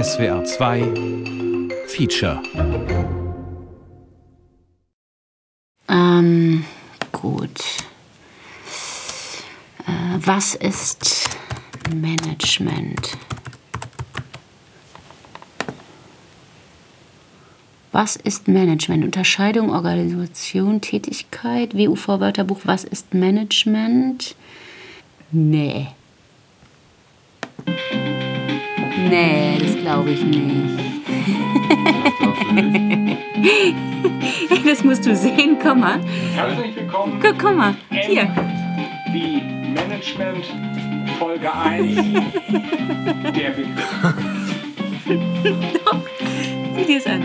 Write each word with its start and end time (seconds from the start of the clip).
SWR 0.00 0.44
2 0.44 1.74
Feature. 1.88 2.40
Ähm, 5.88 6.64
gut. 7.10 7.50
Äh, 9.88 10.18
was 10.24 10.54
ist 10.54 11.28
Management? 11.92 13.18
Was 17.90 18.14
ist 18.14 18.46
Management? 18.46 19.02
Unterscheidung, 19.02 19.70
Organisation, 19.70 20.80
Tätigkeit, 20.80 21.74
WUV-Wörterbuch. 21.74 22.60
Was 22.66 22.84
ist 22.84 23.14
Management? 23.14 24.36
Nee. 25.32 25.88
Nee, 29.06 29.58
das 29.60 29.76
glaube 29.76 30.10
ich 30.10 30.24
nicht. 30.24 30.78
das 34.66 34.84
musst 34.84 35.06
du 35.06 35.14
sehen, 35.14 35.56
komm 35.62 35.80
mal. 35.80 36.00
Herzlich 36.34 36.74
willkommen. 36.76 37.20
Guck, 37.20 37.38
komm 37.38 37.56
mal, 37.56 37.74
hier. 37.90 38.28
Wie 39.12 39.40
Management 39.72 40.44
Folge 41.18 41.52
1. 41.54 41.96
Der 43.34 43.50
Begriff. 43.50 44.14
Sieh 46.76 46.84
dir 46.84 46.98
das 46.98 47.06
an. 47.06 47.22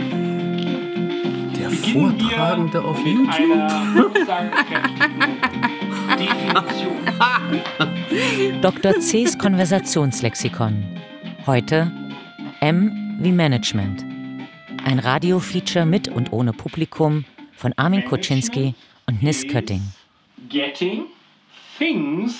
Der 1.59 1.69
Vortragende 1.69 2.81
auf 2.81 2.99
YouTube. 3.05 3.69
Dr. 8.61 8.93
Cs 8.99 9.37
Konversationslexikon. 9.37 10.83
Heute 11.45 11.91
M 12.61 13.17
wie 13.19 13.33
Management. 13.33 14.01
Ein 14.85 14.99
Radiofeature 14.99 15.85
mit 15.85 16.07
und 16.07 16.31
ohne 16.31 16.53
Publikum 16.53 17.25
von 17.51 17.73
Armin 17.75 18.05
Kuczynski 18.05 18.75
und 19.07 19.21
Nis 19.21 19.45
Kötting. 19.45 19.81
Getting 20.47 21.07
things 21.77 22.39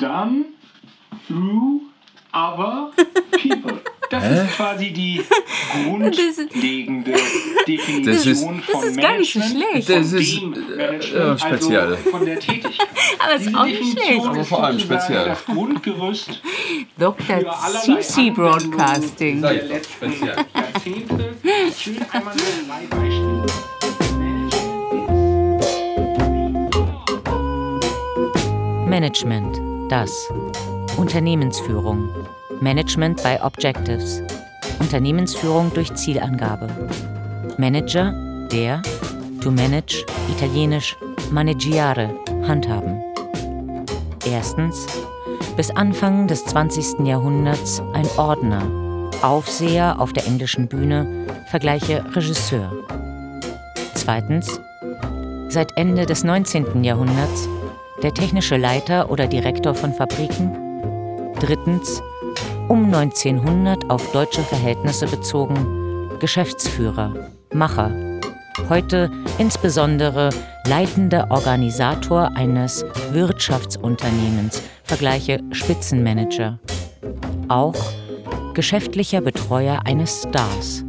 done 0.00 0.46
through 1.28 1.82
other 2.32 2.90
people. 3.32 3.80
Das 4.10 4.24
ist 4.24 4.56
quasi 4.56 4.90
die 4.92 5.20
grundlegende 5.84 7.12
Definition 7.66 8.04
Das 8.14 8.26
ist- 8.26 8.44
von 8.44 8.62
das 8.72 8.84
ist 8.84 9.00
gar 9.00 9.16
nicht 9.18 9.32
so 9.32 9.38
Management, 9.40 9.72
schlecht. 9.72 9.88
Das 9.90 10.12
ist, 10.12 10.38
äh, 10.38 11.18
ja, 11.18 11.38
speziell. 11.38 11.80
Also 11.80 11.96
von 12.10 12.24
der 12.24 12.38
Tätigkeit. 12.38 12.88
Aber 13.18 13.34
ist 13.34 13.46
Diese 13.46 13.58
auch 13.58 13.64
nicht 13.66 13.92
schlecht. 14.00 14.24
Aber 14.26 14.38
ist 14.40 14.48
vor 14.48 14.64
allem 14.64 14.78
speziell. 14.78 15.24
Das 15.24 15.44
Grundgerüst 15.44 16.42
Dr. 16.98 17.54
CC 17.82 18.30
Broadcasting. 18.30 19.42
Der 19.42 19.52
letzten 19.64 20.12
Jahrzehnte. 20.24 21.34
Ich 21.68 21.86
will 21.88 21.96
einmal 22.12 22.34
nur 22.34 22.44
drei 22.68 22.96
Beispiele. 22.96 23.46
Management. 28.86 29.60
Das. 29.90 30.10
Unternehmensführung. 30.96 32.08
Management 32.60 33.22
by 33.22 33.38
Objectives. 33.42 34.22
Unternehmensführung 34.80 35.72
durch 35.74 35.92
Zielangabe. 35.94 36.68
Manager, 37.58 38.12
der, 38.50 38.82
to 39.40 39.50
manage, 39.50 40.04
italienisch, 40.30 40.96
maneggiare, 41.30 42.10
handhaben. 42.46 43.02
Erstens, 44.24 44.86
bis 45.56 45.70
Anfang 45.70 46.26
des 46.26 46.44
20. 46.46 47.06
Jahrhunderts 47.06 47.82
ein 47.92 48.06
Ordner, 48.16 48.62
Aufseher 49.22 50.00
auf 50.00 50.12
der 50.12 50.26
englischen 50.26 50.66
Bühne, 50.66 51.26
vergleiche 51.46 52.04
Regisseur. 52.14 52.72
Zweitens, 53.94 54.60
seit 55.48 55.76
Ende 55.76 56.06
des 56.06 56.24
19. 56.24 56.84
Jahrhunderts 56.84 57.48
der 58.02 58.12
technische 58.12 58.56
Leiter 58.56 59.10
oder 59.10 59.26
Direktor 59.26 59.74
von 59.74 59.92
Fabriken. 59.92 61.32
Drittens, 61.40 62.02
um 62.68 62.86
1900 62.86 63.90
auf 63.90 64.10
deutsche 64.12 64.42
Verhältnisse 64.42 65.06
bezogen, 65.06 66.10
Geschäftsführer, 66.18 67.30
Macher. 67.52 67.92
Heute 68.68 69.10
insbesondere 69.38 70.30
leitender 70.66 71.30
Organisator 71.30 72.30
eines 72.34 72.84
Wirtschaftsunternehmens, 73.12 74.62
vergleiche 74.82 75.40
Spitzenmanager. 75.52 76.58
Auch 77.48 77.76
geschäftlicher 78.54 79.20
Betreuer 79.20 79.80
eines 79.84 80.22
Stars. 80.22 80.84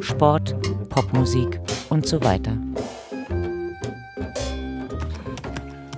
Sport, 0.00 0.56
Popmusik 0.88 1.60
und 1.90 2.06
so 2.06 2.20
weiter. 2.24 2.56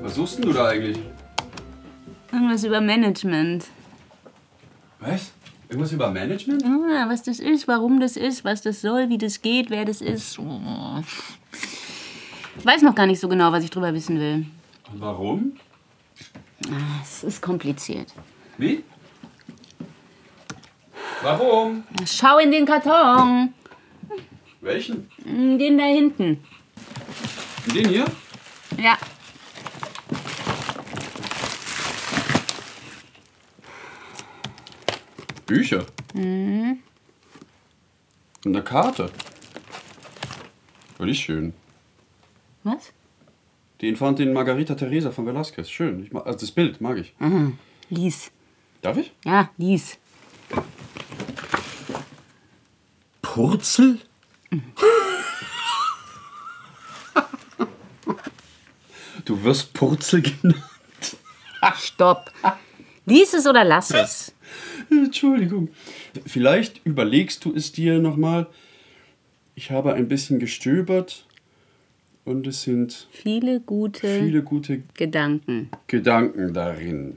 Was 0.03 0.16
suchst 0.16 0.38
denn 0.38 0.47
du 0.47 0.53
da 0.53 0.66
eigentlich? 0.66 0.99
Irgendwas 2.32 2.64
über 2.64 2.81
Management. 2.81 3.64
Was? 5.03 5.33
Irgendwas 5.69 5.93
über 5.93 6.11
Management? 6.11 6.65
Ah, 6.65 7.09
was 7.09 7.23
das 7.23 7.41
ist, 7.41 7.67
warum 7.67 7.99
das 7.99 8.17
ist, 8.17 8.45
was 8.45 8.63
das 8.63 8.81
soll, 8.81 9.09
wie 9.09 9.19
das 9.19 9.43
geht, 9.43 9.69
wer 9.71 9.85
das 9.85 10.01
ist. 10.01 10.39
Ich 12.59 12.65
weiß 12.67 12.83
noch 12.83 12.95
gar 12.95 13.07
nicht 13.07 13.19
so 13.19 13.29
genau, 13.29 13.51
was 13.51 13.65
ich 13.65 13.71
drüber 13.71 13.93
wissen 13.95 14.21
will. 14.21 14.47
Und 14.93 15.01
warum? 15.01 15.53
Es 17.03 17.25
ist 17.25 17.43
kompliziert. 17.43 18.12
Wie? 18.59 18.85
Warum? 21.23 21.83
Schau 22.07 22.39
in 22.39 22.53
den 22.53 22.67
Karton. 22.67 23.55
Welchen? 24.61 25.09
Den 25.25 25.79
da 25.79 25.85
hinten. 25.85 26.45
Den 27.75 27.89
hier? 27.89 28.05
Ja. 28.79 28.97
Bücher. 35.47 35.87
Mhm. 36.15 36.79
Und 38.45 38.57
eine 38.57 38.65
Karte. 38.65 39.11
Völlig 40.97 41.21
schön. 41.21 41.55
Was? 42.65 42.93
Die 43.81 43.89
Infantin 43.89 44.33
Margarita 44.33 44.75
Teresa 44.75 45.11
von 45.11 45.27
Velázquez. 45.27 45.69
Schön. 45.69 46.05
Ich 46.05 46.13
mag, 46.13 46.27
also 46.27 46.39
das 46.39 46.53
Bild 46.53 46.81
mag 46.81 46.99
ich. 46.99 47.15
Lies. 47.89 48.31
Darf 48.81 48.97
ich? 48.97 49.13
Ja, 49.25 49.51
lies. 49.59 49.99
Purzel? 53.21 54.01
du 59.25 59.43
wirst 59.43 59.73
Purzel 59.73 60.23
genannt. 60.23 60.63
Stopp. 61.77 62.31
Lies 63.07 63.35
es 63.35 63.47
oder 63.47 63.65
lass 63.65 63.91
es. 63.91 64.33
Entschuldigung. 65.07 65.69
Vielleicht 66.27 66.81
überlegst 66.85 67.45
du 67.45 67.55
es 67.55 67.73
dir 67.73 67.99
nochmal. 67.99 68.47
Ich 69.55 69.71
habe 69.71 69.95
ein 69.95 70.09
bisschen 70.09 70.39
gestöbert 70.39 71.27
und 72.25 72.47
es 72.47 72.63
sind 72.63 73.09
Viele 73.11 73.61
gute 73.61 74.07
viele 74.21 74.43
gute 74.43 74.83
Gedanken. 74.95 75.71
Gedanken 75.87 76.55
darin. 76.55 77.17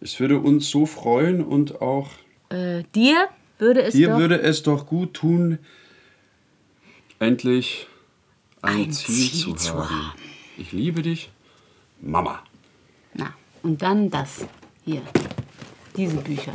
Es 0.00 0.18
würde 0.20 0.38
uns 0.38 0.68
so 0.70 0.86
freuen 0.86 1.42
und 1.42 1.80
auch 1.82 2.10
Äh, 2.50 2.82
dir 2.94 3.28
würde 3.58 3.82
es 3.82 3.94
dir 3.94 4.08
doch... 4.08 4.18
würde 4.18 4.40
es 4.40 4.62
doch 4.62 4.86
gut 4.86 5.14
tun, 5.14 5.58
endlich 7.18 7.86
ein, 8.62 8.84
Ein 8.84 8.92
Ziel, 8.92 9.30
Ziel 9.30 9.54
zu, 9.56 9.74
haben. 9.74 9.90
haben. 9.90 10.18
Ich 10.58 10.72
liebe 10.72 11.02
dich, 11.02 11.30
Mama. 12.00 12.42
Na, 13.14 13.34
und 13.62 13.80
dann 13.82 14.10
das. 14.10 14.46
Hier. 14.84 15.02
Diese 15.96 16.16
Bücher. 16.16 16.52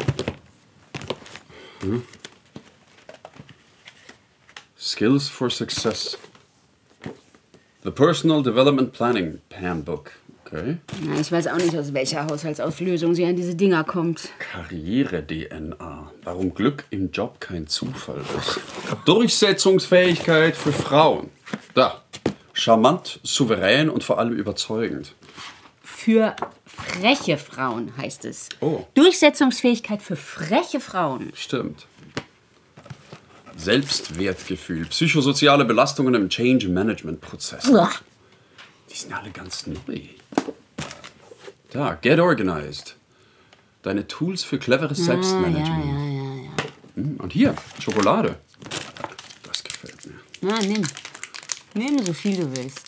Skills 4.79 5.28
for 5.29 5.49
Success. 5.49 6.17
The 7.84 7.91
Personal 7.91 8.41
Development 8.41 8.91
Planning 8.91 9.39
Handbook. 9.53 10.11
Okay. 10.45 10.78
Na, 11.03 11.19
ich 11.19 11.31
weiß 11.31 11.47
auch 11.47 11.57
nicht, 11.57 11.75
aus 11.75 11.93
welcher 11.93 12.25
Haushaltsauslösung 12.25 13.13
sie 13.13 13.25
an 13.25 13.35
diese 13.35 13.55
Dinger 13.55 13.84
kommt. 13.84 14.29
Karriere-DNA. 14.39 16.11
Warum 16.23 16.53
Glück 16.53 16.85
im 16.90 17.11
Job 17.11 17.40
kein 17.40 17.67
Zufall 17.67 18.22
ist. 18.37 18.59
Durchsetzungsfähigkeit 19.05 20.55
für 20.55 20.72
Frauen. 20.72 21.29
Da. 21.73 22.01
Charmant, 22.53 23.19
souverän 23.23 23.90
und 23.90 24.03
vor 24.03 24.19
allem 24.19 24.33
überzeugend. 24.33 25.13
Für 25.83 26.35
freche 26.78 27.38
Frauen 27.38 27.91
heißt 27.97 28.26
es. 28.26 28.50
Oh. 28.62 28.85
Durchsetzungsfähigkeit 28.94 30.02
für 30.02 30.16
freche 30.16 30.79
Frauen. 30.79 31.32
Stimmt. 31.35 31.88
Selbstwertgefühl, 33.58 34.85
psychosoziale 34.85 35.66
Belastungen 35.66 36.14
im 36.14 36.29
Change 36.29 36.70
Management 36.70 37.22
Prozess. 37.22 37.68
Uah. 37.68 37.91
Die 38.90 38.96
sind 38.96 39.14
alle 39.14 39.32
ganz 39.32 39.66
neu. 39.66 40.00
Da, 41.72 41.96
get 41.96 42.20
organized. 42.20 42.96
Deine 43.82 44.08
Tools 44.08 44.44
für 44.44 44.59
cleveres 44.59 45.00
Selbstmanagement. 45.00 46.52
Und 46.96 47.34
hier, 47.34 47.56
Schokolade. 47.79 48.38
Das 49.44 49.64
gefällt 49.64 50.06
mir. 50.06 50.16
Na, 50.41 50.59
nimm. 50.59 50.84
Nimm 51.74 52.06
so 52.06 52.14
viel 52.14 52.38
du 52.38 52.56
willst. 52.56 52.82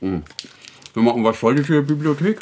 Wir 0.00 1.02
machen 1.02 1.24
was 1.24 1.42
ihr 1.42 1.64
für 1.64 1.82
die 1.82 1.94
Bibliothek? 1.94 2.40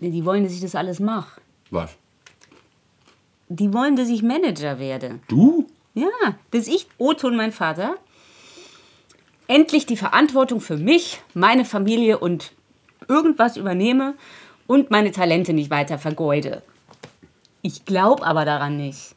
Nee, 0.00 0.10
Die 0.10 0.24
wollen, 0.24 0.44
dass 0.44 0.52
ich 0.52 0.60
das 0.60 0.74
alles 0.74 0.98
mache. 0.98 1.40
Was? 1.70 1.90
Die 3.48 3.72
wollen, 3.72 3.96
dass 3.96 4.08
ich 4.08 4.22
Manager 4.22 4.78
werde. 4.78 5.20
Du? 5.28 5.66
Ja, 5.94 6.08
dass 6.52 6.66
ich, 6.68 6.86
Otto 6.98 7.26
und 7.26 7.36
mein 7.36 7.52
Vater, 7.52 7.96
endlich 9.48 9.86
die 9.86 9.96
Verantwortung 9.96 10.60
für 10.60 10.76
mich, 10.76 11.20
meine 11.34 11.64
Familie 11.64 12.18
und 12.18 12.52
irgendwas 13.08 13.56
übernehme 13.56 14.14
und 14.66 14.90
meine 14.90 15.10
Talente 15.10 15.52
nicht 15.52 15.70
weiter 15.70 15.98
vergeude. 15.98 16.62
Ich 17.62 17.84
glaube 17.84 18.24
aber 18.24 18.44
daran 18.44 18.76
nicht. 18.76 19.14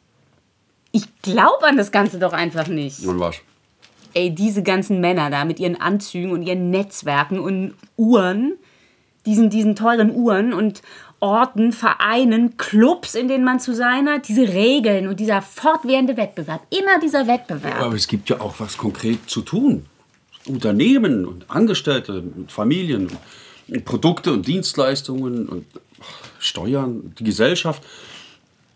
Ich 0.90 1.04
glaube 1.22 1.64
an 1.66 1.76
das 1.76 1.92
Ganze 1.92 2.18
doch 2.18 2.32
einfach 2.32 2.66
nicht. 2.66 3.06
Und 3.06 3.20
was? 3.20 3.36
Ey, 4.12 4.32
diese 4.34 4.62
ganzen 4.62 5.00
Männer 5.00 5.30
da 5.30 5.44
mit 5.44 5.58
ihren 5.58 5.80
Anzügen 5.80 6.32
und 6.32 6.42
ihren 6.42 6.70
Netzwerken 6.70 7.38
und 7.38 7.74
Uhren, 7.96 8.54
diesen, 9.26 9.50
diesen 9.50 9.76
teuren 9.76 10.14
Uhren 10.14 10.52
und 10.52 10.82
Orten, 11.20 11.72
Vereinen, 11.72 12.58
Clubs, 12.58 13.14
in 13.14 13.28
denen 13.28 13.44
man 13.44 13.58
zu 13.58 13.74
sein 13.74 14.08
hat, 14.08 14.28
diese 14.28 14.48
Regeln 14.48 15.08
und 15.08 15.20
dieser 15.20 15.40
fortwährende 15.40 16.16
Wettbewerb, 16.16 16.66
immer 16.70 17.00
dieser 17.00 17.26
Wettbewerb. 17.26 17.80
Aber 17.80 17.94
es 17.94 18.06
gibt 18.06 18.28
ja 18.28 18.40
auch 18.40 18.54
was 18.58 18.76
konkret 18.76 19.30
zu 19.30 19.40
tun. 19.40 19.86
Unternehmen 20.46 21.24
und 21.24 21.50
Angestellte, 21.50 22.20
und 22.20 22.52
Familien, 22.52 23.08
und 23.68 23.84
Produkte 23.86 24.32
und 24.34 24.46
Dienstleistungen 24.46 25.48
und 25.48 25.64
Steuern, 26.38 27.14
die 27.18 27.24
Gesellschaft, 27.24 27.82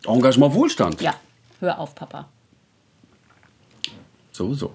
Engagement, 0.07 0.55
Wohlstand. 0.55 1.03
Ja, 1.03 1.15
hör 1.61 1.79
auf, 1.79 1.95
Papa. 1.95 2.29
So, 4.33 4.55
so. 4.55 4.73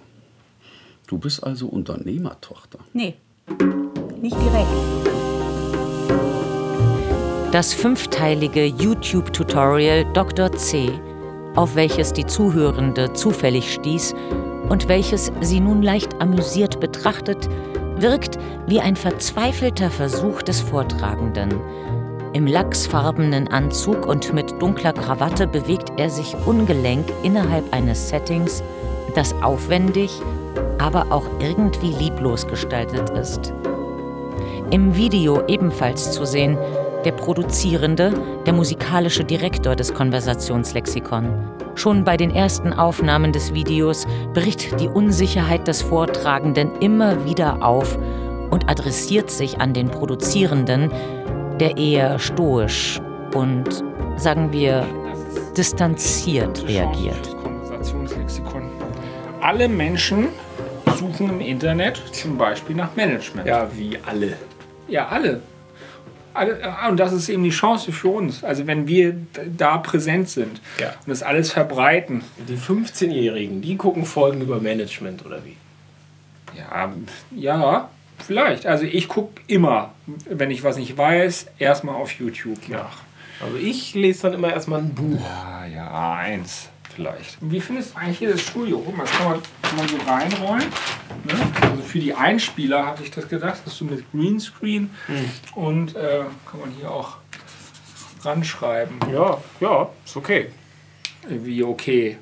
Du 1.07 1.17
bist 1.17 1.43
also 1.43 1.67
Unternehmertochter. 1.67 2.79
Nee, 2.93 3.15
nicht 4.21 4.35
direkt. 4.35 5.22
Das 7.53 7.71
fünfteilige 7.71 8.65
YouTube-Tutorial 8.65 10.05
Dr. 10.13 10.51
C, 10.53 10.89
auf 11.53 11.75
welches 11.75 12.11
die 12.11 12.25
Zuhörende 12.25 13.13
zufällig 13.13 13.75
stieß 13.75 14.15
und 14.69 14.87
welches 14.87 15.31
sie 15.39 15.59
nun 15.59 15.83
leicht 15.83 16.19
amüsiert 16.19 16.79
betrachtet, 16.79 17.47
wirkt 17.97 18.39
wie 18.65 18.79
ein 18.79 18.95
verzweifelter 18.95 19.91
Versuch 19.91 20.41
des 20.41 20.61
Vortragenden. 20.61 21.53
Im 22.33 22.47
lachsfarbenen 22.47 23.47
Anzug 23.49 24.07
und 24.07 24.33
mit 24.33 24.59
dunkler 24.59 24.93
Krawatte 24.93 25.45
bewegt 25.45 25.91
er 25.97 26.09
sich 26.09 26.35
ungelenk 26.47 27.05
innerhalb 27.21 27.71
eines 27.71 28.09
Settings, 28.09 28.63
das 29.13 29.35
aufwendig, 29.43 30.09
aber 30.79 31.05
auch 31.11 31.27
irgendwie 31.39 31.93
lieblos 32.03 32.47
gestaltet 32.47 33.11
ist. 33.11 33.53
Im 34.71 34.95
Video 34.95 35.45
ebenfalls 35.45 36.13
zu 36.13 36.25
sehen, 36.25 36.57
der 37.05 37.11
Produzierende, 37.11 38.13
der 38.45 38.53
musikalische 38.53 39.23
Direktor 39.23 39.75
des 39.75 39.93
Konversationslexikon. 39.93 41.27
Schon 41.75 42.03
bei 42.03 42.17
den 42.17 42.31
ersten 42.31 42.71
Aufnahmen 42.71 43.31
des 43.31 43.53
Videos 43.53 44.05
bricht 44.33 44.79
die 44.79 44.87
Unsicherheit 44.87 45.67
des 45.67 45.81
Vortragenden 45.81 46.71
immer 46.79 47.25
wieder 47.25 47.63
auf 47.63 47.97
und 48.51 48.69
adressiert 48.69 49.31
sich 49.31 49.59
an 49.59 49.73
den 49.73 49.89
Produzierenden, 49.89 50.91
der 51.59 51.77
eher 51.77 52.19
stoisch 52.19 53.01
und, 53.33 53.83
sagen 54.15 54.51
wir, 54.51 54.85
distanziert 55.57 56.67
reagiert. 56.67 57.35
Alle 59.41 59.67
Menschen 59.67 60.29
suchen 60.95 61.29
im 61.29 61.41
Internet 61.41 62.01
zum 62.11 62.37
Beispiel 62.37 62.75
nach 62.75 62.95
Management. 62.95 63.47
Ja, 63.47 63.67
wie 63.75 63.97
alle. 64.05 64.37
Ja, 64.87 65.07
alle. 65.07 65.41
Ah, 66.33 66.89
Und 66.89 66.99
das 66.99 67.13
ist 67.13 67.29
eben 67.29 67.43
die 67.43 67.49
Chance 67.49 67.91
für 67.91 68.09
uns. 68.09 68.43
Also 68.43 68.67
wenn 68.67 68.87
wir 68.87 69.15
da 69.57 69.77
präsent 69.77 70.29
sind 70.29 70.61
Ja. 70.79 70.89
und 70.89 71.07
das 71.09 71.23
alles 71.23 71.51
verbreiten. 71.51 72.23
Die 72.47 72.57
15-Jährigen, 72.57 73.61
die 73.61 73.75
gucken 73.77 74.05
Folgen 74.05 74.41
über 74.41 74.59
Management 74.59 75.25
oder 75.25 75.43
wie? 75.45 75.55
Ja, 76.57 76.91
ja, 77.35 77.89
vielleicht. 78.19 78.65
Also 78.65 78.85
ich 78.85 79.07
gucke 79.07 79.41
immer, 79.47 79.93
wenn 80.29 80.51
ich 80.51 80.63
was 80.63 80.77
nicht 80.77 80.97
weiß, 80.97 81.47
erstmal 81.57 81.95
auf 81.95 82.11
YouTube 82.11 82.69
nach. 82.69 82.97
Also 83.43 83.57
ich 83.57 83.93
lese 83.95 84.23
dann 84.23 84.33
immer 84.33 84.53
erstmal 84.53 84.79
ein 84.79 84.93
Buch. 84.93 85.19
Ja, 85.19 85.65
ja, 85.65 86.13
eins 86.15 86.69
vielleicht. 86.95 87.37
Wie 87.41 87.59
findest 87.59 87.93
du 87.93 87.99
eigentlich 87.99 88.19
hier 88.19 88.31
das 88.31 88.41
Studio? 88.41 88.81
Guck 88.85 88.95
mal, 88.97 89.03
das 89.03 89.11
kann 89.17 89.31
man, 89.31 89.41
kann 89.61 89.77
man 89.77 89.87
so 89.87 89.97
reinrollen. 89.97 90.65
Ne? 91.25 91.33
Also 91.61 91.83
für 91.83 91.99
die 91.99 92.13
Einspieler 92.13 92.85
hatte 92.85 93.03
ich 93.03 93.11
das 93.11 93.27
gedacht, 93.27 93.61
dass 93.65 93.77
du 93.77 93.85
mit 93.85 94.03
Greenscreen 94.11 94.89
und 95.55 95.95
äh, 95.95 96.21
kann 96.49 96.59
man 96.59 96.71
hier 96.71 96.91
auch 96.91 97.17
ranschreiben. 98.23 98.99
Ja, 99.11 99.37
ja, 99.59 99.89
ist 100.05 100.15
okay. 100.15 100.49
Wie 101.27 101.63
okay. 101.63 102.17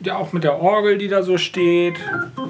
Ja, 0.00 0.16
auch 0.16 0.32
mit 0.32 0.44
der 0.44 0.60
Orgel, 0.60 0.98
die 0.98 1.08
da 1.08 1.22
so 1.22 1.38
steht. 1.38 1.96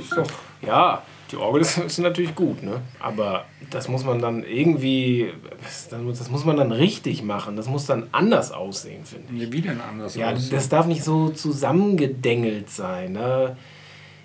Ist 0.00 0.16
doch 0.16 0.26
Ja, 0.62 1.02
die 1.32 1.36
Orgel 1.36 1.62
ist, 1.62 1.78
ist 1.78 1.98
natürlich 1.98 2.34
gut, 2.34 2.62
ne? 2.62 2.82
Aber 3.00 3.46
das 3.70 3.88
muss 3.88 4.04
man 4.04 4.20
dann 4.20 4.44
irgendwie, 4.44 5.32
das, 5.62 5.88
das 5.88 6.30
muss 6.30 6.44
man 6.44 6.56
dann 6.56 6.72
richtig 6.72 7.22
machen. 7.22 7.56
Das 7.56 7.68
muss 7.68 7.86
dann 7.86 8.06
anders 8.12 8.52
aussehen, 8.52 9.04
finde 9.04 9.44
ich. 9.44 9.52
wie 9.52 9.62
denn 9.62 9.80
anders. 9.80 10.14
Ja, 10.14 10.30
aussehen. 10.30 10.50
das 10.50 10.68
darf 10.68 10.86
nicht 10.86 11.02
so 11.02 11.30
zusammengedengelt 11.30 12.70
sein. 12.70 13.12
Ne? 13.12 13.56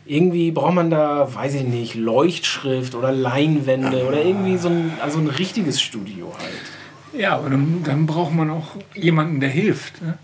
Irgendwie 0.05 0.51
braucht 0.51 0.73
man 0.73 0.89
da, 0.89 1.33
weiß 1.33 1.55
ich 1.55 1.63
nicht, 1.63 1.95
Leuchtschrift 1.95 2.93
oder 2.93 3.11
Leinwände 3.11 4.05
oder 4.05 4.23
irgendwie 4.23 4.57
so 4.57 4.69
ein, 4.69 4.91
also 5.01 5.19
ein 5.19 5.27
richtiges 5.27 5.81
Studio 5.81 6.33
halt. 6.37 7.21
Ja, 7.21 7.37
aber 7.37 7.49
dann, 7.49 7.83
dann 7.83 8.05
braucht 8.05 8.33
man 8.33 8.49
auch 8.49 8.75
jemanden, 8.93 9.39
der 9.39 9.49
hilft. 9.49 10.01
Ne? 10.01 10.17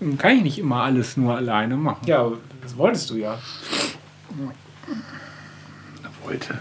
Dann 0.00 0.18
kann 0.18 0.36
ich 0.38 0.42
nicht 0.42 0.58
immer 0.58 0.82
alles 0.82 1.16
nur 1.16 1.36
alleine 1.36 1.76
machen. 1.76 2.06
Ja, 2.06 2.32
das 2.62 2.76
wolltest 2.76 3.10
du 3.10 3.16
ja. 3.16 3.38
Wollte. 6.24 6.58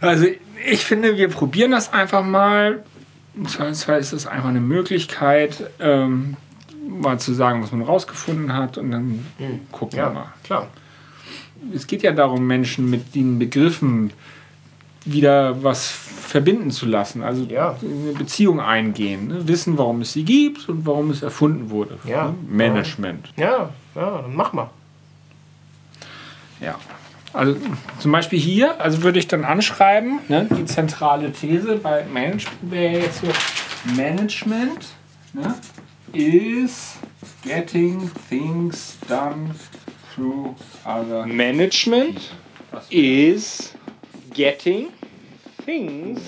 Also 0.00 0.26
ich 0.66 0.84
finde, 0.84 1.16
wir 1.16 1.28
probieren 1.28 1.70
das 1.70 1.92
einfach 1.92 2.24
mal. 2.24 2.82
Zweifelsfall 3.46 3.98
ist 4.00 4.12
das 4.12 4.26
einfach 4.26 4.48
eine 4.48 4.60
Möglichkeit, 4.60 5.70
ähm, 5.80 6.36
mal 6.88 7.18
zu 7.18 7.32
sagen, 7.34 7.62
was 7.62 7.72
man 7.72 7.82
rausgefunden 7.82 8.52
hat 8.54 8.78
und 8.78 8.90
dann 8.90 9.26
gucken 9.72 9.96
wir 9.98 10.04
Ja, 10.04 10.10
mal. 10.10 10.32
klar. 10.44 10.68
Es 11.74 11.86
geht 11.86 12.02
ja 12.02 12.12
darum, 12.12 12.46
Menschen 12.46 12.90
mit 12.90 13.14
den 13.14 13.38
Begriffen 13.38 14.12
wieder 15.06 15.62
was 15.62 15.88
verbinden 15.90 16.70
zu 16.70 16.86
lassen, 16.86 17.22
also 17.22 17.44
Ja. 17.44 17.76
eine 17.82 18.12
Beziehung 18.12 18.60
eingehen, 18.60 19.28
ne? 19.28 19.48
wissen, 19.48 19.76
warum 19.78 20.00
es 20.02 20.12
sie 20.12 20.24
gibt 20.24 20.68
und 20.68 20.86
warum 20.86 21.10
es 21.10 21.22
erfunden 21.22 21.70
wurde. 21.70 21.98
Ja. 22.06 22.28
Ne? 22.28 22.34
Management. 22.48 23.30
Ja, 23.36 23.70
ja, 23.94 24.22
dann 24.22 24.34
mach 24.34 24.52
mal. 24.52 24.70
Ja. 26.60 26.76
Also 27.34 27.56
zum 27.98 28.12
Beispiel 28.12 28.38
hier, 28.38 28.80
also 28.80 29.02
würde 29.02 29.18
ich 29.18 29.26
dann 29.26 29.44
anschreiben, 29.44 30.20
ne, 30.28 30.46
die 30.56 30.64
zentrale 30.66 31.32
These 31.32 31.76
bei 31.82 32.04
Management 32.04 32.56
wäre 32.62 33.00
jetzt 33.00 33.22
so, 33.22 33.26
Management 33.96 34.86
ne, 35.32 35.54
is 36.12 36.96
getting 37.44 38.08
things 38.28 38.96
done 39.08 39.50
through 40.14 40.54
other. 40.84 41.26
Management 41.26 42.20
is 42.90 43.74
getting 44.32 44.90
things 45.64 46.20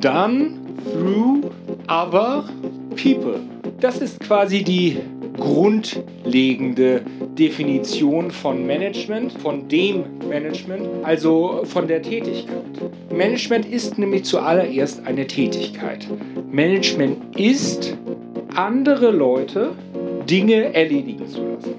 done 0.00 0.58
through 0.90 1.50
other 1.86 2.48
people. 2.96 3.40
Das 3.78 3.98
ist 3.98 4.20
quasi 4.20 4.64
die 4.64 5.00
grundlegende 5.36 7.02
Definition 7.38 8.30
von 8.30 8.64
Management, 8.66 9.32
von 9.40 9.68
dem 9.68 10.04
Management, 10.28 10.86
also 11.02 11.62
von 11.64 11.88
der 11.88 12.00
Tätigkeit. 12.02 12.64
Management 13.10 13.66
ist 13.66 13.98
nämlich 13.98 14.24
zuallererst 14.24 15.04
eine 15.06 15.26
Tätigkeit. 15.26 16.06
Management 16.50 17.36
ist, 17.36 17.96
andere 18.54 19.10
Leute 19.10 19.72
Dinge 20.28 20.74
erledigen 20.74 21.28
zu 21.28 21.44
lassen. 21.44 21.74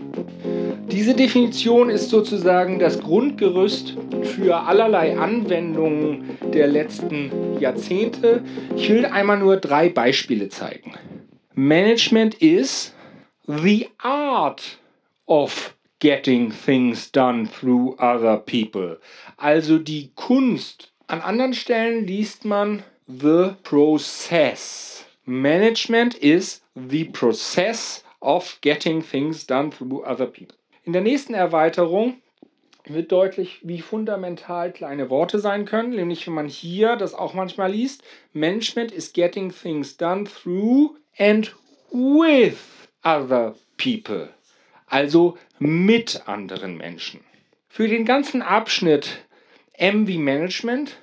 Diese 0.91 1.13
Definition 1.13 1.89
ist 1.89 2.09
sozusagen 2.09 2.79
das 2.79 2.99
Grundgerüst 2.99 3.97
für 4.23 4.55
allerlei 4.55 5.17
Anwendungen 5.17 6.37
der 6.53 6.67
letzten 6.67 7.31
Jahrzehnte. 7.59 8.43
Ich 8.75 8.89
will 8.89 9.05
einmal 9.05 9.39
nur 9.39 9.57
drei 9.57 9.89
Beispiele 9.89 10.49
zeigen. 10.49 10.93
Management 11.53 12.35
is 12.35 12.93
the 13.47 13.87
art 13.97 14.79
of 15.27 15.75
getting 15.99 16.51
things 16.51 17.11
done 17.11 17.47
through 17.47 17.95
other 17.97 18.37
people. 18.37 18.97
Also 19.37 19.79
die 19.79 20.11
Kunst. 20.15 20.91
An 21.07 21.21
anderen 21.21 21.53
Stellen 21.53 22.07
liest 22.07 22.45
man 22.45 22.83
the 23.07 23.55
process. 23.63 25.05
Management 25.25 26.15
is 26.15 26.61
the 26.75 27.05
process 27.05 28.03
of 28.21 28.57
getting 28.61 29.01
things 29.01 29.45
done 29.45 29.71
through 29.71 30.03
other 30.03 30.25
people. 30.25 30.55
In 30.83 30.93
der 30.93 31.01
nächsten 31.01 31.33
Erweiterung 31.33 32.21
wird 32.87 33.11
deutlich, 33.11 33.59
wie 33.63 33.81
fundamental 33.81 34.71
kleine 34.71 35.09
Worte 35.09 35.39
sein 35.39 35.65
können, 35.65 35.91
nämlich 35.91 36.27
wenn 36.27 36.33
man 36.33 36.47
hier 36.47 36.95
das 36.95 37.13
auch 37.13 37.33
manchmal 37.33 37.71
liest, 37.71 38.03
Management 38.33 38.91
is 38.91 39.13
getting 39.13 39.51
things 39.51 39.97
done 39.97 40.25
through 40.25 40.95
and 41.17 41.55
with 41.91 42.59
other 43.03 43.55
people, 43.77 44.29
also 44.85 45.37
mit 45.59 46.27
anderen 46.27 46.77
Menschen. 46.77 47.21
Für 47.67 47.87
den 47.87 48.05
ganzen 48.05 48.41
Abschnitt 48.41 49.25
M 49.73 50.07
wie 50.07 50.17
Management 50.17 50.97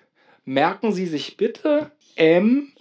merken 0.45 0.93
Sie 0.93 1.07
sich 1.07 1.37
bitte 1.37 1.91
M, 2.17 2.73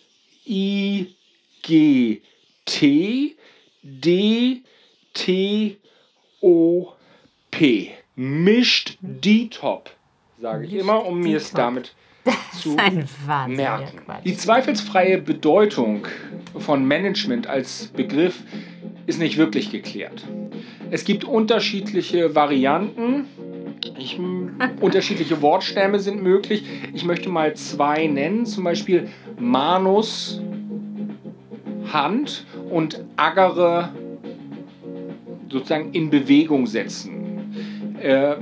I, 0.46 1.16
G, 1.62 2.22
T, 2.66 3.36
D, 3.84 4.64
T, 5.14 5.78
O, 6.42 6.94
P. 7.50 7.92
Mischt 8.16 8.98
die 9.02 9.50
Top, 9.50 9.90
sage 10.40 10.66
ich 10.66 10.74
immer, 10.74 11.06
um 11.06 11.22
mir 11.22 11.38
es 11.38 11.52
damit 11.52 11.96
zu 12.54 12.76
merken. 13.48 14.02
Die 14.26 14.36
zweifelsfreie 14.36 15.18
Bedeutung 15.20 16.08
von 16.58 16.86
Management 16.86 17.48
als 17.48 17.88
Begriff 17.88 18.44
ist 19.06 19.20
nicht 19.20 19.38
wirklich 19.38 19.72
geklärt. 19.72 20.26
Es 20.90 21.06
gibt 21.06 21.24
unterschiedliche 21.24 22.36
Varianten. 22.36 23.26
Ich, 23.98 24.20
unterschiedliche 24.82 25.42
Wortstämme 25.42 26.00
sind 26.00 26.22
möglich. 26.22 26.64
Ich 26.94 27.06
möchte 27.06 27.30
mal 27.30 27.56
zwei 27.56 28.08
nennen. 28.08 28.46
Zum 28.46 28.64
Beispiel 28.64 29.10
Manus, 29.40 30.42
Hand 31.92 32.46
und 32.70 33.04
Agere 33.16 33.90
sozusagen 35.50 35.92
in 35.94 36.10
Bewegung 36.10 36.68
setzen. 36.68 37.96
Äh, 38.02 38.36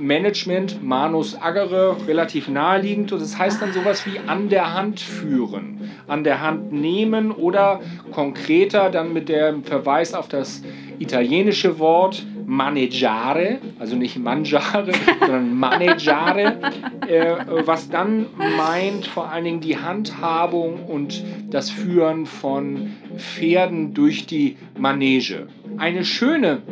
Management, 0.00 0.82
Manus 0.82 1.40
Agere, 1.40 1.96
relativ 2.06 2.48
naheliegend. 2.48 3.12
Und 3.12 3.22
das 3.22 3.38
heißt 3.38 3.60
dann 3.62 3.72
sowas 3.72 4.06
wie 4.06 4.18
an 4.26 4.48
der 4.48 4.74
Hand 4.74 5.00
führen, 5.00 5.90
an 6.08 6.24
der 6.24 6.40
Hand 6.40 6.72
nehmen 6.72 7.30
oder 7.30 7.80
konkreter 8.12 8.90
dann 8.90 9.12
mit 9.12 9.28
dem 9.28 9.62
Verweis 9.62 10.14
auf 10.14 10.28
das 10.28 10.62
italienische 10.98 11.78
Wort 11.78 12.24
maneggiare, 12.50 13.58
also 13.78 13.94
nicht 13.94 14.18
mangiare, 14.18 14.92
sondern 15.20 15.54
maneggiare, 15.54 16.58
äh, 17.06 17.36
was 17.64 17.88
dann 17.88 18.26
meint 18.56 19.06
vor 19.06 19.30
allen 19.30 19.44
Dingen 19.44 19.60
die 19.60 19.78
Handhabung 19.78 20.84
und 20.86 21.22
das 21.50 21.70
Führen 21.70 22.26
von 22.26 22.90
Pferden 23.16 23.94
durch 23.94 24.26
die 24.26 24.56
Manege. 24.76 25.46
Eine 25.76 26.04
schöne, 26.04 26.62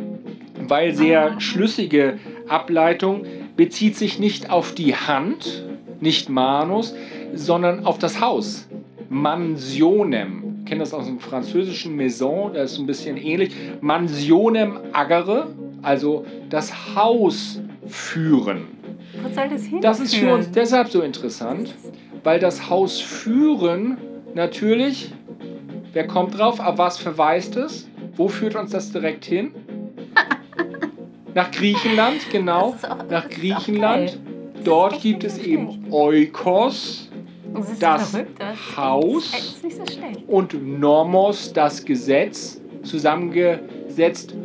weil 0.67 0.93
sehr 0.93 1.39
schlüssige 1.39 2.19
Ableitung 2.49 3.25
bezieht 3.55 3.95
sich 3.95 4.19
nicht 4.19 4.49
auf 4.49 4.73
die 4.73 4.95
Hand, 4.95 5.65
nicht 5.99 6.29
Manus, 6.29 6.95
sondern 7.33 7.85
auf 7.85 7.97
das 7.97 8.21
Haus. 8.21 8.67
Mansionem. 9.09 10.43
Ich 10.59 10.65
kenne 10.65 10.81
das 10.81 10.93
aus 10.93 11.05
dem 11.05 11.19
französischen 11.19 11.95
Maison, 11.95 12.53
das 12.53 12.73
ist 12.73 12.79
ein 12.79 12.85
bisschen 12.85 13.17
ähnlich. 13.17 13.55
Mansionem 13.81 14.79
agere, 14.93 15.47
also 15.81 16.25
das 16.49 16.95
Haus 16.95 17.59
führen. 17.87 18.67
Was 19.23 19.35
soll 19.35 19.49
das 19.49 19.63
hin? 19.63 19.81
Das 19.81 19.99
ist 19.99 20.15
für 20.15 20.33
uns 20.33 20.51
deshalb 20.51 20.89
so 20.89 21.01
interessant, 21.01 21.73
weil 22.23 22.39
das 22.39 22.69
Haus 22.69 22.99
führen 22.99 23.97
natürlich, 24.35 25.11
wer 25.93 26.05
kommt 26.05 26.37
drauf, 26.37 26.59
auf 26.59 26.77
was 26.77 26.97
verweist 26.97 27.55
es? 27.55 27.89
Wo 28.15 28.27
führt 28.27 28.55
uns 28.55 28.71
das 28.71 28.91
direkt 28.91 29.25
hin? 29.25 29.51
Nach 31.39 31.51
Griechenland, 31.51 32.29
genau. 32.31 32.75
Nach 33.09 33.29
Griechenland. 33.29 34.19
Dort 34.65 34.99
gibt 34.99 35.23
es 35.23 35.37
eben. 35.37 35.85
Oikos 35.89 37.09
Das 37.79 38.11
das 38.37 38.75
Haus. 38.75 39.31
So 39.31 40.33
und 40.33 40.79
Normos, 40.81 41.53
das 41.53 41.85
Gesetz, 41.85 42.59
zusammengesetzt 42.83 44.35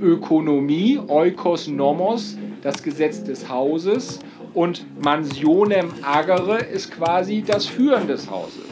Ökonomie, 0.00 0.98
Oikos 1.06 1.68
Nomos, 1.68 2.36
das 2.62 2.82
Gesetz 2.82 3.22
des 3.22 3.48
Hauses 3.48 4.18
und 4.52 4.84
Mansionem 5.04 5.90
Agere 6.02 6.58
ist 6.58 6.90
quasi 6.90 7.44
das 7.46 7.66
Führen 7.66 8.08
des 8.08 8.28
Hauses. 8.28 8.64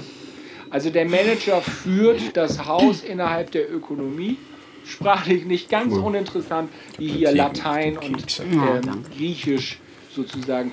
Also 0.71 0.91
der 0.91 1.05
Manager 1.05 1.61
führt 1.61 2.37
das 2.37 2.67
Haus 2.67 3.05
innerhalb 3.05 3.53
der 3.53 3.73
Ökonomie. 3.73 4.37
Sprachlich 4.89 5.45
nicht 5.45 5.69
ganz 5.69 5.93
uninteressant, 5.93 6.71
wie 6.97 7.09
hier 7.09 7.33
Latein 7.33 7.99
und 7.99 8.41
ähm, 8.41 9.05
Griechisch 9.15 9.79
sozusagen 10.15 10.73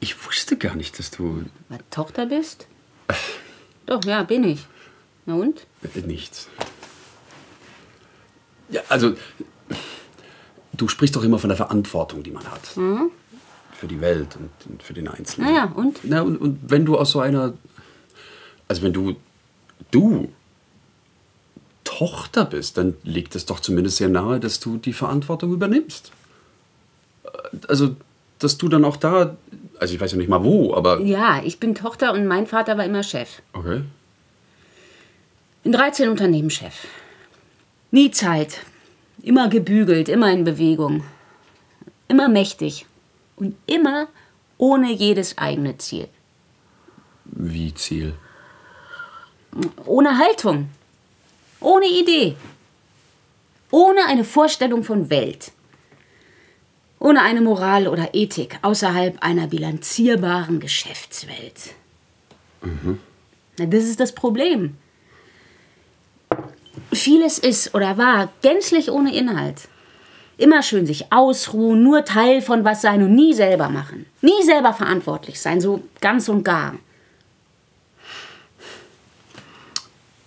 Ich 0.00 0.26
wusste 0.26 0.56
gar 0.56 0.74
nicht, 0.74 0.98
dass 0.98 1.10
du 1.10 1.44
Was, 1.68 1.78
Tochter 1.90 2.26
bist? 2.26 2.66
Doch, 3.84 4.02
ja, 4.04 4.22
bin 4.22 4.44
ich. 4.44 4.66
Na 5.26 5.34
und? 5.34 5.66
äh, 5.82 6.00
nichts. 6.00 6.48
Ja, 8.70 8.80
also 8.88 9.14
du 10.72 10.88
sprichst 10.88 11.14
doch 11.14 11.22
immer 11.22 11.38
von 11.38 11.48
der 11.48 11.56
Verantwortung, 11.56 12.22
die 12.22 12.30
man 12.30 12.50
hat. 12.50 12.66
Für 12.66 13.86
die 13.86 14.00
Welt 14.00 14.36
und, 14.36 14.50
und 14.70 14.82
für 14.82 14.94
den 14.94 15.08
Einzelnen. 15.08 15.52
Naja, 15.52 15.72
und? 15.74 16.00
Na, 16.04 16.22
und, 16.22 16.38
und 16.38 16.58
wenn 16.62 16.86
du 16.86 16.96
aus 16.96 17.10
so 17.10 17.20
einer, 17.20 17.52
also 18.66 18.82
wenn 18.82 18.94
du, 18.94 19.16
du 19.90 20.32
Tochter 21.86 22.44
bist, 22.44 22.76
dann 22.76 22.94
liegt 23.04 23.34
es 23.36 23.46
doch 23.46 23.60
zumindest 23.60 23.96
sehr 23.96 24.08
nahe, 24.10 24.38
dass 24.40 24.60
du 24.60 24.76
die 24.76 24.92
Verantwortung 24.92 25.52
übernimmst. 25.52 26.10
Äh, 27.24 27.28
Also, 27.68 27.96
dass 28.38 28.58
du 28.58 28.68
dann 28.68 28.84
auch 28.84 28.96
da, 28.98 29.36
also 29.80 29.94
ich 29.94 30.00
weiß 30.00 30.12
ja 30.12 30.18
nicht 30.18 30.28
mal 30.28 30.44
wo, 30.44 30.74
aber 30.74 31.00
Ja, 31.00 31.40
ich 31.42 31.58
bin 31.58 31.74
Tochter 31.74 32.12
und 32.12 32.26
mein 32.26 32.46
Vater 32.46 32.76
war 32.76 32.84
immer 32.84 33.02
Chef. 33.02 33.40
okay. 33.54 33.82
In 35.64 35.72
13 35.72 36.08
Unternehmen 36.10 36.50
Chef. 36.50 36.86
Nie 37.90 38.10
Zeit. 38.12 38.60
Immer 39.22 39.48
gebügelt, 39.48 40.08
immer 40.08 40.30
in 40.30 40.44
Bewegung. 40.44 41.02
Immer 42.08 42.28
mächtig. 42.28 42.86
Und 43.36 43.56
immer 43.66 44.06
ohne 44.58 44.92
jedes 44.92 45.38
eigene 45.38 45.76
Ziel. 45.78 46.06
Wie 47.24 47.74
Ziel. 47.74 48.14
Ohne 49.86 50.18
Haltung. 50.18 50.68
Ohne 51.60 51.86
Idee. 51.86 52.36
Ohne 53.70 54.04
eine 54.06 54.24
Vorstellung 54.24 54.84
von 54.84 55.10
Welt. 55.10 55.52
Ohne 56.98 57.22
eine 57.22 57.40
Moral 57.40 57.88
oder 57.88 58.14
Ethik 58.14 58.58
außerhalb 58.62 59.22
einer 59.22 59.48
bilanzierbaren 59.48 60.60
Geschäftswelt. 60.60 61.74
Na, 63.58 63.66
das 63.66 63.84
ist 63.84 64.00
das 64.00 64.12
Problem. 64.12 64.76
Vieles 66.92 67.38
ist 67.38 67.74
oder 67.74 67.98
war 67.98 68.30
gänzlich 68.42 68.90
ohne 68.90 69.14
Inhalt. 69.14 69.68
Immer 70.38 70.62
schön 70.62 70.86
sich 70.86 71.12
ausruhen, 71.12 71.82
nur 71.82 72.04
Teil 72.04 72.42
von 72.42 72.64
was 72.64 72.82
sein 72.82 73.02
und 73.02 73.14
nie 73.14 73.32
selber 73.32 73.68
machen. 73.68 74.06
Nie 74.20 74.42
selber 74.42 74.72
verantwortlich 74.74 75.40
sein, 75.40 75.60
so 75.60 75.82
ganz 76.00 76.28
und 76.28 76.44
gar. 76.44 76.74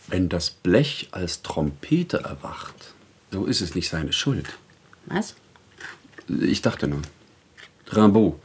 Wenn 0.09 0.27
das 0.29 0.49
Blech 0.49 1.09
als 1.11 1.43
Trompete 1.43 2.17
erwacht, 2.23 2.93
so 3.31 3.45
ist 3.45 3.61
es 3.61 3.75
nicht 3.75 3.89
seine 3.89 4.11
Schuld. 4.11 4.47
Was? 5.05 5.35
Ich 6.27 6.61
dachte 6.61 6.87
nur. 6.87 7.01
Rimbaud. 7.91 8.39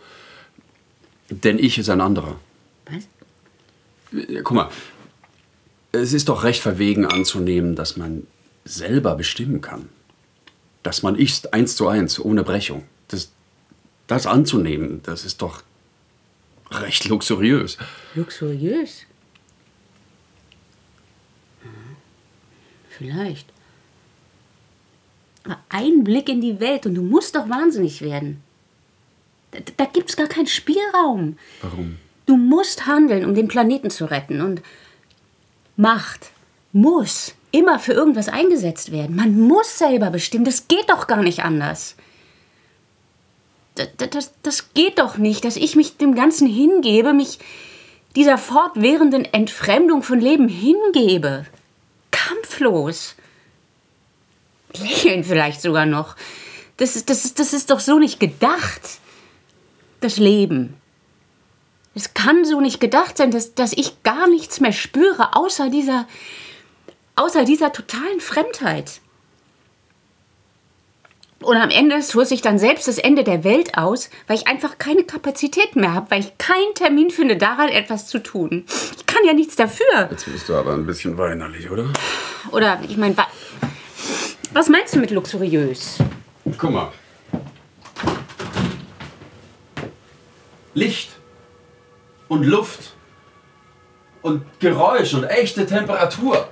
Denn 1.30 1.58
ich 1.58 1.78
ist 1.78 1.88
ein 1.88 2.00
anderer. 2.00 2.38
Was? 2.86 3.08
Ja, 4.28 4.42
Guck 4.42 4.56
mal, 4.56 4.70
es 5.92 6.12
ist 6.12 6.28
doch 6.28 6.44
recht 6.44 6.60
verwegen 6.60 7.06
anzunehmen, 7.06 7.74
dass 7.74 7.96
man 7.96 8.26
selber 8.64 9.14
bestimmen 9.14 9.60
kann. 9.60 9.88
Dass 10.82 11.02
man 11.02 11.16
ist 11.16 11.54
eins 11.54 11.76
zu 11.76 11.88
eins, 11.88 12.18
ohne 12.18 12.44
Brechung. 12.44 12.84
Das, 13.08 13.32
das 14.06 14.26
anzunehmen, 14.26 15.00
das 15.02 15.24
ist 15.24 15.40
doch 15.40 15.62
recht 16.70 17.06
luxuriös. 17.06 17.78
Luxuriös? 18.14 19.06
Vielleicht. 22.96 23.48
Aber 25.44 25.58
ein 25.68 26.04
Blick 26.04 26.28
in 26.28 26.40
die 26.40 26.60
Welt 26.60 26.86
und 26.86 26.94
du 26.94 27.02
musst 27.02 27.36
doch 27.36 27.48
wahnsinnig 27.48 28.00
werden. 28.00 28.42
Da, 29.50 29.58
da 29.76 29.84
gibt's 29.84 30.16
gar 30.16 30.26
keinen 30.26 30.46
Spielraum. 30.46 31.38
Warum? 31.60 31.98
Du 32.26 32.36
musst 32.36 32.86
handeln, 32.86 33.24
um 33.24 33.34
den 33.34 33.48
Planeten 33.48 33.90
zu 33.90 34.06
retten. 34.06 34.40
Und 34.40 34.62
Macht 35.76 36.30
muss 36.72 37.34
immer 37.50 37.78
für 37.78 37.92
irgendwas 37.92 38.28
eingesetzt 38.28 38.90
werden. 38.90 39.16
Man 39.16 39.38
muss 39.38 39.78
selber 39.78 40.10
bestimmen. 40.10 40.44
Das 40.44 40.68
geht 40.68 40.88
doch 40.88 41.06
gar 41.06 41.22
nicht 41.22 41.44
anders. 41.44 41.96
Das, 43.74 43.88
das, 44.10 44.32
das 44.42 44.72
geht 44.72 44.98
doch 44.98 45.18
nicht, 45.18 45.44
dass 45.44 45.56
ich 45.56 45.76
mich 45.76 45.96
dem 45.96 46.14
Ganzen 46.14 46.46
hingebe, 46.46 47.12
mich 47.12 47.38
dieser 48.16 48.38
fortwährenden 48.38 49.24
Entfremdung 49.24 50.02
von 50.02 50.20
Leben 50.20 50.48
hingebe. 50.48 51.44
Kampflos. 52.28 53.14
lächeln 54.74 55.24
vielleicht 55.24 55.60
sogar 55.60 55.86
noch. 55.86 56.16
Das 56.76 56.96
ist, 56.96 57.10
das, 57.10 57.24
ist, 57.24 57.38
das 57.38 57.52
ist 57.52 57.70
doch 57.70 57.80
so 57.80 57.98
nicht 57.98 58.18
gedacht. 58.18 58.82
Das 60.00 60.16
Leben. 60.16 60.76
Es 61.94 62.14
kann 62.14 62.44
so 62.44 62.60
nicht 62.60 62.80
gedacht 62.80 63.16
sein, 63.16 63.30
dass, 63.30 63.54
dass 63.54 63.72
ich 63.72 64.02
gar 64.02 64.28
nichts 64.28 64.60
mehr 64.60 64.72
spüre, 64.72 65.36
außer 65.36 65.70
dieser, 65.70 66.08
außer 67.14 67.44
dieser 67.44 67.72
totalen 67.72 68.20
Fremdheit. 68.20 69.00
Und 71.44 71.58
am 71.58 71.68
Ende 71.68 72.02
schloss 72.02 72.30
ich 72.30 72.40
dann 72.40 72.58
selbst 72.58 72.88
das 72.88 72.96
Ende 72.96 73.22
der 73.22 73.44
Welt 73.44 73.76
aus, 73.76 74.08
weil 74.26 74.36
ich 74.36 74.46
einfach 74.46 74.78
keine 74.78 75.04
Kapazität 75.04 75.76
mehr 75.76 75.92
habe, 75.92 76.10
weil 76.10 76.20
ich 76.20 76.38
keinen 76.38 76.74
Termin 76.74 77.10
finde, 77.10 77.36
daran 77.36 77.68
etwas 77.68 78.06
zu 78.08 78.22
tun. 78.22 78.64
Ich 78.96 79.04
kann 79.04 79.22
ja 79.26 79.34
nichts 79.34 79.54
dafür. 79.54 80.08
Jetzt 80.10 80.24
bist 80.24 80.48
du 80.48 80.54
aber 80.54 80.72
ein 80.72 80.86
bisschen 80.86 81.18
weinerlich, 81.18 81.70
oder? 81.70 81.84
Oder, 82.50 82.80
ich 82.88 82.96
meine, 82.96 83.16
wa 83.16 83.26
was 84.54 84.68
meinst 84.68 84.94
du 84.94 85.00
mit 85.00 85.10
luxuriös? 85.10 85.98
Guck 86.56 86.70
mal. 86.70 86.92
Licht 90.72 91.10
und 92.28 92.44
Luft 92.44 92.94
und 94.22 94.44
Geräusch 94.60 95.12
und 95.12 95.24
echte 95.24 95.66
Temperatur. 95.66 96.48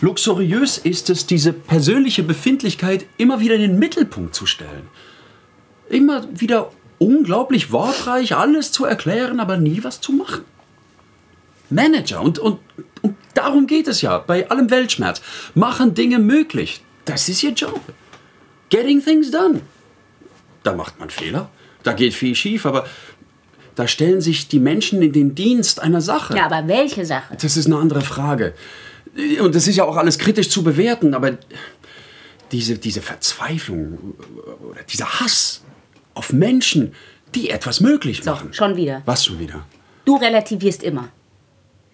Luxuriös 0.00 0.78
ist 0.78 1.10
es, 1.10 1.26
diese 1.26 1.52
persönliche 1.52 2.22
Befindlichkeit 2.22 3.06
immer 3.18 3.40
wieder 3.40 3.54
in 3.54 3.60
den 3.60 3.78
Mittelpunkt 3.78 4.34
zu 4.34 4.46
stellen. 4.46 4.88
Immer 5.88 6.26
wieder 6.32 6.70
unglaublich 6.98 7.72
wortreich 7.72 8.36
alles 8.36 8.72
zu 8.72 8.84
erklären, 8.84 9.40
aber 9.40 9.56
nie 9.56 9.82
was 9.82 10.00
zu 10.00 10.12
machen. 10.12 10.44
Manager, 11.68 12.20
und, 12.20 12.38
und, 12.38 12.58
und 13.02 13.16
darum 13.34 13.66
geht 13.66 13.88
es 13.88 14.02
ja 14.02 14.18
bei 14.18 14.48
allem 14.50 14.70
Weltschmerz, 14.70 15.22
machen 15.54 15.94
Dinge 15.94 16.18
möglich. 16.18 16.82
Das 17.04 17.28
ist 17.28 17.42
ihr 17.42 17.52
Job. 17.52 17.80
Getting 18.70 19.02
things 19.02 19.30
done. 19.30 19.60
Da 20.62 20.74
macht 20.74 20.98
man 20.98 21.10
Fehler, 21.10 21.50
da 21.82 21.92
geht 21.92 22.14
viel 22.14 22.34
schief, 22.34 22.66
aber 22.66 22.86
da 23.74 23.86
stellen 23.88 24.20
sich 24.20 24.48
die 24.48 24.58
Menschen 24.58 25.00
in 25.00 25.12
den 25.12 25.34
Dienst 25.34 25.80
einer 25.80 26.00
Sache. 26.00 26.36
Ja, 26.36 26.46
aber 26.46 26.68
welche 26.68 27.06
Sache? 27.06 27.36
Das 27.40 27.56
ist 27.56 27.66
eine 27.66 27.76
andere 27.76 28.02
Frage. 28.02 28.54
Und 29.40 29.54
das 29.54 29.66
ist 29.66 29.76
ja 29.76 29.84
auch 29.84 29.96
alles 29.96 30.18
kritisch 30.18 30.48
zu 30.50 30.62
bewerten, 30.62 31.14
aber 31.14 31.38
diese, 32.52 32.78
diese 32.78 33.02
Verzweiflung 33.02 34.14
oder 34.70 34.82
dieser 34.84 35.20
Hass 35.20 35.62
auf 36.14 36.32
Menschen, 36.32 36.94
die 37.34 37.50
etwas 37.50 37.80
möglich 37.80 38.22
So, 38.22 38.30
machen. 38.32 38.52
schon 38.52 38.76
wieder. 38.76 39.02
Was 39.06 39.24
schon 39.24 39.38
wieder? 39.38 39.64
Du 40.04 40.16
relativierst 40.16 40.82
immer. 40.82 41.08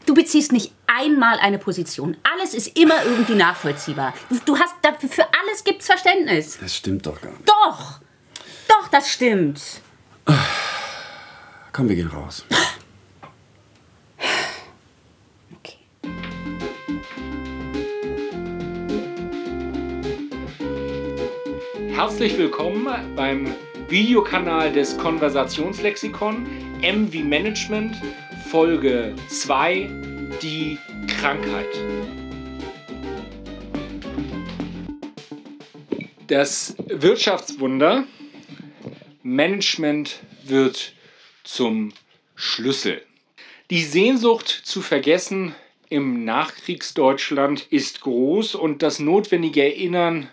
Du 0.07 0.15
beziehst 0.15 0.53
nicht 0.53 0.73
einmal 0.87 1.39
eine 1.41 1.59
Position. 1.59 2.17
Alles 2.23 2.55
ist 2.55 2.79
immer 2.79 3.03
irgendwie 3.05 3.35
nachvollziehbar. 3.35 4.15
Du 4.45 4.57
hast 4.57 4.75
dafür 4.83 5.09
für 5.09 5.23
alles 5.25 5.65
gibt's 5.65 5.87
Verständnis. 5.87 6.59
Das 6.61 6.77
stimmt 6.77 7.07
doch 7.07 7.21
gar 7.21 7.31
nicht. 7.33 7.49
Doch. 7.49 8.01
Doch, 8.69 8.89
das 8.89 9.11
stimmt. 9.11 9.61
Komm, 11.73 11.89
wir 11.89 11.97
gehen 11.97 12.09
raus. 12.09 12.45
Herzlich 21.97 22.37
willkommen 22.37 23.17
beim 23.17 23.55
Videokanal 23.89 24.71
des 24.71 24.99
Konversationslexikon 24.99 26.47
M 26.83 27.11
wie 27.11 27.23
Management, 27.23 27.97
Folge 28.51 29.15
2, 29.29 29.89
die 30.43 30.77
Krankheit. 31.09 31.71
Das 36.27 36.77
Wirtschaftswunder 36.87 38.05
Management 39.23 40.21
wird 40.45 40.93
zum 41.45 41.95
Schlüssel. 42.35 43.01
Die 43.71 43.83
Sehnsucht 43.83 44.49
zu 44.49 44.83
vergessen 44.83 45.55
im 45.89 46.27
Nachkriegsdeutschland 46.27 47.69
ist 47.71 48.03
groß 48.03 48.55
und 48.55 48.83
das 48.83 48.99
notwendige 48.99 49.63
Erinnern 49.63 50.29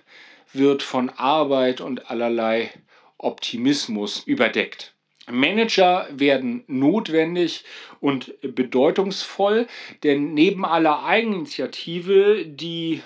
wird 0.53 0.83
von 0.83 1.09
Arbeit 1.09 1.81
und 1.81 2.09
allerlei 2.09 2.71
Optimismus 3.17 4.23
überdeckt. 4.25 4.93
Manager 5.31 6.07
werden 6.11 6.63
notwendig 6.67 7.63
und 8.01 8.33
bedeutungsvoll, 8.41 9.67
denn 10.03 10.33
neben 10.33 10.65
aller 10.65 11.05
Eigeninitiative, 11.05 12.45
die 12.45 13.01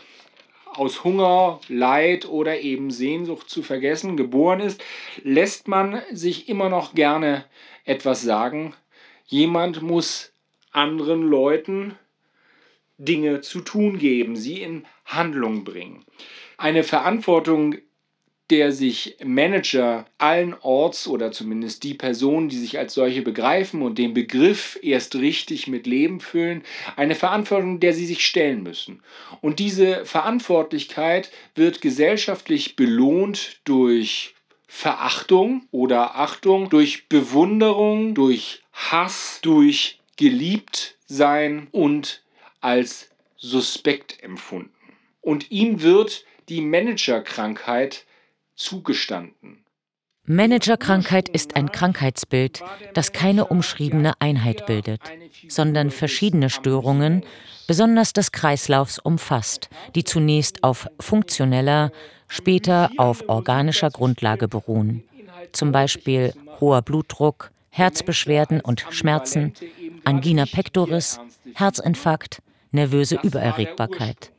aus 0.73 1.03
Hunger, 1.03 1.59
Leid 1.67 2.27
oder 2.27 2.59
eben 2.59 2.91
Sehnsucht 2.91 3.49
zu 3.49 3.63
vergessen 3.63 4.17
geboren 4.17 4.59
ist, 4.59 4.83
lässt 5.23 5.67
man 5.67 6.01
sich 6.11 6.49
immer 6.49 6.69
noch 6.69 6.95
gerne 6.95 7.45
etwas 7.85 8.21
sagen. 8.21 8.73
Jemand 9.25 9.81
muss 9.81 10.31
anderen 10.71 11.21
Leuten 11.23 11.95
Dinge 12.97 13.41
zu 13.41 13.61
tun 13.61 13.99
geben, 13.99 14.35
sie 14.35 14.61
in 14.61 14.85
Handlung 15.05 15.63
bringen. 15.63 16.03
Eine 16.57 16.83
Verantwortung, 16.83 17.75
der 18.49 18.71
sich 18.71 19.17
Manager 19.23 20.05
allen 20.17 20.55
Orts 20.61 21.07
oder 21.07 21.31
zumindest 21.31 21.83
die 21.83 21.93
Personen, 21.93 22.49
die 22.49 22.57
sich 22.57 22.77
als 22.79 22.93
solche 22.93 23.21
begreifen 23.21 23.81
und 23.81 23.97
den 23.97 24.13
Begriff 24.13 24.79
erst 24.81 25.15
richtig 25.15 25.67
mit 25.67 25.85
Leben 25.85 26.19
füllen, 26.19 26.63
eine 26.95 27.15
Verantwortung, 27.15 27.79
der 27.79 27.93
sie 27.93 28.05
sich 28.05 28.25
stellen 28.25 28.63
müssen. 28.63 29.03
Und 29.41 29.59
diese 29.59 30.05
Verantwortlichkeit 30.05 31.29
wird 31.55 31.81
gesellschaftlich 31.81 32.75
belohnt 32.75 33.59
durch 33.65 34.33
Verachtung 34.67 35.67
oder 35.71 36.15
Achtung, 36.15 36.69
durch 36.69 37.07
Bewunderung, 37.09 38.15
durch 38.15 38.63
Hass, 38.73 39.39
durch 39.41 39.99
geliebt 40.15 40.97
sein 41.05 41.67
und 41.71 42.23
als 42.61 43.09
suspekt 43.35 44.23
empfunden. 44.23 44.71
Und 45.21 45.51
ihm 45.51 45.81
wird 45.81 46.25
die 46.49 46.61
Managerkrankheit 46.61 48.05
zugestanden. 48.55 49.65
Managerkrankheit 50.23 51.29
ist 51.29 51.55
ein 51.55 51.71
Krankheitsbild, 51.71 52.61
das 52.93 53.13
keine 53.13 53.47
umschriebene 53.47 54.13
Einheit 54.19 54.65
bildet, 54.65 55.01
sondern 55.47 55.89
verschiedene 55.89 56.49
Störungen, 56.49 57.23
besonders 57.65 58.11
des 58.13 58.31
Kreislaufs 58.31 58.99
umfasst, 58.99 59.69
die 59.95 60.03
zunächst 60.03 60.63
auf 60.63 60.87
funktioneller, 60.99 61.91
später 62.27 62.89
auf 62.97 63.27
organischer 63.27 63.89
Grundlage 63.89 64.47
beruhen. 64.47 65.03
Zum 65.53 65.71
Beispiel 65.71 66.33
hoher 66.59 66.81
Blutdruck, 66.81 67.51
Herzbeschwerden 67.69 68.59
und 68.59 68.85
Schmerzen, 68.89 69.53
Angina 70.03 70.45
pectoris, 70.45 71.19
Herzinfarkt, 71.53 72.41
nervöse 72.71 73.17
Übererregbarkeit. 73.21 74.31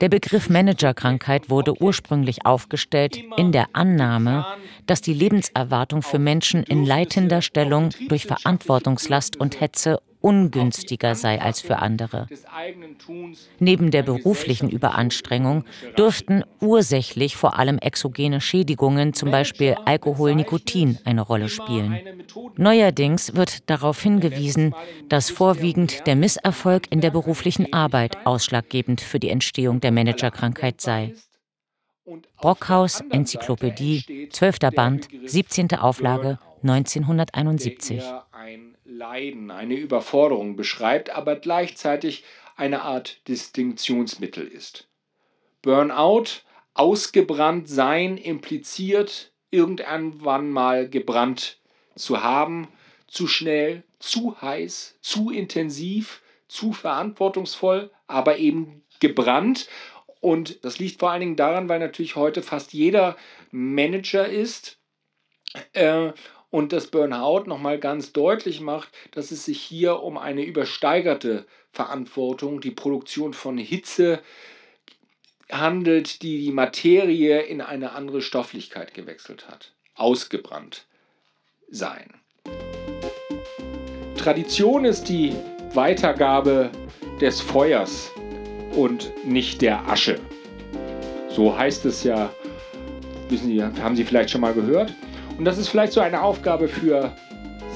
Der 0.00 0.08
Begriff 0.08 0.48
Managerkrankheit 0.48 1.50
wurde 1.50 1.80
ursprünglich 1.80 2.46
aufgestellt 2.46 3.18
in 3.36 3.52
der 3.52 3.68
Annahme, 3.72 4.46
dass 4.88 5.00
die 5.00 5.14
Lebenserwartung 5.14 6.02
für 6.02 6.18
Menschen 6.18 6.64
in 6.64 6.84
leitender 6.84 7.42
Stellung 7.42 7.90
durch 8.08 8.26
Verantwortungslast 8.26 9.38
und 9.38 9.60
Hetze 9.60 10.00
ungünstiger 10.20 11.14
sei 11.14 11.40
als 11.40 11.60
für 11.60 11.76
andere. 11.76 12.26
Neben 13.58 13.90
der 13.90 14.02
beruflichen 14.02 14.68
Überanstrengung 14.68 15.64
dürften 15.96 16.42
ursächlich 16.60 17.36
vor 17.36 17.58
allem 17.58 17.78
exogene 17.78 18.40
Schädigungen, 18.40 19.14
zum 19.14 19.30
Beispiel 19.30 19.76
Alkohol, 19.84 20.34
Nikotin, 20.34 20.98
eine 21.04 21.22
Rolle 21.22 21.48
spielen. 21.48 21.98
Neuerdings 22.56 23.36
wird 23.36 23.70
darauf 23.70 24.02
hingewiesen, 24.02 24.74
dass 25.08 25.30
vorwiegend 25.30 26.06
der 26.06 26.16
Misserfolg 26.16 26.90
in 26.90 27.00
der 27.00 27.10
beruflichen 27.10 27.72
Arbeit 27.72 28.26
ausschlaggebend 28.26 29.00
für 29.00 29.20
die 29.20 29.30
Entstehung 29.30 29.80
der 29.80 29.92
Managerkrankheit 29.92 30.80
sei. 30.80 31.14
Brockhaus, 32.38 33.02
Enzyklopädie, 33.10 34.28
12. 34.30 34.58
Band, 34.74 35.08
17. 35.24 35.74
Auflage, 35.74 36.38
1971. 36.62 38.02
ein 38.32 38.76
Leiden, 38.84 39.50
eine 39.50 39.74
Überforderung 39.74 40.56
beschreibt, 40.56 41.10
aber 41.10 41.36
gleichzeitig 41.36 42.24
eine 42.56 42.82
Art 42.82 43.26
Distinktionsmittel 43.28 44.46
ist. 44.46 44.88
Burnout, 45.62 46.42
ausgebrannt 46.74 47.68
sein, 47.68 48.16
impliziert, 48.16 49.32
irgendwann 49.50 50.50
mal 50.50 50.88
gebrannt 50.88 51.58
zu 51.94 52.22
haben, 52.22 52.68
zu 53.06 53.26
schnell, 53.26 53.82
zu 53.98 54.40
heiß, 54.40 54.96
zu 55.00 55.30
intensiv, 55.30 56.22
zu 56.48 56.72
verantwortungsvoll, 56.72 57.90
aber 58.06 58.38
eben 58.38 58.82
gebrannt. 59.00 59.68
Und 60.20 60.64
das 60.64 60.78
liegt 60.78 60.98
vor 60.98 61.10
allen 61.10 61.20
Dingen 61.20 61.36
daran, 61.36 61.68
weil 61.68 61.78
natürlich 61.78 62.16
heute 62.16 62.42
fast 62.42 62.72
jeder 62.72 63.16
Manager 63.50 64.28
ist 64.28 64.78
äh, 65.72 66.12
und 66.50 66.72
das 66.72 66.88
Burnout 66.88 67.44
nochmal 67.46 67.78
ganz 67.78 68.12
deutlich 68.12 68.60
macht, 68.60 68.90
dass 69.12 69.30
es 69.30 69.44
sich 69.44 69.60
hier 69.60 70.00
um 70.00 70.18
eine 70.18 70.42
übersteigerte 70.42 71.46
Verantwortung, 71.72 72.60
die 72.60 72.70
Produktion 72.70 73.34
von 73.34 73.58
Hitze 73.58 74.20
handelt, 75.50 76.22
die 76.22 76.40
die 76.40 76.52
Materie 76.52 77.40
in 77.42 77.60
eine 77.60 77.92
andere 77.92 78.20
Stofflichkeit 78.20 78.94
gewechselt 78.94 79.48
hat. 79.48 79.72
Ausgebrannt 79.94 80.86
sein. 81.70 82.14
Tradition 84.16 84.84
ist 84.84 85.04
die 85.04 85.34
Weitergabe 85.74 86.70
des 87.20 87.40
Feuers 87.40 88.10
und 88.76 89.12
nicht 89.24 89.62
der 89.62 89.88
Asche. 89.88 90.18
So 91.28 91.56
heißt 91.56 91.84
es 91.86 92.04
ja, 92.04 92.30
wissen 93.28 93.48
Sie, 93.48 93.62
haben 93.62 93.96
Sie 93.96 94.04
vielleicht 94.04 94.30
schon 94.30 94.40
mal 94.40 94.54
gehört. 94.54 94.92
Und 95.38 95.44
das 95.44 95.58
ist 95.58 95.68
vielleicht 95.68 95.92
so 95.92 96.00
eine 96.00 96.22
Aufgabe 96.22 96.68
für 96.68 97.12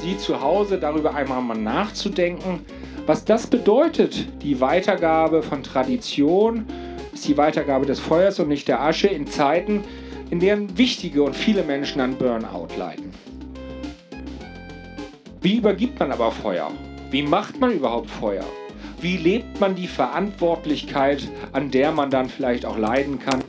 Sie 0.00 0.16
zu 0.18 0.40
Hause, 0.40 0.78
darüber 0.78 1.14
einmal 1.14 1.40
mal 1.42 1.56
nachzudenken, 1.56 2.60
was 3.06 3.24
das 3.24 3.46
bedeutet, 3.46 4.26
die 4.42 4.60
Weitergabe 4.60 5.42
von 5.42 5.62
Tradition, 5.62 6.66
ist 7.12 7.26
die 7.26 7.36
Weitergabe 7.36 7.84
des 7.84 7.98
Feuers 7.98 8.38
und 8.38 8.48
nicht 8.48 8.68
der 8.68 8.80
Asche 8.80 9.08
in 9.08 9.26
Zeiten, 9.26 9.82
in 10.30 10.40
denen 10.40 10.78
wichtige 10.78 11.22
und 11.22 11.34
viele 11.34 11.62
Menschen 11.62 12.00
an 12.00 12.16
Burnout 12.16 12.68
leiden. 12.78 13.10
Wie 15.40 15.56
übergibt 15.56 15.98
man 15.98 16.12
aber 16.12 16.30
Feuer? 16.30 16.70
Wie 17.10 17.22
macht 17.22 17.60
man 17.60 17.72
überhaupt 17.72 18.08
Feuer? 18.08 18.44
Wie 19.02 19.16
lebt 19.16 19.58
man 19.58 19.74
die 19.74 19.88
Verantwortlichkeit, 19.88 21.28
an 21.52 21.72
der 21.72 21.90
man 21.90 22.08
dann 22.08 22.28
vielleicht 22.28 22.64
auch 22.64 22.78
leiden 22.78 23.18
kann? 23.18 23.42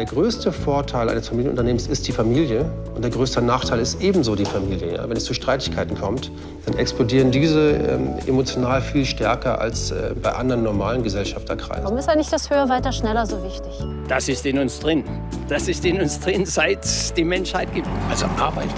Der 0.00 0.06
größte 0.06 0.50
Vorteil 0.50 1.10
eines 1.10 1.28
Familienunternehmens 1.28 1.86
ist 1.86 2.08
die 2.08 2.12
Familie 2.12 2.64
und 2.94 3.02
der 3.02 3.10
größte 3.10 3.42
Nachteil 3.42 3.80
ist 3.80 4.00
ebenso 4.00 4.34
die 4.34 4.46
Familie. 4.46 4.94
Ja? 4.94 5.06
Wenn 5.06 5.14
es 5.18 5.26
zu 5.26 5.34
Streitigkeiten 5.34 5.94
kommt, 5.94 6.32
dann 6.64 6.78
explodieren 6.78 7.30
diese 7.30 7.72
ähm, 7.72 8.14
emotional 8.26 8.80
viel 8.80 9.04
stärker 9.04 9.60
als 9.60 9.90
äh, 9.90 10.14
bei 10.22 10.32
anderen 10.32 10.62
normalen 10.62 11.02
Gesellschafterkreisen. 11.02 11.84
Warum 11.84 11.98
ist 11.98 12.08
eigentlich 12.08 12.30
das 12.30 12.48
Höher, 12.48 12.66
Weiter, 12.70 12.92
Schneller 12.92 13.26
so 13.26 13.44
wichtig? 13.44 13.74
Das 14.08 14.26
ist 14.30 14.46
in 14.46 14.58
uns 14.58 14.80
drin. 14.80 15.04
Das 15.50 15.68
ist 15.68 15.84
in 15.84 16.00
uns 16.00 16.18
drin, 16.18 16.46
seit 16.46 16.82
es 16.82 17.12
die 17.12 17.24
Menschheit 17.24 17.70
gibt. 17.74 17.86
Also 18.08 18.24
Arbeit 18.38 18.70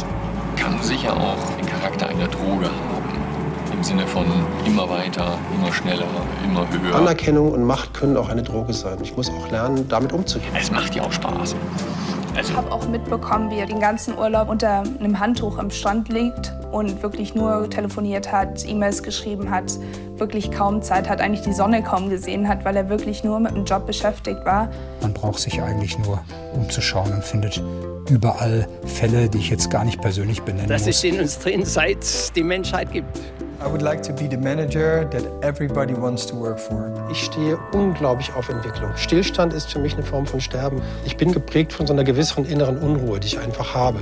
kann 0.57 0.83
sicher 0.83 1.17
auch 1.17 1.39
den 1.57 1.67
Charakter 1.67 2.09
einer 2.09 2.27
Droge 2.27 2.65
haben. 2.65 3.02
Im 3.83 3.89
Sinne 3.89 4.07
von 4.07 4.25
immer 4.65 4.89
weiter, 4.89 5.37
immer 5.57 5.73
schneller, 5.73 6.05
immer 6.45 6.65
höher. 6.71 6.95
Anerkennung 6.95 7.51
und 7.51 7.65
Macht 7.65 7.93
können 7.95 8.17
auch 8.17 8.29
eine 8.29 8.45
Droge 8.45 8.73
sein. 8.73 8.97
Ich 9.03 9.17
muss 9.17 9.29
auch 9.29 9.51
lernen, 9.51 9.89
damit 9.89 10.13
umzugehen. 10.13 10.53
Es 10.57 10.71
macht 10.71 10.95
ja 10.95 11.03
auch 11.03 11.11
Spaß. 11.11 11.57
Ich 12.41 12.57
habe 12.57 12.71
auch 12.71 12.87
mitbekommen, 12.87 13.51
wie 13.51 13.57
er 13.57 13.67
den 13.67 13.81
ganzen 13.81 14.17
Urlaub 14.17 14.51
unter 14.51 14.85
einem 15.01 15.19
Handtuch 15.19 15.59
am 15.59 15.69
Strand 15.73 16.11
liegt 16.11 16.55
und 16.71 17.03
wirklich 17.03 17.35
nur 17.35 17.69
telefoniert 17.71 18.31
hat, 18.31 18.65
E-Mails 18.65 19.03
geschrieben 19.03 19.51
hat, 19.51 19.77
wirklich 20.17 20.53
kaum 20.53 20.81
Zeit 20.81 21.09
hat, 21.09 21.21
eigentlich 21.21 21.43
die 21.43 21.53
Sonne 21.53 21.83
kaum 21.83 22.09
gesehen 22.09 22.47
hat, 22.47 22.65
weil 22.65 22.77
er 22.77 22.89
wirklich 22.89 23.25
nur 23.25 23.41
mit 23.41 23.51
dem 23.57 23.65
Job 23.65 23.87
beschäftigt 23.89 24.45
war. 24.45 24.69
Man 25.01 25.13
braucht 25.13 25.41
sich 25.41 25.61
eigentlich 25.61 25.99
nur 25.99 26.21
umzuschauen 26.55 27.13
und 27.15 27.25
findet 27.25 27.61
überall 28.09 28.69
Fälle, 28.85 29.29
die 29.29 29.39
ich 29.39 29.51
jetzt 29.51 29.71
gar 29.71 29.85
nicht 29.85 30.01
persönlich 30.01 30.41
benennen 30.43 30.69
Das 30.69 30.83
muss. 30.87 30.91
ist 30.91 31.05
in 31.05 31.19
uns 31.19 31.39
drin, 31.41 31.65
seit 31.65 32.01
es 32.05 32.33
die 32.33 32.45
Menschheit 32.45 32.93
gibt. 32.93 33.19
I 33.63 33.69
would 33.69 33.83
like 33.83 34.03
to 34.03 34.13
be 34.13 34.27
the 34.29 34.37
manager 34.37 35.09
that 35.11 35.23
everybody 35.43 35.95
wants 35.95 36.27
to 36.27 36.35
work 36.35 36.59
for. 36.59 36.91
Ich 37.13 37.25
stehe 37.25 37.57
unglaublich 37.73 38.35
auf 38.35 38.49
Entwicklung. 38.49 38.91
Stillstand 38.97 39.53
ist 39.53 39.71
für 39.71 39.79
mich 39.79 39.95
eine 39.95 40.03
Form 40.03 40.27
von 40.27 40.41
Sterben. 40.41 40.83
Ich 41.05 41.17
bin 41.17 41.31
geprägt 41.31 41.73
von 41.73 41.87
so 41.87 41.93
einer 41.93 42.03
gewissen 42.03 42.45
inneren 42.45 42.79
Unruhe, 42.79 43.21
die 43.21 43.29
ich 43.29 43.39
einfach 43.39 43.73
habe. 43.73 44.01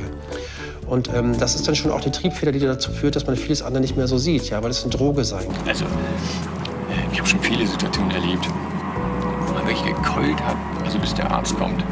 Und 0.86 1.12
ähm, 1.14 1.38
das 1.38 1.56
ist 1.56 1.68
dann 1.68 1.74
schon 1.74 1.90
auch 1.90 2.00
die 2.00 2.10
Triebfeder, 2.10 2.52
die 2.52 2.60
dazu 2.60 2.90
führt, 2.90 3.16
dass 3.16 3.26
man 3.26 3.36
vieles 3.36 3.60
andere 3.60 3.82
nicht 3.82 3.98
mehr 3.98 4.08
so 4.08 4.16
sieht, 4.16 4.48
ja, 4.48 4.62
weil 4.62 4.70
es 4.70 4.82
eine 4.82 4.92
Droge 4.92 5.24
sein 5.24 5.46
kann. 5.46 5.68
Also, 5.68 5.84
äh, 5.84 5.88
ich 7.12 7.18
habe 7.18 7.28
schon 7.28 7.40
viele 7.40 7.66
Situationen 7.66 8.10
erlebt, 8.12 8.48
wo 9.46 9.52
man 9.52 9.66
wirklich 9.66 9.94
gekeult 9.94 10.42
hat, 10.42 10.56
also 10.84 10.98
bis 10.98 11.12
der 11.14 11.30
Arzt 11.30 11.54
kommt. 11.58 11.84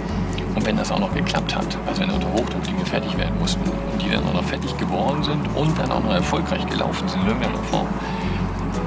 Und 0.58 0.66
wenn 0.66 0.76
das 0.76 0.90
auch 0.90 0.98
noch 0.98 1.14
geklappt 1.14 1.54
hat, 1.54 1.78
also 1.86 2.02
wenn 2.02 2.10
unter 2.10 2.32
Hochdruck 2.32 2.64
Dinge 2.64 2.84
fertig 2.84 3.16
werden 3.16 3.38
mussten 3.38 3.60
und 3.62 4.02
die 4.02 4.10
dann 4.10 4.24
auch 4.24 4.34
noch 4.34 4.42
fertig 4.42 4.76
geworden 4.76 5.22
sind 5.22 5.38
und 5.54 5.78
dann 5.78 5.92
auch 5.92 6.02
noch 6.02 6.12
erfolgreich 6.12 6.66
gelaufen 6.66 7.06
sind 7.06 7.20
in 7.22 7.28
irgendeiner 7.28 7.62
Form, 7.62 7.86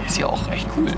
ist 0.06 0.18
ja 0.18 0.26
auch 0.26 0.52
echt 0.52 0.68
cool. 0.76 0.92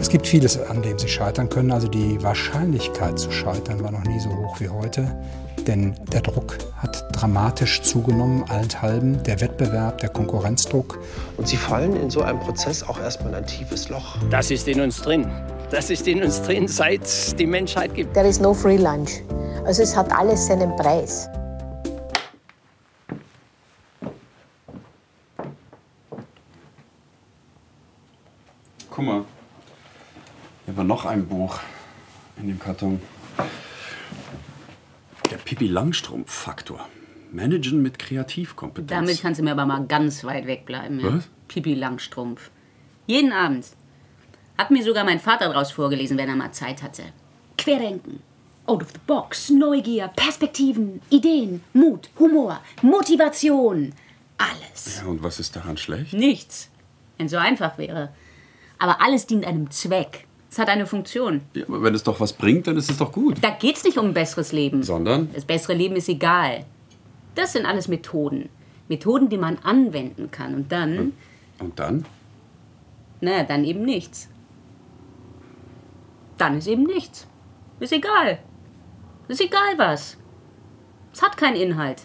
Es 0.00 0.08
gibt 0.08 0.28
vieles, 0.28 0.56
an 0.56 0.82
dem 0.82 1.00
Sie 1.00 1.08
scheitern 1.08 1.48
können. 1.48 1.72
Also 1.72 1.88
die 1.88 2.22
Wahrscheinlichkeit 2.22 3.18
zu 3.18 3.32
scheitern 3.32 3.82
war 3.82 3.90
noch 3.90 4.04
nie 4.04 4.20
so 4.20 4.30
hoch 4.30 4.60
wie 4.60 4.68
heute. 4.68 5.18
Denn 5.66 5.96
der 6.12 6.20
Druck 6.20 6.58
hat 6.76 7.04
dramatisch 7.10 7.82
zugenommen, 7.82 8.44
allenthalben. 8.48 9.20
Der 9.24 9.40
Wettbewerb, 9.40 9.98
der 9.98 10.10
Konkurrenzdruck. 10.10 11.00
Und 11.38 11.48
Sie 11.48 11.56
fallen 11.56 11.96
in 11.96 12.08
so 12.08 12.22
einem 12.22 12.38
Prozess 12.38 12.84
auch 12.84 13.00
erstmal 13.00 13.30
in 13.30 13.34
ein 13.38 13.46
tiefes 13.46 13.88
Loch. 13.88 14.16
Das 14.30 14.52
ist 14.52 14.68
in 14.68 14.80
uns 14.80 15.02
drin. 15.02 15.26
Das 15.72 15.90
ist 15.90 16.06
in 16.06 16.22
uns 16.22 16.40
drin, 16.42 16.68
seit 16.68 17.02
es 17.02 17.34
die 17.34 17.46
Menschheit 17.46 17.96
gibt. 17.96 18.14
There 18.14 18.28
is 18.28 18.38
no 18.38 18.54
free 18.54 18.76
lunch. 18.76 19.22
Also 19.64 19.82
es 19.82 19.96
hat 19.96 20.10
alles 20.12 20.46
seinen 20.46 20.74
Preis. 20.76 21.28
Guck 28.90 29.04
mal. 29.04 29.24
Hier 30.66 30.76
war 30.76 30.84
noch 30.84 31.04
ein 31.04 31.26
Buch 31.26 31.58
in 32.36 32.48
dem 32.48 32.58
Karton. 32.58 33.00
Der 35.30 35.36
Pippi 35.36 35.68
Langstrumpf-Faktor. 35.68 36.86
Managen 37.32 37.80
mit 37.82 37.98
Kreativkompetenz. 37.98 38.90
Damit 38.90 39.22
kannst 39.22 39.40
du 39.40 39.44
mir 39.44 39.52
aber 39.52 39.66
mal 39.66 39.86
ganz 39.86 40.24
weit 40.24 40.46
wegbleiben. 40.46 41.00
Ja? 41.00 41.16
Was? 41.16 41.28
Pipi 41.46 41.74
Langstrumpf. 41.74 42.50
Jeden 43.06 43.32
Abend. 43.32 43.66
Hat 44.58 44.70
mir 44.70 44.82
sogar 44.82 45.04
mein 45.04 45.20
Vater 45.20 45.48
daraus 45.48 45.70
vorgelesen, 45.70 46.18
wenn 46.18 46.28
er 46.28 46.36
mal 46.36 46.52
Zeit 46.52 46.82
hatte. 46.82 47.04
Querdenken. 47.56 48.20
Out 48.70 48.82
of 48.82 48.92
the 48.92 49.00
box. 49.04 49.50
Neugier, 49.50 50.08
Perspektiven, 50.14 51.00
Ideen, 51.10 51.60
Mut, 51.72 52.08
Humor, 52.20 52.60
Motivation. 52.82 53.92
Alles. 54.38 55.00
Ja, 55.00 55.08
und 55.08 55.24
was 55.24 55.40
ist 55.40 55.56
daran 55.56 55.76
schlecht? 55.76 56.12
Nichts. 56.12 56.70
Wenn 57.18 57.26
es 57.26 57.32
so 57.32 57.38
einfach 57.38 57.78
wäre. 57.78 58.10
Aber 58.78 59.02
alles 59.02 59.26
dient 59.26 59.44
einem 59.44 59.72
Zweck. 59.72 60.24
Es 60.48 60.58
hat 60.60 60.68
eine 60.68 60.86
Funktion. 60.86 61.40
Ja, 61.54 61.64
aber 61.66 61.82
wenn 61.82 61.96
es 61.96 62.04
doch 62.04 62.20
was 62.20 62.32
bringt, 62.32 62.68
dann 62.68 62.76
ist 62.76 62.88
es 62.88 62.98
doch 62.98 63.10
gut. 63.10 63.38
Da 63.42 63.50
geht 63.50 63.76
es 63.76 63.82
nicht 63.82 63.98
um 63.98 64.06
ein 64.06 64.14
besseres 64.14 64.52
Leben. 64.52 64.84
Sondern? 64.84 65.30
Das 65.34 65.44
bessere 65.44 65.74
Leben 65.74 65.96
ist 65.96 66.08
egal. 66.08 66.64
Das 67.34 67.52
sind 67.54 67.66
alles 67.66 67.88
Methoden. 67.88 68.50
Methoden, 68.86 69.28
die 69.28 69.36
man 69.38 69.58
anwenden 69.58 70.30
kann. 70.30 70.54
Und 70.54 70.70
dann, 70.70 71.12
Und 71.58 71.76
dann? 71.80 72.04
na, 73.20 73.42
dann 73.42 73.64
eben 73.64 73.82
nichts. 73.82 74.28
Dann 76.38 76.56
ist 76.58 76.68
eben 76.68 76.84
nichts. 76.84 77.26
Ist 77.80 77.92
egal. 77.92 78.38
Ist 79.30 79.40
egal 79.40 79.78
was. 79.78 80.16
Es 81.12 81.22
hat 81.22 81.36
keinen 81.36 81.54
Inhalt. 81.54 82.02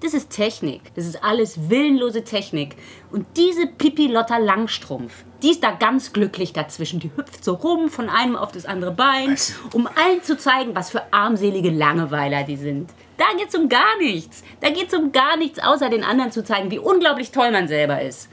Das 0.00 0.12
ist 0.12 0.30
Technik. 0.30 0.92
Das 0.96 1.06
ist 1.06 1.22
alles 1.22 1.70
willenlose 1.70 2.24
Technik. 2.24 2.74
Und 3.12 3.26
diese 3.36 3.68
Pipi 3.68 4.08
Lotta 4.08 4.38
Langstrumpf, 4.38 5.24
die 5.40 5.52
ist 5.52 5.62
da 5.62 5.70
ganz 5.70 6.12
glücklich 6.12 6.52
dazwischen. 6.52 6.98
Die 6.98 7.12
hüpft 7.14 7.44
so 7.44 7.54
rum 7.54 7.88
von 7.88 8.08
einem 8.08 8.34
auf 8.34 8.50
das 8.50 8.66
andere 8.66 8.90
Bein, 8.90 9.36
um 9.72 9.86
allen 9.86 10.24
zu 10.24 10.36
zeigen, 10.36 10.74
was 10.74 10.90
für 10.90 11.12
armselige 11.12 11.70
Langeweiler 11.70 12.42
die 12.42 12.56
sind. 12.56 12.90
Da 13.18 13.26
geht's 13.36 13.54
um 13.54 13.68
gar 13.68 13.96
nichts. 13.98 14.42
Da 14.60 14.70
geht's 14.70 14.94
um 14.94 15.12
gar 15.12 15.36
nichts, 15.36 15.60
außer 15.60 15.88
den 15.88 16.02
anderen 16.02 16.32
zu 16.32 16.42
zeigen, 16.42 16.72
wie 16.72 16.80
unglaublich 16.80 17.30
toll 17.30 17.52
man 17.52 17.68
selber 17.68 18.02
ist. 18.02 18.28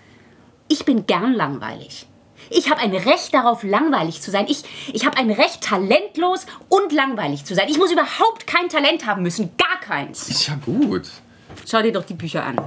Ich 0.67 0.83
bin 0.83 1.05
gern 1.05 1.33
langweilig. 1.33 2.07
Ich 2.49 2.69
habe 2.69 2.79
ein 2.81 2.93
Recht 2.93 3.33
darauf, 3.33 3.63
langweilig 3.63 4.21
zu 4.21 4.31
sein. 4.31 4.45
Ich, 4.47 4.63
ich 4.93 5.05
habe 5.05 5.17
ein 5.17 5.31
Recht, 5.31 5.61
talentlos 5.61 6.45
und 6.69 6.91
langweilig 6.91 7.45
zu 7.45 7.55
sein. 7.55 7.67
Ich 7.69 7.77
muss 7.77 7.91
überhaupt 7.91 8.47
kein 8.47 8.69
Talent 8.69 9.05
haben 9.05 9.23
müssen. 9.23 9.55
Gar 9.57 9.79
keins. 9.81 10.29
Ist 10.29 10.47
ja 10.47 10.55
gut. 10.55 11.09
Schau 11.69 11.81
dir 11.81 11.91
doch 11.91 12.05
die 12.05 12.13
Bücher 12.13 12.43
an. 12.43 12.57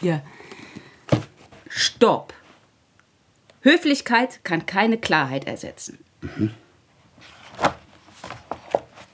Hier. 0.00 0.22
Stopp. 1.68 2.32
Höflichkeit 3.62 4.44
kann 4.44 4.66
keine 4.66 4.98
Klarheit 4.98 5.46
ersetzen. 5.46 5.98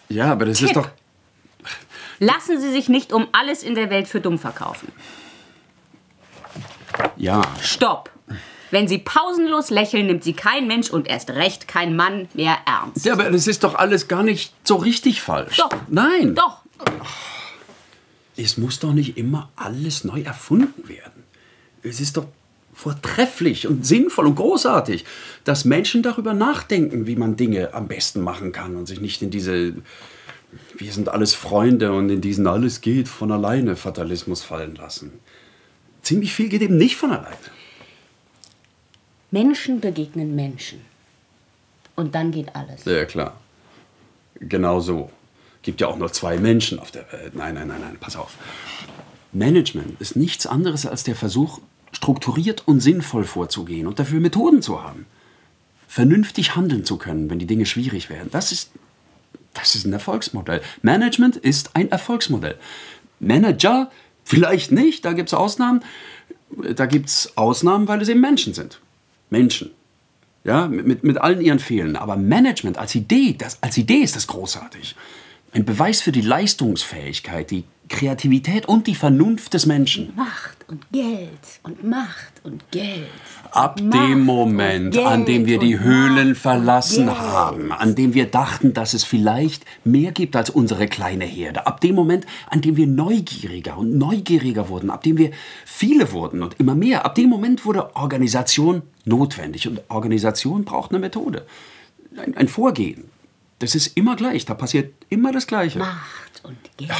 Ja, 0.08 0.32
aber 0.32 0.44
das 0.46 0.58
Tipp. 0.58 0.68
ist 0.68 0.76
doch. 0.76 0.88
Lassen 2.18 2.60
Sie 2.60 2.70
sich 2.70 2.88
nicht 2.88 3.12
um 3.12 3.28
alles 3.32 3.62
in 3.62 3.74
der 3.74 3.88
Welt 3.90 4.08
für 4.08 4.20
dumm 4.20 4.38
verkaufen. 4.38 4.92
Ja. 7.16 7.42
Stopp. 7.62 8.10
Wenn 8.70 8.88
Sie 8.88 8.98
pausenlos 8.98 9.70
lächeln, 9.70 10.06
nimmt 10.06 10.24
Sie 10.24 10.32
kein 10.32 10.66
Mensch 10.66 10.90
und 10.90 11.08
erst 11.08 11.30
recht 11.30 11.68
kein 11.68 11.96
Mann 11.96 12.28
mehr 12.34 12.56
ernst. 12.66 13.04
Ja, 13.04 13.14
aber 13.14 13.30
das 13.30 13.46
ist 13.46 13.64
doch 13.64 13.74
alles 13.74 14.08
gar 14.08 14.22
nicht 14.22 14.52
so 14.64 14.76
richtig 14.76 15.22
falsch. 15.22 15.56
Doch. 15.56 15.70
Nein. 15.88 16.34
Doch. 16.34 16.58
Es 18.36 18.56
muss 18.56 18.78
doch 18.78 18.92
nicht 18.92 19.18
immer 19.18 19.50
alles 19.56 20.04
neu 20.04 20.22
erfunden 20.22 20.88
werden. 20.88 21.24
Es 21.82 22.00
ist 22.00 22.16
doch 22.16 22.26
vortrefflich 22.72 23.66
und 23.66 23.84
sinnvoll 23.84 24.26
und 24.26 24.36
großartig, 24.36 25.04
dass 25.44 25.64
Menschen 25.64 26.02
darüber 26.02 26.32
nachdenken, 26.32 27.06
wie 27.06 27.16
man 27.16 27.36
Dinge 27.36 27.74
am 27.74 27.88
besten 27.88 28.22
machen 28.22 28.52
kann 28.52 28.76
und 28.76 28.86
sich 28.86 29.00
nicht 29.00 29.20
in 29.20 29.30
diese 29.30 29.74
wir 30.76 30.92
sind 30.92 31.08
alles 31.08 31.34
Freunde 31.34 31.92
und 31.92 32.10
in 32.10 32.20
diesen 32.20 32.46
alles 32.46 32.80
geht 32.80 33.08
von 33.08 33.30
alleine 33.30 33.76
Fatalismus 33.76 34.42
fallen 34.42 34.74
lassen. 34.74 35.12
Ziemlich 36.02 36.32
viel 36.32 36.48
geht 36.48 36.62
eben 36.62 36.76
nicht 36.76 36.96
von 36.96 37.12
alleine. 37.12 37.36
Menschen 39.30 39.80
begegnen 39.80 40.34
Menschen. 40.34 40.80
Und 41.96 42.14
dann 42.14 42.30
geht 42.30 42.54
alles. 42.56 42.84
Ja, 42.84 43.04
klar. 43.04 43.38
Genau 44.40 44.80
so. 44.80 45.10
Gibt 45.62 45.80
ja 45.80 45.88
auch 45.88 45.98
nur 45.98 46.12
zwei 46.12 46.38
Menschen 46.38 46.78
auf 46.78 46.90
der 46.90 47.10
Welt. 47.12 47.34
Nein, 47.34 47.54
nein, 47.54 47.68
nein, 47.68 47.80
nein, 47.80 47.96
pass 48.00 48.16
auf. 48.16 48.36
Management 49.32 50.00
ist 50.00 50.16
nichts 50.16 50.46
anderes 50.46 50.86
als 50.86 51.04
der 51.04 51.14
Versuch, 51.14 51.60
strukturiert 51.92 52.66
und 52.66 52.80
sinnvoll 52.80 53.24
vorzugehen 53.24 53.86
und 53.86 53.98
dafür 53.98 54.20
Methoden 54.20 54.62
zu 54.62 54.82
haben. 54.82 55.06
Vernünftig 55.86 56.56
handeln 56.56 56.84
zu 56.84 56.96
können, 56.96 57.28
wenn 57.30 57.38
die 57.38 57.46
Dinge 57.46 57.66
schwierig 57.66 58.10
werden. 58.10 58.28
Das 58.30 58.52
ist, 58.52 58.70
das 59.54 59.74
ist 59.74 59.84
ein 59.84 59.92
Erfolgsmodell. 59.92 60.62
Management 60.82 61.36
ist 61.36 61.76
ein 61.76 61.90
Erfolgsmodell. 61.90 62.56
Manager 63.18 63.90
vielleicht 64.24 64.72
nicht, 64.72 65.04
da 65.04 65.12
gibt 65.12 65.28
es 65.28 65.34
Ausnahmen. 65.34 65.84
Da 66.74 66.86
gibt 66.86 67.08
es 67.08 67.36
Ausnahmen, 67.36 67.86
weil 67.86 68.00
es 68.02 68.08
eben 68.08 68.20
Menschen 68.20 68.54
sind. 68.54 68.80
Menschen. 69.30 69.70
Ja, 70.42 70.68
mit, 70.68 71.04
mit 71.04 71.18
allen 71.18 71.40
ihren 71.40 71.58
Fehlern. 71.58 71.96
Aber 71.96 72.16
Management 72.16 72.78
als 72.78 72.94
Idee, 72.94 73.34
das, 73.36 73.62
als 73.62 73.76
Idee 73.76 73.98
ist 73.98 74.16
das 74.16 74.26
großartig. 74.26 74.96
Ein 75.52 75.64
Beweis 75.64 76.00
für 76.00 76.12
die 76.12 76.22
Leistungsfähigkeit, 76.22 77.50
die 77.50 77.64
Kreativität 77.90 78.66
und 78.66 78.86
die 78.86 78.94
Vernunft 78.94 79.52
des 79.52 79.66
Menschen. 79.66 80.12
Macht 80.16 80.64
und 80.68 80.90
Geld 80.92 81.60
und 81.64 81.84
Macht 81.84 82.32
und 82.44 82.70
Geld. 82.70 83.08
Ab 83.50 83.80
Macht 83.82 83.92
dem 83.92 84.20
Moment, 84.20 84.96
an 84.96 85.26
dem 85.26 85.44
wir 85.44 85.58
die 85.58 85.80
Höhlen 85.80 86.36
verlassen 86.36 87.06
Geld. 87.06 87.18
haben, 87.18 87.72
an 87.72 87.96
dem 87.96 88.14
wir 88.14 88.26
dachten, 88.26 88.72
dass 88.72 88.94
es 88.94 89.02
vielleicht 89.02 89.66
mehr 89.84 90.12
gibt 90.12 90.36
als 90.36 90.50
unsere 90.50 90.86
kleine 90.86 91.24
Herde, 91.24 91.66
ab 91.66 91.80
dem 91.80 91.96
Moment, 91.96 92.26
an 92.48 92.62
dem 92.62 92.76
wir 92.76 92.86
neugieriger 92.86 93.76
und 93.76 93.98
neugieriger 93.98 94.68
wurden, 94.68 94.88
ab 94.88 95.02
dem 95.02 95.18
wir 95.18 95.32
viele 95.66 96.12
wurden 96.12 96.42
und 96.44 96.58
immer 96.60 96.76
mehr, 96.76 97.04
ab 97.04 97.16
dem 97.16 97.28
Moment 97.28 97.66
wurde 97.66 97.96
Organisation 97.96 98.82
notwendig 99.04 99.66
und 99.66 99.82
Organisation 99.88 100.64
braucht 100.64 100.92
eine 100.92 101.00
Methode, 101.00 101.44
ein, 102.16 102.36
ein 102.36 102.48
Vorgehen. 102.48 103.04
Das 103.58 103.74
ist 103.74 103.88
immer 103.96 104.14
gleich, 104.16 104.46
da 104.46 104.54
passiert 104.54 104.94
immer 105.08 105.32
das 105.32 105.48
Gleiche. 105.48 105.80
Macht 105.80 106.40
und 106.44 106.56
Geld 106.78 106.92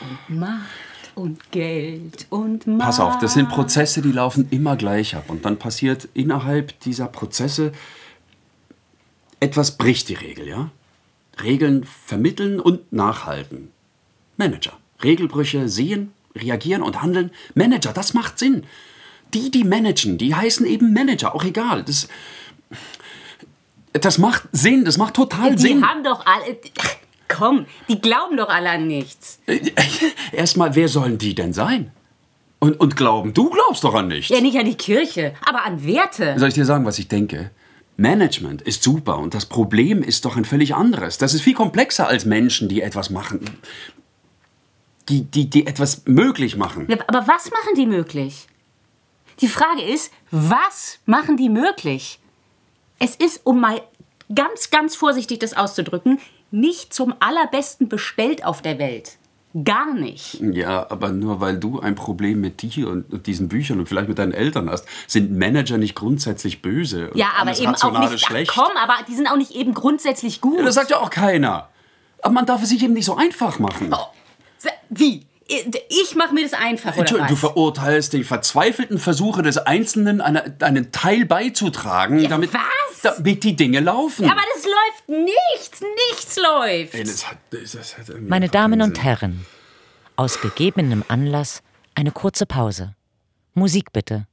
und 0.00 0.38
Macht 0.38 1.12
und 1.14 1.50
Geld 1.50 2.26
und 2.30 2.66
Macht. 2.66 2.86
Pass 2.86 3.00
auf, 3.00 3.18
das 3.18 3.34
sind 3.34 3.48
Prozesse, 3.48 4.02
die 4.02 4.12
laufen 4.12 4.48
immer 4.50 4.76
gleich 4.76 5.14
ab. 5.16 5.24
Und 5.28 5.44
dann 5.44 5.58
passiert 5.58 6.08
innerhalb 6.14 6.78
dieser 6.80 7.06
Prozesse 7.06 7.72
etwas 9.40 9.76
bricht 9.78 10.08
die 10.08 10.14
Regel, 10.14 10.46
ja? 10.46 10.70
Regeln 11.42 11.84
vermitteln 11.84 12.60
und 12.60 12.92
nachhalten. 12.92 13.70
Manager. 14.36 14.72
Regelbrüche 15.02 15.68
sehen, 15.68 16.12
reagieren 16.36 16.82
und 16.82 17.00
handeln. 17.00 17.30
Manager, 17.54 17.92
das 17.92 18.12
macht 18.12 18.38
Sinn. 18.38 18.66
Die, 19.32 19.50
die 19.50 19.64
managen, 19.64 20.18
die 20.18 20.34
heißen 20.34 20.66
eben 20.66 20.92
Manager, 20.92 21.34
auch 21.34 21.44
egal. 21.44 21.84
Das, 21.84 22.08
das 23.92 24.18
macht 24.18 24.42
Sinn, 24.52 24.84
das 24.84 24.98
macht 24.98 25.14
total 25.14 25.54
Die 25.54 25.62
Sinn. 25.62 25.86
haben 25.86 26.04
doch 26.04 26.26
alle. 26.26 26.58
Komm, 27.30 27.66
die 27.88 28.00
glauben 28.00 28.36
doch 28.36 28.48
alle 28.48 28.70
an 28.70 28.86
nichts. 28.86 29.40
Erstmal, 30.32 30.74
wer 30.74 30.88
sollen 30.88 31.16
die 31.16 31.34
denn 31.34 31.52
sein? 31.52 31.92
Und, 32.58 32.78
und 32.78 32.96
glauben, 32.96 33.32
du 33.32 33.48
glaubst 33.48 33.84
doch 33.84 33.94
an 33.94 34.08
nichts. 34.08 34.28
Ja, 34.28 34.40
nicht 34.40 34.58
an 34.58 34.66
die 34.66 34.74
Kirche, 34.74 35.34
aber 35.46 35.64
an 35.64 35.82
Werte. 35.84 36.38
Soll 36.38 36.48
ich 36.48 36.54
dir 36.54 36.66
sagen, 36.66 36.84
was 36.84 36.98
ich 36.98 37.08
denke? 37.08 37.50
Management 37.96 38.62
ist 38.62 38.82
super 38.82 39.18
und 39.18 39.32
das 39.32 39.46
Problem 39.46 40.02
ist 40.02 40.24
doch 40.24 40.36
ein 40.36 40.44
völlig 40.44 40.74
anderes. 40.74 41.18
Das 41.18 41.32
ist 41.32 41.42
viel 41.42 41.54
komplexer 41.54 42.08
als 42.08 42.24
Menschen, 42.24 42.68
die 42.68 42.82
etwas 42.82 43.10
machen. 43.10 43.40
Die, 45.08 45.22
die, 45.22 45.48
die 45.48 45.66
etwas 45.66 46.02
möglich 46.06 46.56
machen. 46.56 46.86
Ja, 46.88 46.98
aber 47.06 47.26
was 47.26 47.50
machen 47.50 47.74
die 47.76 47.86
möglich? 47.86 48.46
Die 49.40 49.48
Frage 49.48 49.82
ist, 49.82 50.12
was 50.30 50.98
machen 51.06 51.36
die 51.36 51.48
möglich? 51.48 52.18
Es 52.98 53.16
ist, 53.16 53.40
um 53.44 53.60
mal 53.60 53.80
ganz, 54.34 54.70
ganz 54.70 54.96
vorsichtig 54.96 55.38
das 55.40 55.54
auszudrücken, 55.54 56.18
nicht 56.50 56.92
zum 56.94 57.14
allerbesten 57.20 57.88
bestellt 57.88 58.44
auf 58.44 58.62
der 58.62 58.78
Welt. 58.78 59.16
Gar 59.64 59.94
nicht. 59.94 60.40
Ja, 60.40 60.88
aber 60.90 61.10
nur 61.10 61.40
weil 61.40 61.58
du 61.58 61.80
ein 61.80 61.96
Problem 61.96 62.40
mit 62.40 62.62
dir 62.62 62.88
und, 62.88 63.12
und 63.12 63.26
diesen 63.26 63.48
Büchern 63.48 63.80
und 63.80 63.86
vielleicht 63.88 64.08
mit 64.08 64.18
deinen 64.18 64.32
Eltern 64.32 64.70
hast, 64.70 64.86
sind 65.08 65.36
Manager 65.36 65.76
nicht 65.76 65.96
grundsätzlich 65.96 66.62
böse. 66.62 67.10
und 67.10 67.16
Ja, 67.16 67.30
aber 67.36 67.58
eben 67.58 67.74
auch 67.74 67.98
nicht. 67.98 68.12
Ach, 68.14 68.28
schlecht. 68.28 68.52
komm, 68.54 68.70
aber 68.76 68.94
die 69.08 69.14
sind 69.14 69.26
auch 69.26 69.36
nicht 69.36 69.50
eben 69.52 69.74
grundsätzlich 69.74 70.40
gut. 70.40 70.58
Ja, 70.58 70.64
das 70.64 70.76
sagt 70.76 70.90
ja 70.90 70.98
auch 70.98 71.10
keiner. 71.10 71.68
Aber 72.22 72.32
man 72.32 72.46
darf 72.46 72.62
es 72.62 72.68
sich 72.68 72.82
eben 72.84 72.92
nicht 72.92 73.06
so 73.06 73.16
einfach 73.16 73.58
machen. 73.58 73.92
Wie? 74.88 75.26
Ich 75.88 76.14
mache 76.14 76.32
mir 76.34 76.44
das 76.44 76.52
einfach, 76.52 76.92
oder 76.92 77.00
Entschuldigung, 77.00 77.28
du 77.28 77.34
was? 77.34 77.40
verurteilst 77.40 78.12
die 78.12 78.24
verzweifelten 78.24 78.98
Versuche 78.98 79.42
des 79.42 79.58
Einzelnen, 79.58 80.20
eine, 80.20 80.56
einen 80.60 80.92
Teil 80.92 81.24
beizutragen, 81.24 82.28
damit, 82.28 82.50
damit 83.02 83.44
die 83.44 83.56
Dinge 83.56 83.80
laufen. 83.80 84.24
Aber 84.30 84.40
das 84.54 84.64
läuft 84.64 85.24
nichts, 85.26 85.80
nichts 86.10 86.36
läuft. 86.36 86.94
Ey, 86.94 87.04
das 87.04 87.28
hat, 87.28 87.38
das, 87.50 87.72
das 87.72 87.98
hat 87.98 88.20
Meine 88.20 88.48
Damen 88.48 88.80
und. 88.80 89.02
Herren, 89.02 89.44
aus 90.16 90.40
gegebenem 90.40 91.04
Anlass 91.08 91.62
eine 91.94 92.12
kurze 92.12 92.46
Pause. 92.46 92.94
Musik 93.54 93.92
bitte. 93.92 94.26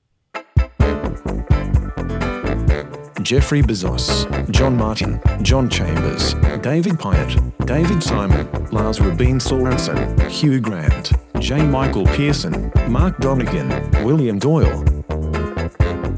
Jeffrey 3.27 3.61
Bezos, 3.61 4.25
John 4.51 4.77
Martin, 4.77 5.19
John 5.41 5.67
Chambers, 5.67 6.33
David 6.61 6.93
Pyatt, 6.93 7.35
David 7.65 8.01
Simon, 8.01 8.47
Lars 8.71 9.01
Rabin 9.01 9.37
Sorensen, 9.37 10.17
Hugh 10.29 10.61
Grant, 10.61 11.11
J. 11.37 11.61
Michael 11.63 12.05
Pearson, 12.05 12.71
Mark 12.87 13.17
Donegan, 13.19 13.67
William 14.05 14.39
Doyle, 14.39 14.81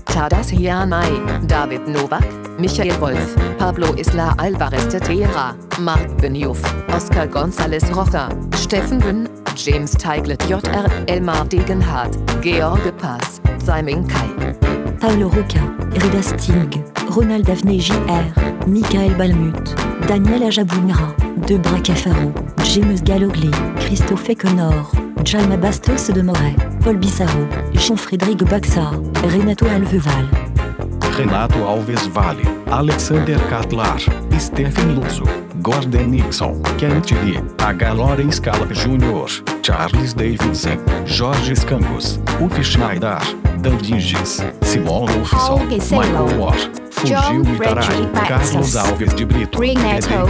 Tadas 0.05 0.51
Hiamai, 0.51 1.47
David 1.47 1.87
Novak, 1.87 2.29
Michael 2.59 2.95
Wolf, 2.99 3.35
Pablo 3.57 3.91
Isla 3.95 4.35
Alvarez 4.37 4.85
de 4.85 4.99
Tejera, 4.99 5.57
Mark 5.79 6.07
Benioff, 6.21 6.63
Oscar 6.89 7.25
González 7.25 7.89
Rocha, 7.89 8.29
Steffen 8.51 9.03
Wynn, 9.03 9.27
James 9.55 9.95
Tiglet 9.95 10.43
Jr. 10.47 10.87
Elmar 11.07 11.49
Degenhardt, 11.49 12.15
George 12.43 12.95
Pass, 12.99 13.41
Simon 13.57 14.07
Kai. 14.07 14.68
Paolo 14.99 15.29
Roca, 15.29 15.61
Reda 15.93 16.21
Sting, 16.21 16.83
Ronald 17.09 17.45
Daphné 17.45 17.79
JR, 17.79 18.67
Michael 18.67 19.15
Balmut, 19.15 19.75
Daniel 20.07 20.43
Ajabounra, 20.43 21.15
Debra 21.47 21.79
Cafaro, 21.79 22.33
James 22.63 23.01
Gallogly, 23.01 23.51
Christophe 23.79 24.35
Connor, 24.35 24.91
Jaime 25.25 25.57
Bastos 25.57 26.11
de 26.11 26.21
Moret, 26.21 26.55
Paul 26.83 26.97
Bissaro, 26.97 27.47
Jean-Frédéric 27.73 28.43
Baxar, 28.49 28.91
Renato 29.23 29.65
Alveval. 29.67 30.27
Renato 31.17 31.65
Alves 31.65 32.07
Vale, 32.07 32.43
Alexander 32.69 33.37
Catlar, 33.49 33.99
Stephen 34.37 34.95
Luzzo, 34.95 35.25
Gordon 35.61 36.11
Nixon, 36.11 36.61
Kent 36.77 37.11
Lee, 37.23 37.39
H. 37.59 37.95
Lawrence 37.95 38.39
Jr., 38.39 39.27
Charles 39.61 40.13
Davidson, 40.13 40.77
Jorge 41.05 41.55
Scangos, 41.55 42.19
Uf 42.41 42.63
Schneider, 42.63 43.19
Dandinges, 43.61 44.41
Simon 44.63 45.05
Wolfson, 45.07 45.67
Michael 45.91 46.39
Watt, 46.39 46.69
Fugiu 46.91 47.43
Itarai, 47.55 48.07
Carlos 48.27 48.75
Alves 48.75 49.13
de 49.15 49.25
Brito, 49.25 49.59
Renato 49.59 50.27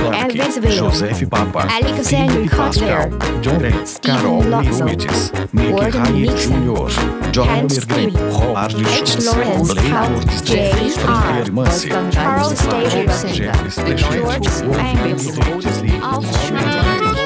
Joseph 0.70 1.30
Papa, 1.30 1.68
Alexandre 1.70 2.48
Kotler, 2.48 3.10
John 3.42 3.60
Ray, 3.60 3.74
Carol 4.02 4.44
Miumites, 4.44 5.32
Nick 5.54 5.76
Hayek 5.76 6.36
Jr., 6.38 6.90
John 7.32 7.68
Mergren, 7.68 8.16
Roar 8.32 8.70
Schultz, 8.70 9.28
Blair 9.74 9.90
Kurtz, 9.90 10.42
Jeffrey 10.42 11.52
Mansi, 11.52 11.90
Charles 12.12 12.60
Davidson, 12.68 13.34
George 13.98 14.48
Angles, 14.80 15.38
Alf 16.02 16.26
Schneider, 16.48 17.19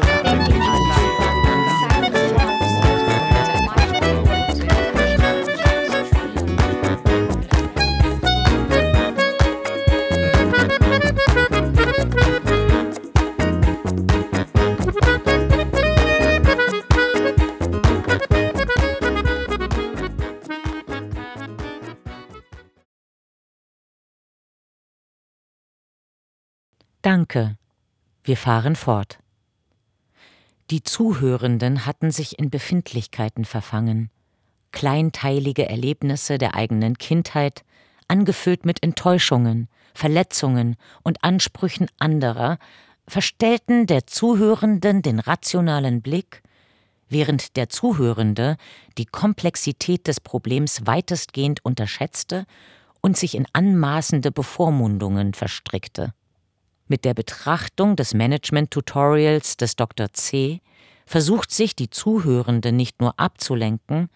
Danke. 27.04 27.58
Wir 28.24 28.38
fahren 28.38 28.78
fort. 28.78 29.20
Die 30.70 30.84
Zuhörenden 30.84 31.86
hatten 31.86 32.12
sich 32.12 32.40
in 32.40 32.50
Befindlichkeiten 32.50 33.44
verfangen. 33.44 34.10
kleinteilige 34.72 35.68
Erlebnisse 35.68 36.38
der 36.38 36.56
eigenen 36.56 36.98
Kindheit, 36.98 37.66
angefüllt 38.08 38.66
mit 38.66 38.82
Enttäuschungen, 38.82 39.68
Verletzungen 39.94 40.78
und 41.04 41.26
Ansprüchen 41.26 41.88
anderer, 42.00 42.58
verstellten 43.06 43.86
der 43.86 44.08
Zuhörenden 44.08 45.02
den 45.02 45.20
rationalen 45.20 46.02
Blick, 46.02 46.42
während 47.10 47.58
der 47.58 47.68
Zuhörende 47.68 48.56
die 48.98 49.06
Komplexität 49.06 50.08
des 50.08 50.22
Problems 50.22 50.88
weitestgehend 50.88 51.66
unterschätzte 51.66 52.46
und 53.02 53.18
sich 53.18 53.36
in 53.36 53.46
anmaßende 53.52 54.32
Bevormundungen 54.32 55.34
verstrickte. 55.34 56.14
Mit 56.94 57.06
der 57.06 57.16
Betrachtung 57.16 57.96
des 57.96 58.14
Management-Tutorials 58.14 59.58
des 59.58 59.76
Dr. 59.76 60.14
C 60.14 60.62
versucht 61.08 61.50
sich 61.50 61.76
die 61.76 61.90
Zuhörende 61.90 62.72
nicht 62.72 63.02
nur 63.02 63.20
abzulenken, 63.20 64.10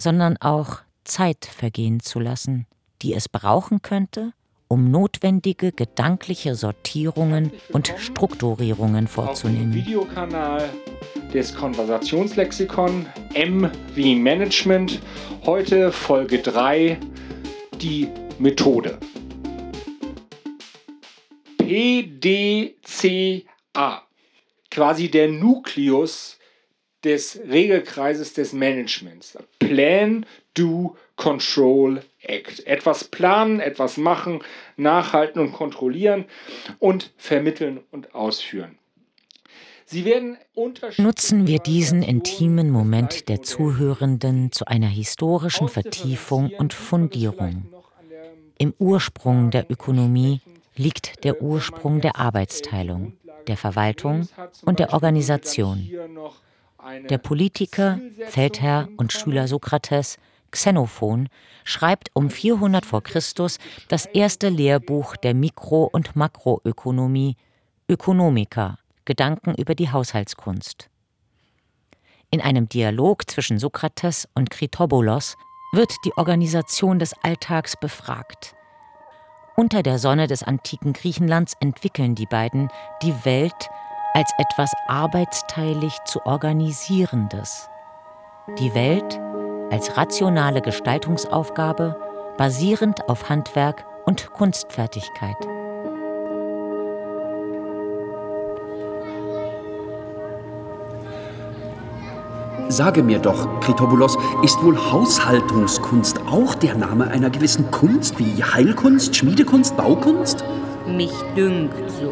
sondern 0.00 0.36
auch 0.36 0.82
Zeit 1.02 1.44
vergehen 1.44 1.98
zu 1.98 2.20
lassen, 2.20 2.66
die 3.02 3.12
es 3.12 3.28
brauchen 3.28 3.82
könnte, 3.82 4.34
um 4.68 4.92
notwendige 4.92 5.72
gedankliche 5.72 6.54
Sortierungen 6.54 7.50
und 7.72 7.92
Strukturierungen 7.96 9.08
vorzunehmen. 9.08 9.74
Videokanal 9.74 10.68
des 11.34 11.52
Konversationslexikon 11.52 13.04
M 13.34 13.68
wie 13.96 14.14
Management. 14.14 15.00
Heute 15.44 15.90
Folge 15.90 16.38
3, 16.38 17.00
die 17.80 18.06
Methode. 18.38 19.00
PDCA, 21.72 23.46
quasi 24.70 25.10
der 25.10 25.28
Nukleus 25.28 26.38
des 27.02 27.40
Regelkreises 27.48 28.34
des 28.34 28.52
Managements. 28.52 29.38
Plan, 29.58 30.26
Do, 30.52 30.98
Control, 31.16 32.02
Act. 32.20 32.66
Etwas 32.66 33.04
planen, 33.04 33.60
etwas 33.60 33.96
machen, 33.96 34.40
nachhalten 34.76 35.40
und 35.40 35.52
kontrollieren 35.52 36.26
und 36.78 37.14
vermitteln 37.16 37.80
und 37.90 38.14
ausführen. 38.14 38.76
Sie 39.86 40.04
werden 40.04 40.36
Nutzen 40.98 41.46
wir 41.46 41.58
diesen 41.58 42.02
intimen 42.02 42.68
Moment 42.70 43.30
der 43.30 43.40
Zuhörenden 43.40 44.52
zu 44.52 44.66
einer 44.66 44.88
historischen 44.88 45.68
Vertiefung 45.68 46.50
und 46.50 46.74
Fundierung. 46.74 47.66
Im 48.58 48.74
Ursprung 48.78 49.50
der 49.50 49.70
Ökonomie 49.70 50.42
liegt 50.76 51.24
der 51.24 51.42
Ursprung 51.42 52.00
der 52.00 52.16
Arbeitsteilung, 52.16 53.14
der 53.46 53.56
Verwaltung 53.56 54.28
und 54.64 54.78
der 54.78 54.92
Organisation. 54.92 55.88
Der 57.08 57.18
Politiker, 57.18 58.00
Feldherr 58.26 58.88
und 58.96 59.12
Schüler 59.12 59.46
Sokrates, 59.46 60.18
Xenophon, 60.50 61.28
schreibt 61.64 62.10
um 62.14 62.28
400 62.28 62.84
v. 62.84 63.00
Chr. 63.00 63.20
das 63.88 64.06
erste 64.06 64.48
Lehrbuch 64.48 65.16
der 65.16 65.34
Mikro- 65.34 65.88
und 65.92 66.16
Makroökonomie, 66.16 67.36
Ökonomica, 67.88 68.78
Gedanken 69.04 69.54
über 69.54 69.74
die 69.74 69.90
Haushaltskunst. 69.90 70.88
In 72.30 72.40
einem 72.40 72.68
Dialog 72.68 73.30
zwischen 73.30 73.58
Sokrates 73.58 74.28
und 74.34 74.50
Kritobolos 74.50 75.36
wird 75.72 75.92
die 76.04 76.12
Organisation 76.16 76.98
des 76.98 77.14
Alltags 77.22 77.76
befragt. 77.78 78.54
Unter 79.54 79.82
der 79.82 79.98
Sonne 79.98 80.26
des 80.26 80.42
antiken 80.42 80.92
Griechenlands 80.94 81.54
entwickeln 81.60 82.14
die 82.14 82.26
beiden 82.26 82.70
die 83.02 83.14
Welt 83.24 83.68
als 84.14 84.30
etwas 84.38 84.72
arbeitsteilig 84.88 85.96
zu 86.06 86.24
organisierendes. 86.24 87.68
Die 88.58 88.74
Welt 88.74 89.20
als 89.70 89.96
rationale 89.96 90.62
Gestaltungsaufgabe 90.62 91.96
basierend 92.36 93.08
auf 93.08 93.28
Handwerk 93.28 93.84
und 94.06 94.32
Kunstfertigkeit. 94.32 95.36
Sage 102.68 103.02
mir 103.02 103.18
doch, 103.18 103.60
Kritobulos, 103.60 104.16
ist 104.42 104.62
wohl 104.62 104.76
Haushaltungskunst 104.76 106.20
auch 106.26 106.54
der 106.54 106.74
Name 106.74 107.08
einer 107.10 107.30
gewissen 107.30 107.70
Kunst 107.70 108.18
wie 108.18 108.42
Heilkunst, 108.42 109.14
Schmiedekunst, 109.14 109.76
Baukunst? 109.76 110.44
Mich 110.86 111.12
dünkt 111.36 111.74
so. 111.90 112.08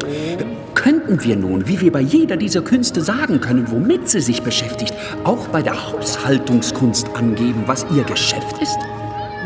Könnten 0.75 1.23
wir 1.23 1.35
nun, 1.35 1.67
wie 1.67 1.81
wir 1.81 1.91
bei 1.91 2.01
jeder 2.01 2.37
dieser 2.37 2.61
Künste 2.61 3.01
sagen 3.01 3.41
können, 3.41 3.71
womit 3.71 4.09
sie 4.09 4.21
sich 4.21 4.41
beschäftigt, 4.41 4.93
auch 5.23 5.47
bei 5.49 5.61
der 5.61 5.91
Haushaltungskunst 5.91 7.15
angeben, 7.15 7.63
was 7.65 7.85
ihr 7.95 8.03
Geschäft 8.03 8.61
ist? 8.61 8.77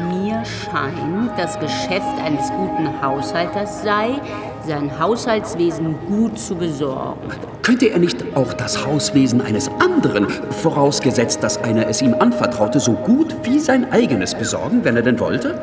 Mir 0.10 0.44
scheint, 0.46 1.32
das 1.38 1.60
Geschäft 1.60 2.20
eines 2.24 2.50
guten 2.52 3.02
Haushalters 3.02 3.82
sei, 3.84 4.22
sein 4.66 5.00
Haushaltswesen 5.00 5.96
gut 6.08 6.38
zu 6.40 6.56
besorgen. 6.56 7.22
Könnte 7.62 7.88
er 7.88 8.00
nicht 8.00 8.24
auch 8.36 8.54
das 8.54 8.86
Hauswesen 8.86 9.42
eines 9.42 9.70
anderen, 9.80 10.28
vorausgesetzt, 10.30 11.44
dass 11.44 11.58
einer 11.64 11.88
es 11.88 12.02
ihm 12.02 12.14
anvertraute, 12.14 12.80
so 12.80 12.94
gut 12.94 13.36
wie 13.44 13.60
sein 13.60 13.92
eigenes 13.92 14.36
besorgen, 14.36 14.84
wenn 14.84 14.96
er 14.96 15.02
denn 15.02 15.20
wollte? 15.20 15.60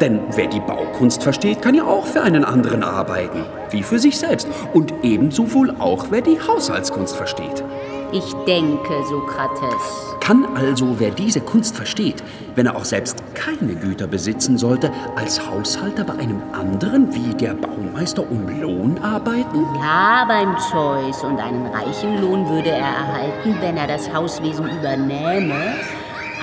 Denn 0.00 0.20
wer 0.34 0.46
die 0.46 0.60
Baukunst 0.60 1.22
versteht, 1.22 1.62
kann 1.62 1.74
ja 1.74 1.84
auch 1.84 2.04
für 2.04 2.22
einen 2.22 2.44
anderen 2.44 2.82
arbeiten, 2.82 3.44
wie 3.70 3.82
für 3.82 3.98
sich 3.98 4.18
selbst. 4.18 4.46
Und 4.74 4.92
ebenso 5.02 5.52
wohl 5.54 5.74
auch, 5.78 6.06
wer 6.10 6.20
die 6.20 6.38
Haushaltskunst 6.38 7.16
versteht. 7.16 7.64
Ich 8.12 8.32
denke, 8.46 9.04
Sokrates. 9.08 10.16
Kann 10.20 10.46
also, 10.56 10.98
wer 10.98 11.10
diese 11.10 11.40
Kunst 11.40 11.76
versteht, 11.76 12.22
wenn 12.54 12.66
er 12.66 12.76
auch 12.76 12.84
selbst 12.84 13.22
keine 13.34 13.74
Güter 13.74 14.06
besitzen 14.06 14.58
sollte, 14.58 14.90
als 15.16 15.44
Haushalter 15.44 16.04
bei 16.04 16.14
einem 16.14 16.40
anderen 16.52 17.12
wie 17.14 17.34
der 17.34 17.54
Baumeister 17.54 18.22
um 18.28 18.48
Lohn 18.60 18.98
arbeiten? 18.98 19.64
Ja, 19.80 20.24
beim 20.26 20.56
Zeus. 20.58 21.24
Und 21.24 21.38
einen 21.38 21.66
reichen 21.66 22.20
Lohn 22.20 22.48
würde 22.48 22.70
er 22.70 22.78
erhalten, 22.78 23.56
wenn 23.60 23.76
er 23.76 23.86
das 23.86 24.12
Hauswesen 24.12 24.68
übernähme, 24.70 25.74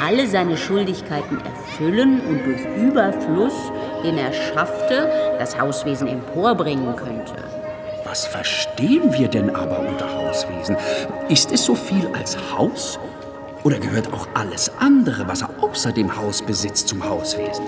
alle 0.06 0.28
seine 0.28 0.58
Schuldigkeiten 0.58 1.40
erfüllen 1.46 2.22
und 2.22 2.46
durch 2.46 2.66
Überfluss, 2.78 3.72
den 4.04 4.18
er 4.18 4.34
schaffte, 4.34 5.10
das 5.40 5.60
Hauswesen 5.60 6.08
emporbringen 6.08 6.96
könnte. 6.96 7.36
Was 8.04 8.26
verstehen 8.26 9.14
wir 9.14 9.28
denn 9.28 9.56
aber 9.56 9.80
unter 9.80 10.06
Hauswesen? 10.06 10.23
Ist 11.30 11.52
es 11.52 11.66
so 11.66 11.76
viel 11.76 12.08
als 12.14 12.38
Haus? 12.52 13.00
Oder 13.64 13.78
gehört 13.80 14.12
auch 14.14 14.28
alles 14.34 14.72
andere, 14.80 15.28
was 15.28 15.42
er 15.42 15.50
außer 15.62 15.92
dem 15.92 16.16
Haus 16.16 16.42
besitzt, 16.42 16.90
zum 16.90 17.04
Hauswesen? 17.04 17.66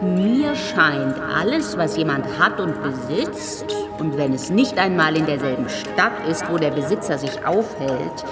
Mir 0.00 0.54
scheint, 0.54 1.16
alles, 1.34 1.76
was 1.76 1.96
jemand 1.96 2.26
hat 2.38 2.60
und 2.60 2.82
besitzt, 2.82 3.66
und 3.98 4.16
wenn 4.16 4.32
es 4.34 4.50
nicht 4.50 4.76
einmal 4.78 5.16
in 5.16 5.26
derselben 5.26 5.68
Stadt 5.68 6.26
ist, 6.28 6.44
wo 6.50 6.58
der 6.58 6.70
Besitzer 6.70 7.16
sich 7.18 7.44
aufhält, 7.46 8.24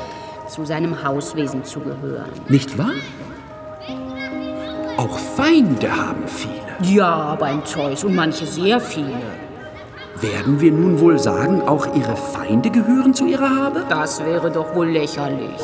zu 0.48 0.64
seinem 0.64 1.02
Hauswesen 1.02 1.64
zu 1.64 1.80
gehören. 1.80 2.30
Nicht 2.48 2.76
wahr? 2.76 2.92
Auch 4.96 5.18
Feinde 5.18 5.90
haben 5.90 6.26
viele. 6.26 6.52
Ja, 6.82 7.36
beim 7.36 7.64
Zeus 7.64 8.04
und 8.04 8.14
manche 8.14 8.46
sehr 8.46 8.80
viele. 8.80 9.22
Werden 10.22 10.60
wir 10.60 10.70
nun 10.70 11.00
wohl 11.00 11.18
sagen, 11.18 11.62
auch 11.62 11.96
ihre 11.96 12.16
Feinde 12.16 12.70
gehören 12.70 13.12
zu 13.12 13.26
ihrer 13.26 13.50
Habe? 13.56 13.84
Das 13.88 14.24
wäre 14.24 14.52
doch 14.52 14.72
wohl 14.72 14.88
lächerlich, 14.88 15.60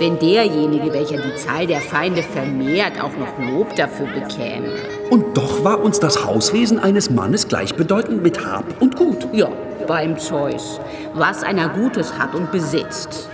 wenn 0.00 0.18
derjenige, 0.18 0.92
welcher 0.92 1.18
die 1.18 1.36
Zahl 1.36 1.68
der 1.68 1.80
Feinde 1.80 2.24
vermehrt, 2.24 3.00
auch 3.00 3.12
noch 3.16 3.38
Lob 3.38 3.76
dafür 3.76 4.08
bekäme. 4.08 4.72
Und 5.10 5.36
doch 5.36 5.62
war 5.62 5.80
uns 5.80 6.00
das 6.00 6.26
Hauswesen 6.26 6.80
eines 6.80 7.08
Mannes 7.08 7.46
gleichbedeutend 7.46 8.20
mit 8.20 8.44
Hab 8.44 8.64
und 8.82 8.96
Gut. 8.96 9.28
Ja, 9.32 9.48
beim 9.86 10.18
Zeus, 10.18 10.80
was 11.14 11.44
einer 11.44 11.68
Gutes 11.68 12.18
hat 12.18 12.34
und 12.34 12.50
besitzt. 12.50 13.30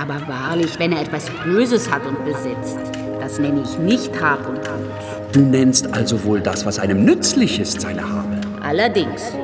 Aber 0.00 0.22
wahrlich, 0.26 0.78
wenn 0.78 0.92
er 0.92 1.02
etwas 1.02 1.26
Böses 1.44 1.90
hat 1.90 2.06
und 2.06 2.24
besitzt, 2.24 2.78
das 3.20 3.38
nenne 3.38 3.62
ich 3.62 3.78
nicht 3.78 4.22
Hab 4.22 4.48
und 4.48 4.56
Gut. 4.56 5.32
Du 5.32 5.40
nennst 5.40 5.92
also 5.92 6.24
wohl 6.24 6.40
das, 6.40 6.64
was 6.64 6.78
einem 6.78 7.04
nützlich 7.04 7.60
ist, 7.60 7.82
seine 7.82 8.08
Habe. 8.08 8.40
Allerdings. 8.62 9.34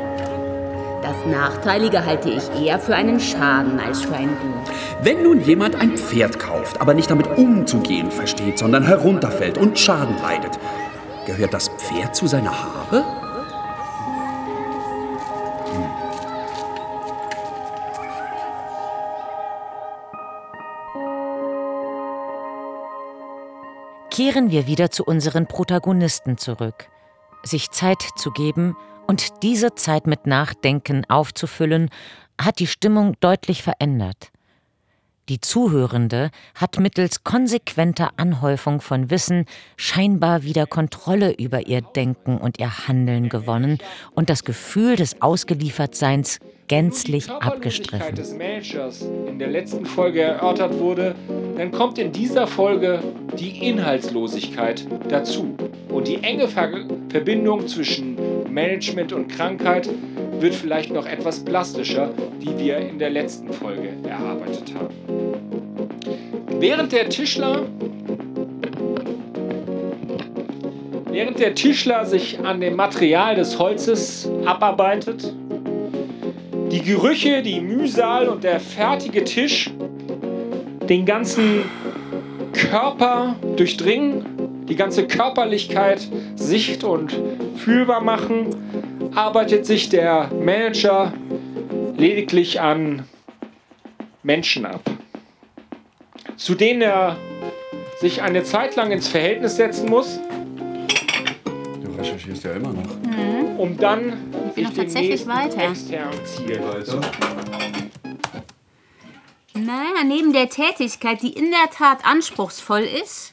Das 1.18 1.26
Nachteilige 1.26 2.04
halte 2.04 2.30
ich 2.30 2.48
eher 2.62 2.78
für 2.78 2.94
einen 2.94 3.18
Schaden 3.18 3.80
als 3.80 4.02
für 4.02 4.14
ein 4.14 4.28
Gut. 4.28 4.74
Wenn 5.02 5.24
nun 5.24 5.40
jemand 5.40 5.74
ein 5.74 5.96
Pferd 5.96 6.38
kauft, 6.38 6.80
aber 6.80 6.94
nicht 6.94 7.10
damit 7.10 7.26
umzugehen 7.36 8.10
versteht, 8.10 8.58
sondern 8.58 8.84
herunterfällt 8.84 9.58
und 9.58 9.78
Schaden 9.78 10.16
leidet, 10.22 10.58
gehört 11.26 11.54
das 11.54 11.70
Pferd 11.70 12.14
zu 12.14 12.28
seiner 12.28 12.52
Habe? 12.52 13.04
Kehren 24.10 24.50
wir 24.50 24.66
wieder 24.68 24.90
zu 24.92 25.04
unseren 25.04 25.46
Protagonisten 25.46 26.38
zurück. 26.38 26.86
Sich 27.42 27.70
Zeit 27.70 28.02
zu 28.16 28.30
geben 28.30 28.76
und 29.08 29.42
diese 29.42 29.74
Zeit 29.74 30.06
mit 30.06 30.26
Nachdenken 30.26 31.04
aufzufüllen, 31.08 31.90
hat 32.40 32.60
die 32.60 32.68
Stimmung 32.68 33.16
deutlich 33.18 33.64
verändert. 33.64 34.30
Die 35.28 35.40
Zuhörende 35.40 36.30
hat 36.54 36.78
mittels 36.78 37.24
konsequenter 37.24 38.12
Anhäufung 38.16 38.80
von 38.80 39.10
Wissen 39.10 39.44
scheinbar 39.76 40.42
wieder 40.42 40.66
Kontrolle 40.66 41.32
über 41.32 41.66
ihr 41.66 41.82
Denken 41.82 42.38
und 42.38 42.58
ihr 42.60 42.86
Handeln 42.86 43.28
gewonnen 43.28 43.78
und 44.14 44.30
das 44.30 44.44
Gefühl 44.44 44.96
des 44.96 45.20
Ausgeliefertseins 45.20 46.38
gänzlich 46.68 47.28
abgestriffen. 47.30 48.14
des 48.14 48.34
Managers 48.34 49.06
in 49.26 49.38
der 49.38 49.48
letzten 49.48 49.86
Folge 49.86 50.20
erörtert 50.20 50.78
wurde, 50.78 51.14
dann 51.56 51.72
kommt 51.72 51.98
in 51.98 52.12
dieser 52.12 52.46
Folge 52.46 53.00
die 53.38 53.66
Inhaltslosigkeit 53.66 54.86
dazu. 55.08 55.54
Und 55.88 56.06
die 56.06 56.22
enge 56.22 56.46
Ver 56.46 56.68
Verbindung 57.08 57.66
zwischen 57.66 58.16
Management 58.52 59.14
und 59.14 59.28
Krankheit 59.28 59.88
wird 60.38 60.54
vielleicht 60.54 60.92
noch 60.92 61.06
etwas 61.06 61.40
plastischer, 61.40 62.10
die 62.40 62.58
wir 62.58 62.76
in 62.76 62.98
der 62.98 63.10
letzten 63.10 63.52
Folge 63.52 63.88
erarbeitet 64.06 64.74
haben. 64.74 64.94
Während 66.60 66.92
der 66.92 67.08
Tischler 67.08 67.66
Während 71.10 71.40
der 71.40 71.54
Tischler 71.54 72.04
sich 72.04 72.38
an 72.38 72.60
dem 72.60 72.76
Material 72.76 73.34
des 73.34 73.58
Holzes 73.58 74.30
abarbeitet, 74.44 75.32
die 76.70 76.82
Gerüche, 76.82 77.42
die 77.42 77.60
Mühsal 77.60 78.28
und 78.28 78.44
der 78.44 78.60
fertige 78.60 79.24
Tisch 79.24 79.70
den 80.88 81.04
ganzen 81.04 81.64
Körper 82.52 83.36
durchdringen, 83.56 84.24
die 84.68 84.76
ganze 84.76 85.06
Körperlichkeit 85.06 86.06
sicht- 86.36 86.84
und 86.84 87.18
fühlbar 87.56 88.00
machen, 88.02 88.48
arbeitet 89.14 89.66
sich 89.66 89.88
der 89.88 90.30
Manager 90.42 91.12
lediglich 91.96 92.60
an 92.60 93.04
Menschen 94.22 94.66
ab, 94.66 94.82
zu 96.36 96.54
denen 96.54 96.82
er 96.82 97.16
sich 98.00 98.22
eine 98.22 98.44
Zeit 98.44 98.76
lang 98.76 98.90
ins 98.92 99.08
Verhältnis 99.08 99.56
setzen 99.56 99.88
muss, 99.88 100.20
Du 101.82 101.90
recherchierst 101.98 102.44
ja 102.44 102.52
immer 102.52 102.72
noch. 102.72 103.58
um 103.58 103.76
dann 103.76 104.12
Ich 104.58 104.66
sich 104.66 104.76
noch 104.76 104.84
tatsächlich 104.84 105.26
weiter. 105.26 105.72
Naja, 109.54 110.04
neben 110.04 110.32
der 110.32 110.48
Tätigkeit, 110.48 111.22
die 111.22 111.32
in 111.32 111.50
der 111.50 111.70
Tat 111.70 112.04
anspruchsvoll 112.04 112.82
ist 112.82 113.32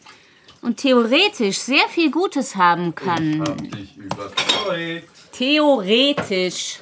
und 0.61 0.78
theoretisch 0.78 1.57
sehr 1.57 1.88
viel 1.89 2.11
Gutes 2.11 2.55
haben 2.55 2.93
kann. 2.93 3.43
dich 3.71 3.97
überzeugt. 3.97 5.09
Theoretisch 5.32 6.80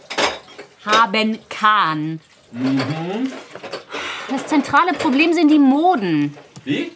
haben 0.86 1.40
kann. 1.50 2.20
Das 4.30 4.48
zentrale 4.48 4.94
Problem 4.94 5.34
sind 5.34 5.50
die 5.50 5.60
Moden. 5.60 6.36
Wie? 6.66 6.92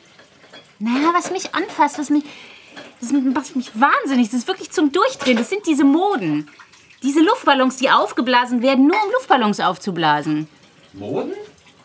Naja, 0.80 1.12
was 1.14 1.32
mich 1.32 1.56
anfasst, 1.56 1.98
was 1.98 2.10
mich, 2.10 2.24
das 3.00 3.12
macht 3.12 3.56
mich 3.56 3.72
wahnsinnig. 3.74 4.30
Das 4.30 4.42
ist 4.42 4.48
wirklich 4.48 4.72
zum 4.72 4.92
Durchdrehen. 4.92 5.38
Das 5.38 5.50
sind 5.50 5.66
diese 5.66 5.84
Moden. 5.84 6.50
Diese 7.04 7.22
Luftballons, 7.22 7.78
die 7.78 7.90
aufgeblasen 7.90 8.62
werden, 8.62 8.88
nur 8.88 8.96
um 8.96 9.12
Luftballons 9.12 9.60
aufzublasen. 9.60 10.48
Moden? 10.94 11.34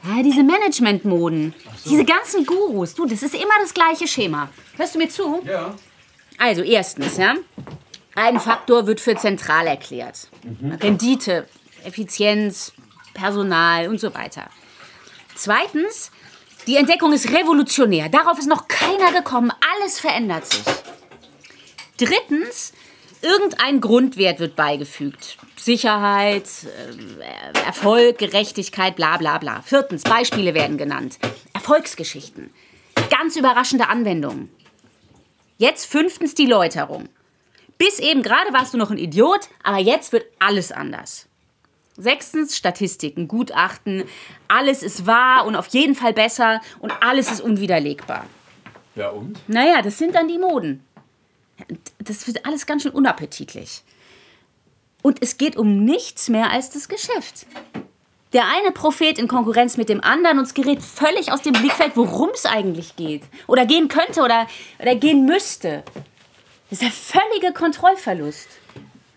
Ja, 0.04 0.22
diese 0.22 0.42
Management-Moden. 0.42 1.54
Diese 1.84 2.04
ganzen 2.04 2.44
Gurus. 2.44 2.94
Du, 2.94 3.06
das 3.06 3.22
ist 3.22 3.34
immer 3.34 3.54
das 3.60 3.72
gleiche 3.72 4.08
Schema. 4.08 4.48
Hörst 4.76 4.94
du 4.94 4.98
mir 4.98 5.08
zu? 5.08 5.40
Ja. 5.44 5.74
Also, 6.38 6.62
erstens, 6.62 7.18
ja. 7.18 7.34
Ein 8.14 8.40
Faktor 8.40 8.86
wird 8.86 9.00
für 9.00 9.14
zentral 9.14 9.66
erklärt. 9.66 10.28
Rendite, 10.80 11.46
Effizienz, 11.84 12.72
Personal 13.14 13.88
und 13.88 14.00
so 14.00 14.12
weiter. 14.14 14.48
Zweitens, 15.34 16.10
die 16.66 16.76
Entdeckung 16.76 17.12
ist 17.12 17.30
revolutionär. 17.30 18.08
Darauf 18.08 18.38
ist 18.38 18.48
noch 18.48 18.68
keiner 18.68 19.12
gekommen. 19.12 19.52
Alles 19.74 20.00
verändert 20.00 20.46
sich. 20.46 20.64
Drittens, 21.96 22.72
irgendein 23.22 23.80
Grundwert 23.80 24.40
wird 24.40 24.56
beigefügt. 24.56 25.38
Sicherheit, 25.56 26.48
äh, 26.64 27.58
Erfolg, 27.64 28.18
Gerechtigkeit, 28.18 28.96
bla 28.96 29.16
bla 29.16 29.38
bla. 29.38 29.62
Viertens, 29.62 30.02
Beispiele 30.02 30.54
werden 30.54 30.76
genannt. 30.76 31.18
Erfolgsgeschichten. 31.52 32.50
Ganz 33.10 33.36
überraschende 33.36 33.88
Anwendungen. 33.88 34.50
Jetzt 35.58 35.86
fünftens 35.86 36.34
die 36.34 36.46
Läuterung. 36.46 37.08
Bis 37.78 37.98
eben 37.98 38.22
gerade 38.22 38.52
warst 38.52 38.74
du 38.74 38.78
noch 38.78 38.90
ein 38.90 38.98
Idiot, 38.98 39.48
aber 39.62 39.78
jetzt 39.78 40.12
wird 40.12 40.26
alles 40.38 40.72
anders. 40.72 41.26
Sechstens 41.96 42.56
Statistiken, 42.56 43.28
Gutachten. 43.28 44.04
Alles 44.48 44.82
ist 44.82 45.06
wahr 45.06 45.46
und 45.46 45.56
auf 45.56 45.68
jeden 45.68 45.94
Fall 45.94 46.12
besser 46.12 46.60
und 46.80 46.92
alles 47.02 47.30
ist 47.30 47.40
unwiderlegbar. 47.40 48.26
Ja 48.94 49.10
und? 49.10 49.36
Naja, 49.48 49.82
das 49.82 49.98
sind 49.98 50.14
dann 50.14 50.28
die 50.28 50.38
Moden. 50.38 50.84
Das 51.98 52.26
wird 52.26 52.46
alles 52.46 52.66
ganz 52.66 52.82
schön 52.82 52.92
unappetitlich. 52.92 53.82
Und 55.02 55.20
es 55.20 55.36
geht 55.36 55.56
um 55.56 55.84
nichts 55.84 56.28
mehr 56.28 56.50
als 56.50 56.70
das 56.70 56.88
Geschäft. 56.88 57.46
Der 58.32 58.44
eine 58.46 58.70
Prophet 58.72 59.18
in 59.18 59.28
Konkurrenz 59.28 59.76
mit 59.76 59.88
dem 59.88 60.00
anderen 60.00 60.38
und 60.38 60.44
es 60.44 60.54
gerät 60.54 60.80
völlig 60.80 61.32
aus 61.32 61.42
dem 61.42 61.52
Blickfeld, 61.52 61.92
worum 61.96 62.30
es 62.32 62.46
eigentlich 62.46 62.96
geht. 62.96 63.22
Oder 63.46 63.66
gehen 63.66 63.88
könnte 63.88 64.22
oder, 64.22 64.46
oder 64.78 64.94
gehen 64.94 65.26
müsste. 65.26 65.82
Das 66.70 66.80
ist 66.80 66.82
der 66.82 66.90
völlige 66.90 67.52
Kontrollverlust. 67.52 68.48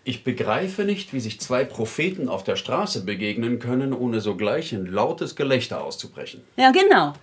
Ich 0.04 0.22
begreife 0.22 0.84
nicht, 0.84 1.14
wie 1.14 1.20
sich 1.20 1.40
zwei 1.40 1.64
Propheten 1.64 2.28
auf 2.28 2.44
der 2.44 2.56
Straße 2.56 3.04
begegnen 3.04 3.58
können, 3.58 3.92
ohne 3.92 4.20
sogleich 4.20 4.72
in 4.72 4.86
lautes 4.86 5.34
Gelächter 5.34 5.82
auszubrechen. 5.82 6.44
Ja, 6.56 6.70
genau. 6.70 7.14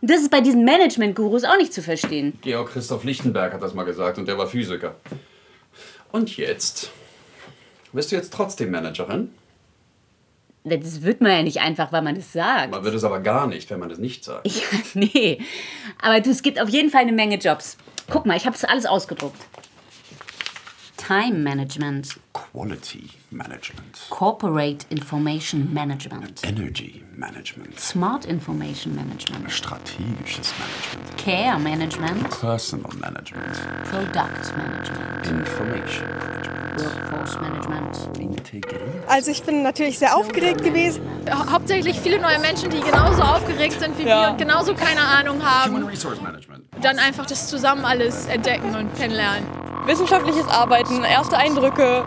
Und 0.00 0.10
das 0.10 0.22
ist 0.22 0.30
bei 0.30 0.40
diesen 0.40 0.64
Management-Gurus 0.64 1.44
auch 1.44 1.56
nicht 1.56 1.72
zu 1.72 1.82
verstehen. 1.82 2.38
Georg 2.40 2.70
Christoph 2.72 3.04
Lichtenberg 3.04 3.52
hat 3.52 3.62
das 3.62 3.74
mal 3.74 3.84
gesagt 3.84 4.18
und 4.18 4.26
der 4.26 4.38
war 4.38 4.46
Physiker. 4.46 4.94
Und 6.12 6.36
jetzt? 6.36 6.90
Bist 7.92 8.10
du 8.12 8.16
jetzt 8.16 8.32
trotzdem 8.32 8.70
Managerin? 8.70 9.32
Das 10.64 11.02
wird 11.02 11.20
man 11.20 11.32
ja 11.32 11.42
nicht 11.42 11.60
einfach, 11.60 11.90
weil 11.90 12.02
man 12.02 12.14
das 12.14 12.32
sagt. 12.32 12.70
Man 12.70 12.84
wird 12.84 12.94
es 12.94 13.04
aber 13.04 13.20
gar 13.20 13.46
nicht, 13.46 13.70
wenn 13.70 13.80
man 13.80 13.90
es 13.90 13.98
nicht 13.98 14.24
sagt. 14.24 14.46
Ja, 14.50 14.78
nee. 14.94 15.40
Aber 16.00 16.20
du, 16.20 16.30
es 16.30 16.42
gibt 16.42 16.60
auf 16.60 16.68
jeden 16.68 16.90
Fall 16.90 17.02
eine 17.02 17.12
Menge 17.12 17.36
Jobs. 17.36 17.76
Guck 18.10 18.26
mal, 18.26 18.36
ich 18.36 18.46
habe 18.46 18.56
es 18.56 18.64
alles 18.64 18.86
ausgedruckt. 18.86 19.40
Time 20.96 21.38
Management, 21.38 22.16
Quality 22.32 23.10
Management, 23.32 24.06
Corporate 24.10 24.86
Information 24.90 25.72
Management, 25.74 26.40
Energy 26.44 27.02
Management, 27.16 27.78
Smart 27.80 28.24
Information 28.24 28.94
Management, 28.94 29.50
strategisches 29.50 30.52
Management, 30.58 31.16
Care 31.16 31.58
Management, 31.58 32.30
Personal 32.40 32.92
Management, 33.00 33.58
Product 33.90 34.56
Management, 34.56 35.26
Information 35.26 36.06
Management, 36.08 36.80
Workforce 36.80 37.40
Management. 37.40 38.18
Integriert. 38.20 38.80
Also 39.08 39.30
ich 39.32 39.42
bin 39.42 39.62
natürlich 39.64 39.98
sehr 39.98 40.16
aufgeregt 40.16 40.62
gewesen. 40.62 41.02
Hau- 41.28 41.50
Hauptsächlich 41.50 41.98
viele 41.98 42.20
neue 42.20 42.38
Menschen, 42.38 42.70
die 42.70 42.80
genauso 42.80 43.22
aufgeregt 43.22 43.80
sind 43.80 43.98
wie 43.98 44.04
wir 44.04 44.28
und 44.30 44.38
genauso 44.38 44.74
keine 44.74 45.00
Ahnung 45.00 45.42
haben. 45.44 45.72
Human 45.74 45.88
Resource 45.88 46.20
Management. 46.22 46.64
Dann 46.80 46.98
einfach 47.00 47.26
das 47.26 47.48
zusammen 47.48 47.84
alles 47.84 48.26
entdecken 48.26 48.74
und 48.76 48.94
kennenlernen. 48.96 49.44
Wissenschaftliches 49.86 50.46
Arbeiten, 50.46 51.02
erste 51.04 51.36
Eindrücke, 51.38 52.04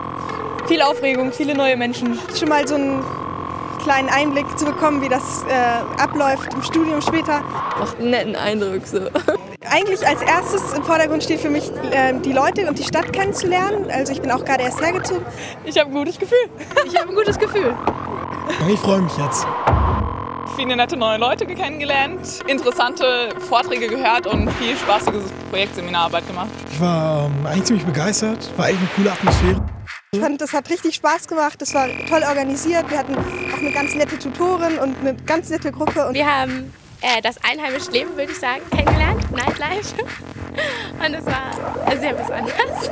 viel 0.66 0.82
Aufregung, 0.82 1.32
viele 1.32 1.54
neue 1.54 1.76
Menschen. 1.76 2.18
Schon 2.38 2.48
mal 2.48 2.66
so 2.66 2.74
einen 2.74 3.02
kleinen 3.82 4.08
Einblick 4.08 4.46
zu 4.58 4.64
bekommen, 4.64 5.02
wie 5.02 5.08
das 5.08 5.44
äh, 5.44 6.00
abläuft 6.00 6.52
im 6.54 6.62
Studium 6.62 7.02
später. 7.02 7.42
Macht 7.78 7.98
einen 7.98 8.10
netten 8.10 8.36
Eindruck 8.36 8.86
so. 8.86 9.00
Eigentlich 9.70 10.06
als 10.06 10.22
erstes 10.22 10.72
im 10.74 10.84
Vordergrund 10.84 11.22
steht 11.22 11.40
für 11.40 11.50
mich, 11.50 11.70
äh, 11.90 12.14
die 12.24 12.32
Leute 12.32 12.66
und 12.68 12.78
die 12.78 12.84
Stadt 12.84 13.12
kennenzulernen. 13.12 13.90
Also 13.90 14.12
ich 14.12 14.20
bin 14.22 14.30
auch 14.30 14.44
gerade 14.44 14.62
erst 14.62 14.80
hergezogen. 14.80 15.24
Ich 15.64 15.78
habe 15.78 15.90
ein 15.90 15.94
gutes 15.94 16.18
Gefühl. 16.18 16.46
Ich 16.86 16.98
habe 16.98 17.10
ein 17.10 17.14
gutes 17.14 17.38
Gefühl. 17.38 17.74
Ich 18.68 18.78
freue 18.80 19.00
mich 19.00 19.16
jetzt. 19.18 19.46
viele 20.56 20.76
nette 20.76 20.96
neue 20.96 21.18
Leute 21.18 21.46
kennengelernt, 21.46 22.40
interessante 22.46 23.30
Vorträge 23.48 23.88
gehört 23.88 24.26
und 24.26 24.50
viel 24.52 24.76
spaßige 24.76 25.22
Projektseminararbeit 25.50 26.26
gemacht. 26.26 26.48
Ich 26.70 26.80
war 26.80 27.26
ähm, 27.26 27.46
eigentlich 27.46 27.64
ziemlich 27.64 27.86
begeistert. 27.86 28.50
War 28.56 28.68
echt 28.68 28.78
eine 28.78 28.88
coole 28.96 29.12
Atmosphäre. 29.12 29.62
Ich 30.14 30.20
fand, 30.20 30.40
das 30.40 30.52
hat 30.52 30.70
richtig 30.70 30.94
Spaß 30.94 31.26
gemacht. 31.26 31.60
Das 31.60 31.74
war 31.74 31.88
toll 32.08 32.22
organisiert. 32.22 32.88
Wir 32.88 32.98
hatten 32.98 33.16
auch 33.16 33.58
eine 33.58 33.72
ganz 33.72 33.94
nette 33.94 34.16
Tutorin 34.16 34.78
und 34.78 34.96
eine 35.00 35.14
ganz 35.26 35.50
nette 35.50 35.72
Gruppe. 35.72 36.06
Und 36.06 36.14
Wir 36.14 36.26
haben 36.26 36.72
äh, 37.00 37.20
das 37.20 37.42
einheimische 37.42 37.90
Leben, 37.90 38.16
würde 38.16 38.30
ich 38.30 38.38
sagen, 38.38 38.62
kennengelernt, 38.70 39.28
Nightlife. 39.32 39.94
Und 41.04 41.14
es 41.14 41.26
war 41.26 41.98
sehr 41.98 42.14
besonders, 42.14 42.84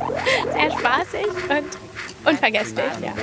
sehr 0.53 0.71
spaßig 0.71 1.27
und 1.49 2.27
unvergesslich. 2.29 2.85
Ja. 3.01 3.13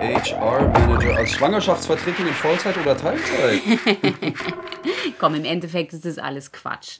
HR-Manager 0.00 1.16
als 1.16 1.30
Schwangerschaftsvertretung 1.30 2.26
in 2.26 2.34
Vollzeit 2.34 2.76
oder 2.76 2.96
Teilzeit? 2.96 3.60
Komm, 5.20 5.36
im 5.36 5.44
Endeffekt 5.44 5.92
ist 5.92 6.04
das 6.04 6.18
alles 6.18 6.50
Quatsch. 6.50 6.98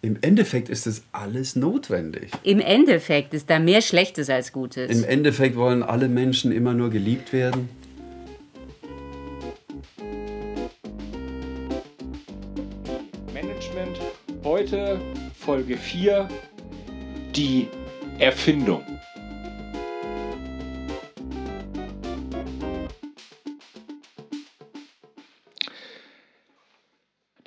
im 0.00 0.16
Endeffekt 0.20 0.68
ist 0.68 0.86
das 0.86 1.02
alles 1.10 1.56
notwendig. 1.56 2.30
Im 2.44 2.60
Endeffekt 2.60 3.34
ist 3.34 3.50
da 3.50 3.58
mehr 3.58 3.82
Schlechtes 3.82 4.30
als 4.30 4.52
Gutes. 4.52 4.90
Im 4.90 5.04
Endeffekt 5.04 5.56
wollen 5.56 5.82
alle 5.82 6.08
Menschen 6.08 6.52
immer 6.52 6.72
nur 6.72 6.90
geliebt 6.90 7.32
werden. 7.32 7.68
Management, 13.34 13.98
heute 14.44 15.00
Folge 15.34 15.76
4, 15.76 16.28
die 17.34 17.66
Erfindung. 18.18 18.84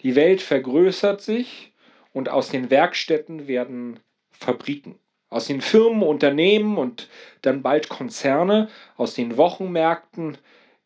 Die 0.03 0.15
Welt 0.15 0.41
vergrößert 0.41 1.21
sich 1.21 1.70
und 2.13 2.29
aus 2.29 2.49
den 2.49 2.69
Werkstätten 2.69 3.47
werden 3.47 3.99
Fabriken. 4.31 4.95
Aus 5.29 5.47
den 5.47 5.61
Firmen, 5.61 6.03
Unternehmen 6.03 6.77
und 6.77 7.09
dann 7.41 7.61
bald 7.61 7.87
Konzerne, 7.87 8.69
aus 8.97 9.13
den 9.13 9.37
Wochenmärkten 9.37 10.37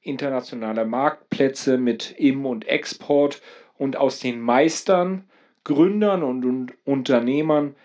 internationale 0.01 0.86
Marktplätze 0.86 1.78
mit 1.78 2.11
Im- 2.17 2.45
und 2.45 2.67
Export 2.67 3.41
und 3.78 3.97
aus 3.97 4.19
den 4.19 4.39
Meistern, 4.39 5.28
Gründern 5.63 6.21
und, 6.21 6.45
und 6.45 6.73
Unternehmern 6.86 7.76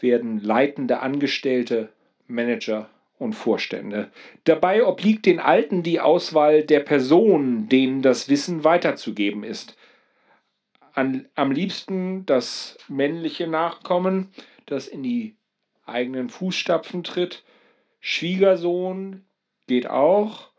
werden 0.00 0.40
leitende 0.40 1.00
Angestellte, 1.00 1.90
Manager 2.26 2.88
und 3.18 3.34
Vorstände. 3.34 4.10
Dabei 4.44 4.86
obliegt 4.86 5.26
den 5.26 5.40
Alten 5.40 5.82
die 5.82 6.00
Auswahl 6.00 6.62
der 6.62 6.80
Personen, 6.80 7.68
denen 7.68 8.00
das 8.00 8.28
Wissen 8.28 8.64
weiterzugeben 8.64 9.44
ist. 9.44 9.76
An, 10.98 11.28
am 11.36 11.52
liebsten 11.52 12.26
das 12.26 12.76
männliche 12.88 13.46
Nachkommen, 13.46 14.32
das 14.66 14.88
in 14.88 15.04
die 15.04 15.36
eigenen 15.86 16.28
Fußstapfen 16.28 17.04
tritt. 17.04 17.44
Schwiegersohn 18.00 19.24
geht 19.68 19.88
auch. 19.88 20.50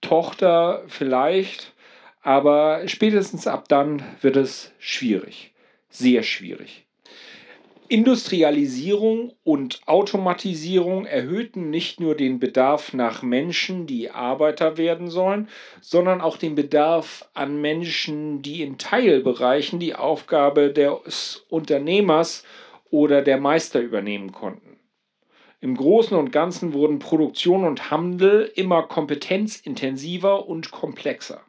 Tochter 0.00 0.82
vielleicht. 0.88 1.74
Aber 2.22 2.88
spätestens 2.88 3.46
ab 3.46 3.68
dann 3.68 4.02
wird 4.20 4.34
es 4.34 4.72
schwierig. 4.80 5.54
Sehr 5.88 6.24
schwierig. 6.24 6.88
Industrialisierung 7.92 9.34
und 9.44 9.82
Automatisierung 9.84 11.04
erhöhten 11.04 11.68
nicht 11.68 12.00
nur 12.00 12.14
den 12.14 12.38
Bedarf 12.38 12.94
nach 12.94 13.22
Menschen, 13.22 13.86
die 13.86 14.10
Arbeiter 14.10 14.78
werden 14.78 15.10
sollen, 15.10 15.46
sondern 15.82 16.22
auch 16.22 16.38
den 16.38 16.54
Bedarf 16.54 17.28
an 17.34 17.60
Menschen, 17.60 18.40
die 18.40 18.62
in 18.62 18.78
Teilbereichen 18.78 19.78
die 19.78 19.94
Aufgabe 19.94 20.72
des 20.72 21.44
Unternehmers 21.50 22.44
oder 22.88 23.20
der 23.20 23.38
Meister 23.38 23.80
übernehmen 23.80 24.32
konnten. 24.32 24.78
Im 25.60 25.76
Großen 25.76 26.16
und 26.16 26.32
Ganzen 26.32 26.72
wurden 26.72 26.98
Produktion 26.98 27.66
und 27.66 27.90
Handel 27.90 28.50
immer 28.54 28.84
kompetenzintensiver 28.84 30.48
und 30.48 30.70
komplexer. 30.70 31.42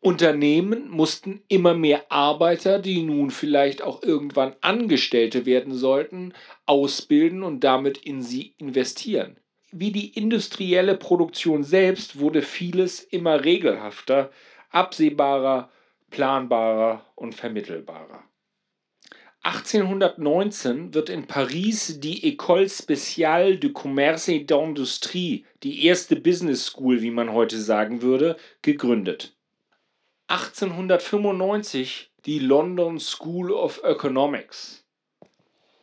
Unternehmen 0.00 0.88
mussten 0.88 1.42
immer 1.48 1.74
mehr 1.74 2.10
Arbeiter, 2.12 2.78
die 2.78 3.02
nun 3.02 3.30
vielleicht 3.30 3.82
auch 3.82 4.02
irgendwann 4.02 4.54
Angestellte 4.60 5.46
werden 5.46 5.74
sollten, 5.74 6.32
ausbilden 6.66 7.42
und 7.42 7.64
damit 7.64 7.98
in 7.98 8.22
sie 8.22 8.54
investieren. 8.58 9.40
Wie 9.72 9.90
die 9.90 10.14
industrielle 10.14 10.96
Produktion 10.96 11.64
selbst 11.64 12.20
wurde 12.20 12.42
vieles 12.42 13.00
immer 13.00 13.44
regelhafter, 13.44 14.30
absehbarer, 14.70 15.70
planbarer 16.10 17.04
und 17.16 17.34
vermittelbarer. 17.34 18.22
1819 19.42 20.92
wird 20.92 21.08
in 21.08 21.26
Paris 21.26 22.00
die 22.00 22.24
École 22.24 22.68
Spéciale 22.68 23.58
du 23.58 23.72
Commerce 23.72 24.32
et 24.32 24.50
d'Industrie, 24.50 25.44
die 25.62 25.84
erste 25.84 26.16
Business 26.16 26.66
School, 26.66 27.00
wie 27.00 27.12
man 27.12 27.32
heute 27.32 27.60
sagen 27.60 28.02
würde, 28.02 28.36
gegründet. 28.62 29.35
1895 30.28 32.10
die 32.24 32.38
London 32.40 32.98
School 32.98 33.52
of 33.52 33.80
Economics. 33.84 34.84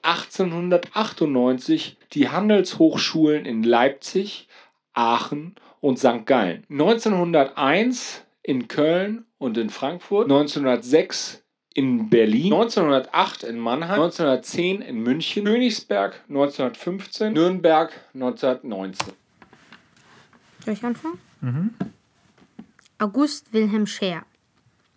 1898 0.01 1.97
die 2.11 2.29
Handelshochschulen 2.29 3.45
in 3.45 3.63
Leipzig, 3.63 4.49
Aachen 4.93 5.55
und 5.79 5.97
St. 5.97 6.25
Gallen. 6.25 6.65
1901 6.69 8.25
in 8.41 8.67
Köln 8.67 9.25
und 9.37 9.57
in 9.57 9.69
Frankfurt. 9.69 10.25
1906 10.25 11.43
in 11.73 12.09
Berlin, 12.09 12.53
1908 12.53 13.43
in 13.43 13.57
Mannheim, 13.57 14.01
1910 14.01 14.81
in 14.81 15.01
München, 15.01 15.45
Königsberg 15.45 16.21
1915, 16.29 17.33
Nürnberg 17.33 17.91
1919. 18.13 19.13
Soll 20.63 20.73
ich 20.73 20.83
anfangen? 20.83 21.17
Mhm. 21.41 21.73
August 22.99 23.53
Wilhelm 23.53 23.87
Scher. 23.87 24.23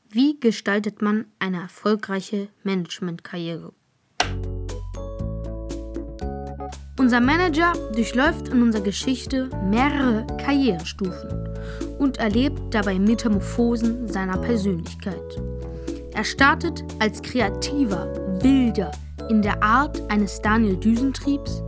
Wie 0.09 0.39
gestaltet 0.39 1.03
man 1.03 1.27
eine 1.39 1.63
erfolgreiche 1.63 2.49
Managementkarriere? 2.63 3.73
Unser 6.99 7.21
Manager 7.21 7.73
durchläuft 7.93 8.49
in 8.49 8.63
unserer 8.63 8.83
Geschichte 8.83 9.51
mehrere 9.69 10.27
Karrierestufen 10.39 11.49
und 11.99 12.19
erlebt 12.19 12.61
dabei 12.73 12.99
Metamorphosen 12.99 14.07
seiner 14.07 14.39
Persönlichkeit. 14.39 15.43
Er 16.15 16.25
startet 16.25 16.85
als 17.01 17.21
kreativer, 17.21 18.07
wilder, 18.43 18.93
in 19.29 19.43
der 19.43 19.63
Art 19.63 20.01
eines 20.09 20.41
Daniel 20.41 20.77
Düsentriebs, 20.77 21.63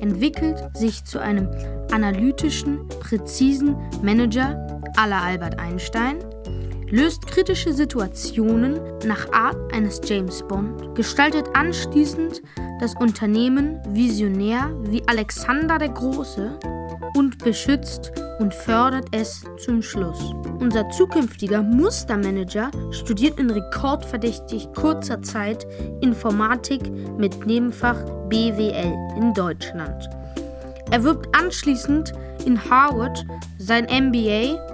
entwickelt 0.00 0.58
sich 0.76 1.04
zu 1.04 1.20
einem 1.20 1.48
analytischen, 1.92 2.88
präzisen 3.00 3.76
Manager 4.02 4.80
à 4.96 5.06
la 5.06 5.22
Albert 5.22 5.58
Einstein, 5.58 6.18
löst 6.90 7.26
kritische 7.26 7.72
Situationen 7.72 8.80
nach 9.06 9.32
Art 9.32 9.72
eines 9.72 10.00
James 10.04 10.42
Bond, 10.46 10.94
gestaltet 10.94 11.46
anschließend 11.54 12.42
das 12.80 12.94
Unternehmen 13.00 13.80
visionär 13.88 14.70
wie 14.82 15.02
Alexander 15.06 15.78
der 15.78 15.90
Große 15.90 16.58
und 17.16 17.38
beschützt 17.38 18.12
und 18.38 18.52
fördert 18.52 19.06
es 19.12 19.44
zum 19.58 19.82
Schluss. 19.82 20.34
Unser 20.58 20.88
zukünftiger 20.90 21.62
Mustermanager 21.62 22.70
studiert 22.90 23.38
in 23.38 23.50
rekordverdächtig 23.50 24.68
kurzer 24.74 25.22
Zeit 25.22 25.66
Informatik 26.00 26.90
mit 27.16 27.46
Nebenfach 27.46 28.02
BWL 28.28 28.94
in 29.16 29.32
Deutschland. 29.34 30.08
Er 30.90 31.02
wirbt 31.02 31.34
anschließend 31.36 32.12
in 32.44 32.58
Harvard 32.70 33.24
sein 33.58 33.84
MBA 33.84 34.73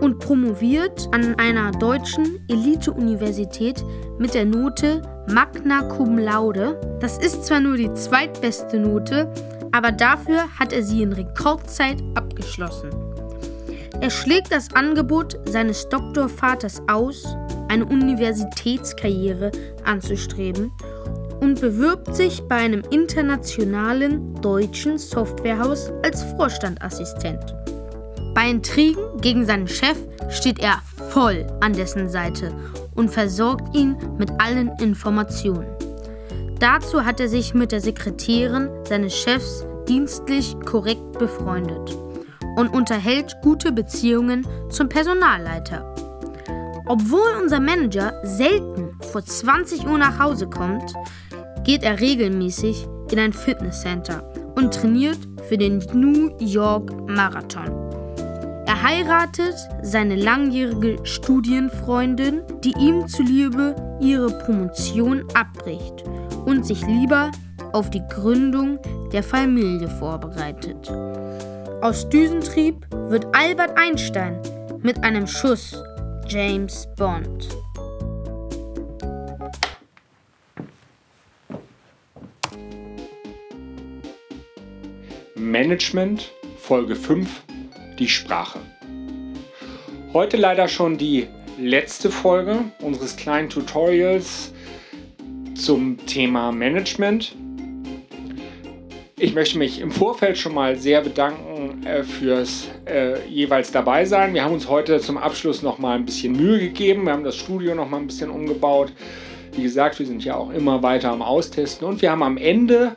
und 0.00 0.18
promoviert 0.18 1.08
an 1.12 1.34
einer 1.38 1.70
deutschen 1.72 2.44
Elite-Universität 2.48 3.84
mit 4.18 4.34
der 4.34 4.44
Note 4.44 5.02
Magna 5.28 5.82
Cum 5.82 6.18
Laude. 6.18 6.80
Das 7.00 7.18
ist 7.18 7.44
zwar 7.44 7.60
nur 7.60 7.76
die 7.76 7.92
zweitbeste 7.94 8.78
Note, 8.78 9.32
aber 9.72 9.92
dafür 9.92 10.44
hat 10.58 10.72
er 10.72 10.82
sie 10.82 11.02
in 11.02 11.12
Rekordzeit 11.12 12.02
abgeschlossen. 12.14 12.90
Er 14.00 14.10
schlägt 14.10 14.50
das 14.50 14.74
Angebot 14.74 15.38
seines 15.44 15.88
Doktorvaters 15.88 16.82
aus, 16.88 17.36
eine 17.68 17.84
Universitätskarriere 17.84 19.50
anzustreben 19.84 20.72
und 21.40 21.60
bewirbt 21.60 22.14
sich 22.14 22.40
bei 22.48 22.56
einem 22.56 22.82
internationalen 22.90 24.34
deutschen 24.40 24.98
Softwarehaus 24.98 25.92
als 26.02 26.22
Vorstandassistent. 26.36 27.59
Bei 28.34 28.48
Intrigen 28.48 29.20
gegen 29.20 29.44
seinen 29.44 29.68
Chef 29.68 29.96
steht 30.28 30.60
er 30.60 30.80
voll 31.10 31.46
an 31.60 31.72
dessen 31.72 32.08
Seite 32.08 32.52
und 32.94 33.10
versorgt 33.10 33.74
ihn 33.74 33.96
mit 34.18 34.30
allen 34.38 34.70
Informationen. 34.80 35.66
Dazu 36.58 37.04
hat 37.04 37.20
er 37.20 37.28
sich 37.28 37.54
mit 37.54 37.72
der 37.72 37.80
Sekretärin 37.80 38.68
seines 38.84 39.16
Chefs 39.16 39.64
dienstlich 39.88 40.54
korrekt 40.64 41.18
befreundet 41.18 41.96
und 42.56 42.68
unterhält 42.68 43.34
gute 43.42 43.72
Beziehungen 43.72 44.46
zum 44.68 44.88
Personalleiter. 44.88 45.94
Obwohl 46.86 47.40
unser 47.40 47.60
Manager 47.60 48.12
selten 48.24 48.98
vor 49.10 49.24
20 49.24 49.86
Uhr 49.86 49.98
nach 49.98 50.18
Hause 50.18 50.48
kommt, 50.48 50.92
geht 51.64 51.82
er 51.82 52.00
regelmäßig 52.00 52.86
in 53.10 53.18
ein 53.18 53.32
Fitnesscenter 53.32 54.22
und 54.54 54.74
trainiert 54.74 55.18
für 55.48 55.56
den 55.56 55.78
New 55.94 56.30
York 56.38 56.92
Marathon. 57.08 57.99
Er 58.80 58.86
heiratet 58.86 59.56
seine 59.82 60.16
langjährige 60.16 61.04
Studienfreundin, 61.04 62.40
die 62.64 62.72
ihm 62.78 63.06
zuliebe 63.06 63.76
ihre 64.00 64.30
Promotion 64.38 65.22
abbricht 65.34 66.02
und 66.46 66.64
sich 66.64 66.86
lieber 66.86 67.30
auf 67.72 67.90
die 67.90 68.02
Gründung 68.08 68.78
der 69.12 69.22
Familie 69.22 69.86
vorbereitet. 69.86 70.90
Aus 71.82 72.08
Düsentrieb 72.08 72.86
wird 73.10 73.26
Albert 73.32 73.76
Einstein 73.76 74.40
mit 74.82 75.04
einem 75.04 75.26
Schuss 75.26 75.76
James 76.26 76.88
Bond. 76.96 77.48
Management, 85.36 86.32
Folge 86.56 86.96
5, 86.96 87.28
die 88.00 88.08
Sprache. 88.08 88.58
Heute 90.12 90.36
leider 90.36 90.66
schon 90.66 90.98
die 90.98 91.28
letzte 91.58 92.10
Folge 92.10 92.58
unseres 92.80 93.14
kleinen 93.14 93.48
Tutorials 93.48 94.52
zum 95.54 95.98
Thema 96.06 96.50
Management. 96.50 97.36
Ich 99.18 99.34
möchte 99.34 99.58
mich 99.58 99.80
im 99.80 99.90
Vorfeld 99.90 100.38
schon 100.38 100.54
mal 100.54 100.76
sehr 100.76 101.02
bedanken 101.02 101.86
äh, 101.86 102.02
fürs 102.02 102.68
äh, 102.86 103.22
jeweils 103.28 103.70
dabei 103.70 104.06
sein. 104.06 104.32
Wir 104.32 104.42
haben 104.42 104.54
uns 104.54 104.66
heute 104.66 104.98
zum 105.00 105.18
Abschluss 105.18 105.62
noch 105.62 105.78
mal 105.78 105.96
ein 105.96 106.06
bisschen 106.06 106.32
Mühe 106.32 106.58
gegeben. 106.58 107.04
Wir 107.04 107.12
haben 107.12 107.24
das 107.24 107.36
Studio 107.36 107.74
noch 107.74 107.88
mal 107.88 107.98
ein 107.98 108.06
bisschen 108.06 108.30
umgebaut. 108.30 108.92
Wie 109.52 109.62
gesagt, 109.62 109.98
wir 109.98 110.06
sind 110.06 110.24
ja 110.24 110.36
auch 110.36 110.50
immer 110.50 110.82
weiter 110.82 111.10
am 111.10 111.20
Austesten 111.20 111.86
und 111.86 112.00
wir 112.00 112.10
haben 112.10 112.22
am 112.22 112.38
Ende 112.38 112.96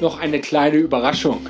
noch 0.00 0.18
eine 0.18 0.40
kleine 0.40 0.78
Überraschung. 0.78 1.46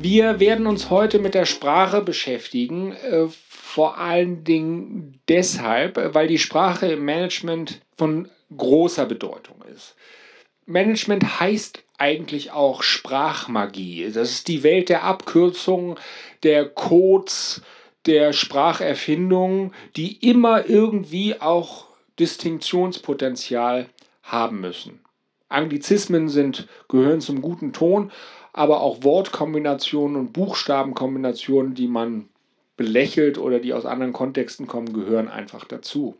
Wir 0.00 0.38
werden 0.38 0.68
uns 0.68 0.90
heute 0.90 1.18
mit 1.18 1.34
der 1.34 1.44
Sprache 1.44 2.02
beschäftigen, 2.02 2.92
äh, 2.92 3.26
vor 3.48 3.98
allen 3.98 4.44
Dingen 4.44 5.20
deshalb, 5.28 5.98
äh, 5.98 6.14
weil 6.14 6.28
die 6.28 6.38
Sprache 6.38 6.86
im 6.86 7.04
Management 7.04 7.80
von 7.96 8.30
großer 8.56 9.06
Bedeutung 9.06 9.56
ist. 9.74 9.96
Management 10.66 11.40
heißt 11.40 11.82
eigentlich 11.98 12.52
auch 12.52 12.84
Sprachmagie. 12.84 14.08
Das 14.12 14.30
ist 14.30 14.46
die 14.46 14.62
Welt 14.62 14.88
der 14.88 15.02
Abkürzungen, 15.02 15.96
der 16.44 16.68
Codes, 16.68 17.60
der 18.06 18.32
Spracherfindungen, 18.32 19.74
die 19.96 20.16
immer 20.28 20.68
irgendwie 20.68 21.40
auch 21.40 21.86
Distinktionspotenzial 22.20 23.88
haben 24.22 24.60
müssen. 24.60 25.00
Anglizismen 25.48 26.28
sind, 26.28 26.68
gehören 26.88 27.20
zum 27.20 27.42
guten 27.42 27.72
Ton, 27.72 28.12
aber 28.52 28.80
auch 28.80 29.02
Wortkombinationen 29.02 30.16
und 30.16 30.32
Buchstabenkombinationen, 30.32 31.74
die 31.74 31.88
man 31.88 32.28
belächelt 32.76 33.38
oder 33.38 33.58
die 33.58 33.72
aus 33.74 33.84
anderen 33.84 34.12
Kontexten 34.12 34.66
kommen, 34.66 34.92
gehören 34.92 35.28
einfach 35.28 35.64
dazu. 35.64 36.16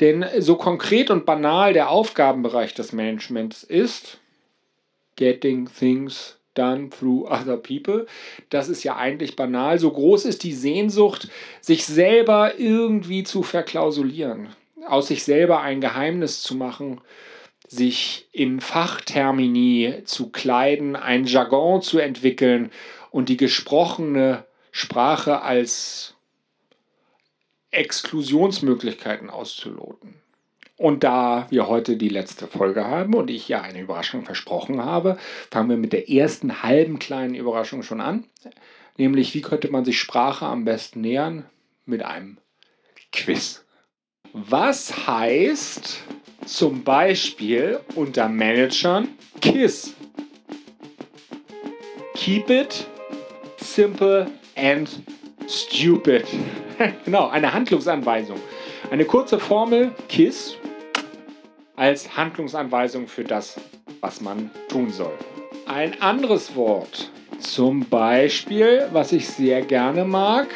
Denn 0.00 0.24
so 0.38 0.56
konkret 0.56 1.10
und 1.10 1.26
banal 1.26 1.72
der 1.72 1.90
Aufgabenbereich 1.90 2.74
des 2.74 2.92
Managements 2.92 3.62
ist, 3.62 4.18
getting 5.16 5.68
things 5.68 6.38
done 6.54 6.90
through 6.90 7.30
other 7.30 7.56
people, 7.56 8.06
das 8.50 8.68
ist 8.68 8.84
ja 8.84 8.96
eigentlich 8.96 9.36
banal. 9.36 9.78
So 9.78 9.90
groß 9.90 10.24
ist 10.24 10.42
die 10.42 10.52
Sehnsucht, 10.52 11.28
sich 11.60 11.84
selber 11.84 12.58
irgendwie 12.58 13.22
zu 13.22 13.42
verklausulieren, 13.42 14.48
aus 14.86 15.08
sich 15.08 15.24
selber 15.24 15.60
ein 15.60 15.80
Geheimnis 15.80 16.42
zu 16.42 16.54
machen, 16.54 17.00
sich 17.72 18.28
in 18.32 18.60
Fachtermini 18.60 20.02
zu 20.04 20.28
kleiden, 20.28 20.94
ein 20.94 21.24
Jargon 21.24 21.80
zu 21.80 21.98
entwickeln 21.98 22.70
und 23.10 23.30
die 23.30 23.38
gesprochene 23.38 24.44
Sprache 24.70 25.40
als 25.40 26.14
Exklusionsmöglichkeiten 27.70 29.30
auszuloten. 29.30 30.14
Und 30.76 31.02
da 31.02 31.46
wir 31.48 31.66
heute 31.66 31.96
die 31.96 32.10
letzte 32.10 32.46
Folge 32.46 32.84
haben 32.84 33.14
und 33.14 33.30
ich 33.30 33.48
ja 33.48 33.62
eine 33.62 33.80
Überraschung 33.80 34.24
versprochen 34.24 34.84
habe, 34.84 35.16
fangen 35.50 35.70
wir 35.70 35.76
mit 35.78 35.94
der 35.94 36.10
ersten 36.10 36.62
halben 36.62 36.98
kleinen 36.98 37.34
Überraschung 37.34 37.82
schon 37.82 38.02
an. 38.02 38.24
Nämlich, 38.98 39.32
wie 39.32 39.42
könnte 39.42 39.70
man 39.70 39.86
sich 39.86 39.98
Sprache 39.98 40.44
am 40.44 40.66
besten 40.66 41.00
nähern? 41.00 41.46
Mit 41.86 42.02
einem 42.02 42.38
Quiz. 43.12 43.64
Was 44.34 45.06
heißt 45.06 46.02
zum 46.44 46.82
Beispiel 46.82 47.80
unter 47.94 48.28
Managern 48.28 49.08
KISS? 49.40 49.94
Keep 52.14 52.50
it 52.50 52.86
simple 53.58 54.26
and 54.56 54.88
stupid. 55.48 56.24
genau, 57.04 57.28
eine 57.28 57.52
Handlungsanweisung. 57.52 58.38
Eine 58.90 59.04
kurze 59.04 59.38
Formel, 59.38 59.92
KISS, 60.08 60.56
als 61.76 62.16
Handlungsanweisung 62.16 63.08
für 63.08 63.24
das, 63.24 63.58
was 64.00 64.20
man 64.20 64.50
tun 64.68 64.90
soll. 64.90 65.12
Ein 65.66 66.00
anderes 66.02 66.54
Wort, 66.54 67.10
zum 67.38 67.80
Beispiel, 67.80 68.88
was 68.92 69.12
ich 69.12 69.28
sehr 69.28 69.62
gerne 69.62 70.04
mag, 70.04 70.48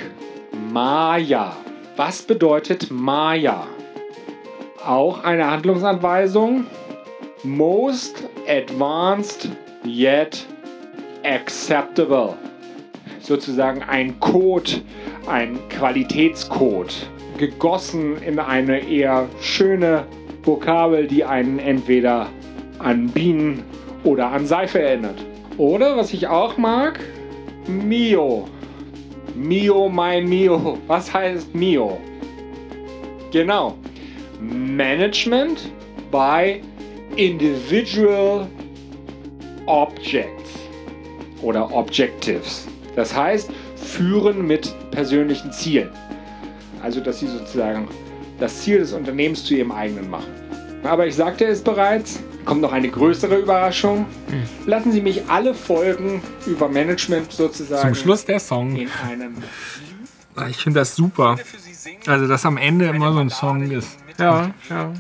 Maya. 0.73 1.57
Was 1.97 2.23
bedeutet 2.23 2.91
Maya? 2.91 3.67
Auch 4.87 5.25
eine 5.25 5.51
Handlungsanweisung. 5.51 6.65
Most 7.43 8.23
advanced 8.49 9.49
yet 9.85 10.47
acceptable. 11.25 12.35
Sozusagen 13.19 13.83
ein 13.83 14.21
Code, 14.21 14.71
ein 15.27 15.59
Qualitätscode, 15.71 16.95
gegossen 17.37 18.23
in 18.23 18.39
eine 18.39 18.79
eher 18.79 19.29
schöne 19.41 20.05
Vokabel, 20.45 21.09
die 21.09 21.25
einen 21.25 21.59
entweder 21.59 22.29
an 22.79 23.09
Bienen 23.09 23.65
oder 24.05 24.29
an 24.29 24.47
Seife 24.47 24.81
erinnert. 24.81 25.19
Oder, 25.59 25.97
was 25.97 26.13
ich 26.13 26.29
auch 26.29 26.59
mag, 26.59 27.01
Mio. 27.67 28.47
Mio, 29.35 29.89
mein 29.89 30.29
Mio. 30.29 30.79
Was 30.87 31.13
heißt 31.13 31.53
Mio? 31.57 31.99
Genau. 33.33 33.75
Management 34.41 35.71
by 36.11 36.61
Individual 37.17 38.47
Objects 39.67 40.51
oder 41.43 41.71
Objectives. 41.73 42.67
Das 42.95 43.15
heißt, 43.15 43.51
führen 43.77 44.47
mit 44.47 44.75
persönlichen 44.91 45.53
Zielen. 45.53 45.91
Also, 46.83 47.01
dass 47.01 47.21
sie 47.21 47.27
sozusagen 47.27 47.89
das 48.39 48.63
Ziel 48.63 48.79
des 48.79 48.93
Unternehmens 48.93 49.45
zu 49.45 49.55
ihrem 49.55 49.73
eigenen 49.73 50.09
machen. 50.11 50.31
Aber 50.85 51.07
ich 51.07 51.17
sagte 51.17 51.45
es 51.47 51.63
bereits, 51.63 52.21
kommt 52.45 52.61
noch 52.61 52.73
eine 52.73 52.89
größere 52.89 53.39
Überraschung. 53.39 54.07
Lassen 54.67 54.93
Sie 54.93 55.01
mich 55.01 55.23
alle 55.29 55.53
Folgen 55.55 56.23
über 56.47 56.69
Management 56.69 57.33
sozusagen 57.33 57.83
Zum 57.89 57.95
Schluss 57.95 58.25
der 58.25 58.39
Song. 58.39 58.77
in 58.77 58.89
einem 59.09 59.35
Ah, 60.37 60.49
Ich 60.49 60.59
finde 60.59 60.81
das 60.81 60.95
super. 60.95 61.39
Also, 62.07 62.29
dass 62.29 62.45
am 62.45 62.57
Ende 62.57 62.87
immer 62.87 63.13
so 63.13 63.19
ein 63.19 63.31
Song 63.31 63.71
ist. 63.71 63.99
Ja, 64.19 64.55
ja. 64.71 64.93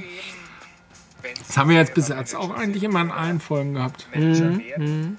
Das 1.46 1.56
haben 1.56 1.70
wir 1.70 1.76
jetzt 1.76 1.94
bis 1.94 2.08
jetzt 2.08 2.34
auch 2.34 2.50
eigentlich 2.54 2.84
immer 2.84 3.00
in 3.00 3.10
allen 3.10 3.40
Folgen 3.40 3.74
gehabt. 3.74 4.06
Mhm, 4.14 4.62
Mhm. 4.78 5.16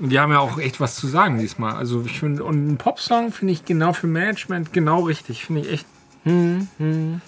Und 0.00 0.10
die 0.10 0.18
haben 0.20 0.30
ja 0.30 0.38
auch 0.38 0.58
echt 0.58 0.78
was 0.80 0.94
zu 0.94 1.08
sagen 1.08 1.38
diesmal. 1.38 1.74
Also 1.74 2.02
ich 2.02 2.20
finde, 2.20 2.44
und 2.44 2.68
ein 2.68 2.76
Popsong 2.76 3.32
finde 3.32 3.52
ich 3.52 3.64
genau 3.64 3.92
für 3.92 4.06
Management 4.06 4.72
genau 4.72 5.00
richtig. 5.02 5.44
Finde 5.44 5.62
ich 5.62 5.72
echt. 5.72 5.86
Hm, 6.24 6.68
hm. 6.78 7.20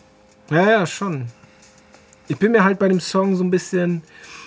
Ja, 0.51 0.71
ja, 0.71 0.87
schon. 0.87 1.27
Ich 2.29 2.37
bin 2.39 2.53
mir 2.53 2.63
halt 2.63 2.79
bei 2.79 2.89
dem 2.89 3.01
Song 3.01 3.35
so 3.35 3.43
ein 3.43 3.51
bisschen, 3.51 4.03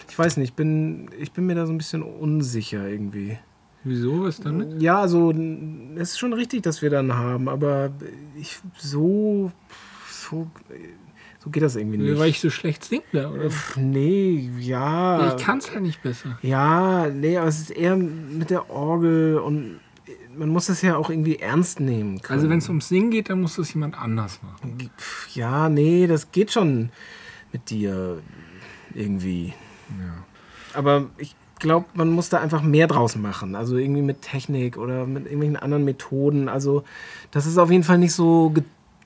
ich 0.09 0.17
weiß 0.17 0.37
nicht, 0.37 0.49
ich 0.49 0.53
bin, 0.55 1.09
ich 1.19 1.33
bin 1.33 1.45
mir 1.45 1.55
da 1.55 1.65
so 1.65 1.73
ein 1.73 1.77
bisschen 1.77 2.01
unsicher 2.01 2.87
irgendwie. 2.87 3.37
Wieso? 3.83 4.23
Was 4.23 4.39
damit? 4.39 4.81
Ja, 4.81 4.99
also 4.99 5.31
es 5.95 6.11
ist 6.11 6.19
schon 6.19 6.31
richtig, 6.31 6.63
dass 6.63 6.81
wir 6.81 6.89
dann 6.89 7.13
haben, 7.13 7.49
aber 7.49 7.89
ich 8.37 8.59
so, 8.77 9.51
so, 10.23 10.47
so 11.39 11.49
geht 11.49 11.63
das 11.63 11.75
irgendwie 11.75 11.97
nicht. 11.97 12.19
Weil 12.19 12.29
ich 12.29 12.39
so 12.39 12.49
schlecht 12.49 12.83
singe, 12.83 13.03
oder? 13.13 13.49
Pff, 13.49 13.77
Nee, 13.77 14.49
ja. 14.59 15.35
Ich 15.35 15.43
kann 15.43 15.57
es 15.59 15.71
halt 15.71 15.81
nicht 15.83 16.01
besser. 16.01 16.37
Ja, 16.41 17.07
nee, 17.09 17.37
aber 17.37 17.47
es 17.47 17.59
ist 17.59 17.71
eher 17.71 17.95
mit 17.95 18.49
der 18.49 18.69
Orgel 18.69 19.37
und 19.37 19.79
man 20.35 20.49
muss 20.49 20.65
das 20.65 20.81
ja 20.81 20.97
auch 20.97 21.09
irgendwie 21.09 21.37
ernst 21.37 21.79
nehmen 21.79 22.21
können. 22.21 22.37
Also 22.39 22.49
wenn 22.49 22.57
es 22.57 22.67
ums 22.67 22.89
Singen 22.89 23.11
geht, 23.11 23.29
dann 23.29 23.41
muss 23.41 23.55
das 23.55 23.73
jemand 23.73 23.97
anders 23.97 24.41
machen. 24.41 24.89
Pff, 24.97 25.35
Ja, 25.35 25.69
nee, 25.69 26.07
das 26.07 26.31
geht 26.31 26.51
schon 26.51 26.89
mit 27.51 27.69
dir 27.69 28.21
irgendwie. 28.93 29.53
Aber 30.73 31.09
ich 31.17 31.35
glaube, 31.59 31.85
man 31.93 32.09
muss 32.09 32.29
da 32.29 32.39
einfach 32.39 32.61
mehr 32.61 32.87
draus 32.87 33.15
machen. 33.15 33.55
Also 33.55 33.77
irgendwie 33.77 34.01
mit 34.01 34.21
Technik 34.21 34.77
oder 34.77 35.05
mit 35.05 35.25
irgendwelchen 35.25 35.55
anderen 35.57 35.85
Methoden. 35.85 36.49
Also, 36.49 36.83
dass 37.31 37.45
es 37.45 37.57
auf 37.57 37.71
jeden 37.71 37.83
Fall 37.83 37.97
nicht 37.97 38.13
so 38.13 38.53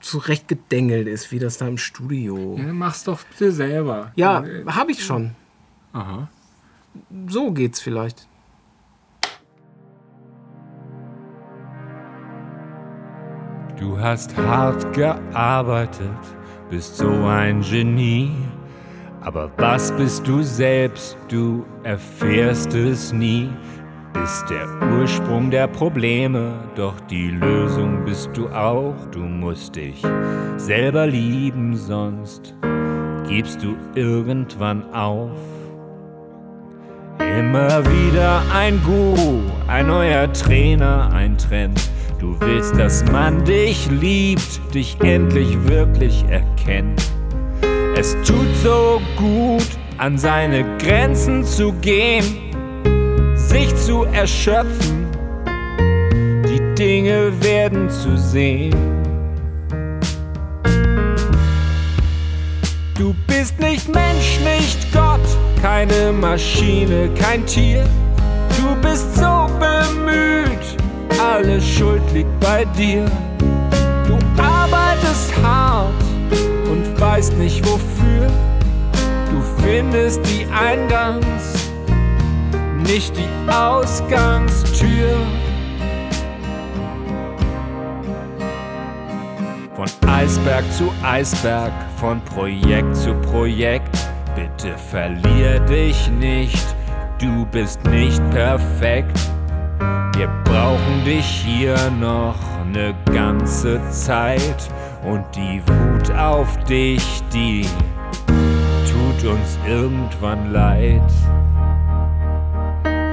zurecht 0.00 0.48
gedengelt 0.48 1.06
ist, 1.08 1.30
wie 1.32 1.38
das 1.38 1.58
da 1.58 1.66
im 1.68 1.78
Studio. 1.78 2.56
Ja, 2.58 2.72
mach's 2.72 3.04
doch 3.04 3.20
bitte 3.24 3.52
selber. 3.52 4.12
Ja, 4.16 4.44
Äh, 4.44 4.64
habe 4.66 4.92
ich 4.92 5.04
schon. 5.04 5.32
Aha. 5.92 6.28
So 7.28 7.52
geht's 7.52 7.80
vielleicht. 7.80 8.26
Du 13.78 13.98
hast 13.98 14.36
hart 14.36 14.92
gearbeitet, 14.92 16.10
bist 16.68 16.96
so 16.96 17.08
ein 17.08 17.60
Genie. 17.60 18.32
Aber 19.20 19.50
was 19.58 19.92
bist 19.96 20.26
du 20.26 20.42
selbst? 20.42 21.16
Du 21.28 21.64
erfährst 21.82 22.72
es 22.74 23.12
nie. 23.12 23.50
Bist 24.20 24.50
der 24.50 24.66
Ursprung 24.98 25.50
der 25.50 25.68
Probleme, 25.68 26.52
doch 26.74 26.98
die 27.08 27.30
Lösung 27.30 28.04
bist 28.04 28.30
du 28.34 28.48
auch. 28.48 28.94
Du 29.10 29.20
musst 29.20 29.76
dich 29.76 30.02
selber 30.56 31.06
lieben, 31.06 31.76
sonst 31.76 32.54
gibst 33.28 33.62
du 33.62 33.76
irgendwann 33.94 34.82
auf. 34.92 35.30
Immer 37.18 37.84
wieder 37.84 38.42
ein 38.54 38.80
Guru, 38.82 39.40
ein 39.66 39.86
neuer 39.86 40.32
Trainer, 40.32 41.10
ein 41.12 41.38
Trend. 41.38 41.80
Du 42.18 42.36
willst, 42.40 42.76
dass 42.78 43.04
man 43.12 43.44
dich 43.44 43.88
liebt, 43.90 44.74
dich 44.74 44.96
endlich 45.00 45.56
wirklich 45.68 46.24
erkennt. 46.28 47.00
Es 47.94 48.14
tut 48.24 48.54
so 48.62 49.00
gut, 49.16 49.68
an 49.98 50.18
seine 50.18 50.64
Grenzen 50.78 51.44
zu 51.44 51.72
gehen, 51.74 52.47
sich 53.48 53.74
zu 53.76 54.04
erschöpfen, 54.04 55.06
die 56.44 56.60
Dinge 56.74 57.32
werden 57.42 57.88
zu 57.88 58.16
sehen. 58.16 58.74
Du 62.94 63.14
bist 63.26 63.58
nicht 63.58 63.88
Mensch, 63.88 64.38
nicht 64.40 64.92
Gott, 64.92 65.26
keine 65.62 66.12
Maschine, 66.12 67.08
kein 67.18 67.46
Tier. 67.46 67.84
Du 68.58 68.74
bist 68.82 69.16
so 69.16 69.46
bemüht, 69.58 70.76
alle 71.18 71.60
Schuld 71.60 72.02
liegt 72.12 72.40
bei 72.40 72.66
dir. 72.76 73.04
Du 74.06 74.18
arbeitest 74.42 75.32
hart 75.42 75.94
und 76.70 77.00
weißt 77.00 77.32
nicht 77.38 77.64
wofür. 77.64 78.26
Du 79.30 79.62
findest 79.62 80.20
die 80.26 80.46
Eingangs, 80.52 81.57
nicht 82.88 83.12
die 83.16 83.52
Ausgangstür. 83.52 85.14
Von 89.76 89.86
Eisberg 90.08 90.64
zu 90.72 90.90
Eisberg, 91.02 91.72
von 91.96 92.20
Projekt 92.22 92.96
zu 92.96 93.14
Projekt. 93.14 93.94
Bitte 94.34 94.76
verlier 94.78 95.60
dich 95.60 96.10
nicht, 96.12 96.66
du 97.20 97.44
bist 97.52 97.84
nicht 97.84 98.22
perfekt. 98.30 99.20
Wir 100.16 100.28
brauchen 100.44 101.04
dich 101.04 101.26
hier 101.26 101.76
noch 102.00 102.36
eine 102.62 102.94
ganze 103.12 103.80
Zeit. 103.90 104.70
Und 105.04 105.24
die 105.36 105.62
Wut 105.66 106.10
auf 106.16 106.56
dich, 106.64 107.22
die 107.32 107.66
tut 108.86 109.30
uns 109.30 109.58
irgendwann 109.66 110.52
leid. 110.52 111.02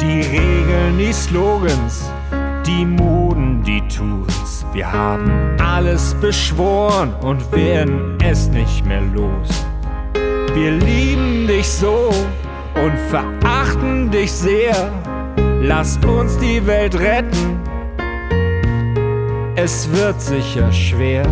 Die 0.05 0.21
Regeln, 0.21 0.99
die 0.99 1.11
Slogans, 1.11 2.11
die 2.63 2.85
Moden, 2.85 3.63
die 3.63 3.81
Tools. 3.87 4.63
Wir 4.71 4.91
haben 4.91 5.31
alles 5.59 6.13
beschworen 6.21 7.11
und 7.21 7.51
werden 7.51 8.15
es 8.23 8.47
nicht 8.49 8.85
mehr 8.85 9.01
los. 9.01 9.65
Wir 10.53 10.73
lieben 10.73 11.47
dich 11.47 11.67
so 11.67 12.11
und 12.75 12.95
verachten 13.09 14.11
dich 14.11 14.31
sehr. 14.31 14.91
Lass 15.61 15.97
uns 16.05 16.37
die 16.37 16.65
Welt 16.67 16.99
retten. 16.99 17.59
Es 19.55 19.91
wird 19.91 20.21
sicher 20.21 20.71
schwer. 20.71 21.25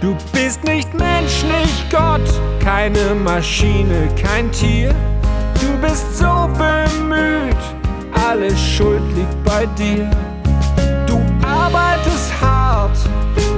Du 0.00 0.16
bist 0.32 0.62
nicht 0.62 0.94
Mensch, 0.94 1.42
nicht 1.42 1.90
Gott, 1.90 2.22
keine 2.62 3.14
Maschine, 3.16 4.08
kein 4.14 4.50
Tier. 4.52 4.94
Du 5.60 5.76
bist 5.84 6.18
so 6.18 6.48
bemüht, 6.56 7.56
alle 8.12 8.56
Schuld 8.56 9.02
liegt 9.16 9.44
bei 9.44 9.66
dir. 9.76 10.08
Du 11.06 11.20
arbeitest 11.44 12.32
hart 12.40 12.96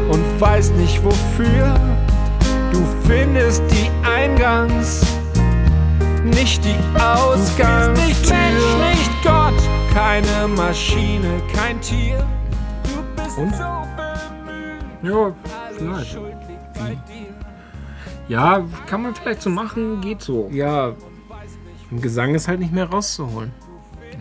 und 0.09 0.25
weißt 0.41 0.75
nicht 0.77 1.05
wofür. 1.05 1.75
Du 2.73 2.87
findest 3.07 3.63
die 3.71 3.91
Eingangs, 4.09 5.03
nicht 6.25 6.65
die 6.65 6.99
Ausgangstür. 6.99 7.95
Du 7.95 8.01
bist 8.01 8.07
nicht 8.07 8.31
Mensch, 8.31 8.99
nicht 8.99 9.23
Gott, 9.23 9.61
keine 9.93 10.49
Maschine, 10.49 11.43
kein 11.55 11.79
Tier. 11.83 12.25
Du 12.85 13.23
bist 13.23 13.37
Und? 13.37 13.55
so 13.55 13.81
Ja, 15.03 15.33
vielleicht. 15.81 16.19
Ja, 18.29 18.65
kann 18.87 19.03
man 19.03 19.15
vielleicht 19.15 19.43
so 19.43 19.51
machen, 19.51 20.01
geht 20.01 20.23
so. 20.23 20.49
Ja, 20.53 20.95
im 21.91 22.01
Gesang 22.01 22.35
ist 22.35 22.47
halt 22.47 22.61
nicht 22.61 22.73
mehr 22.73 22.89
rauszuholen. 22.89 23.53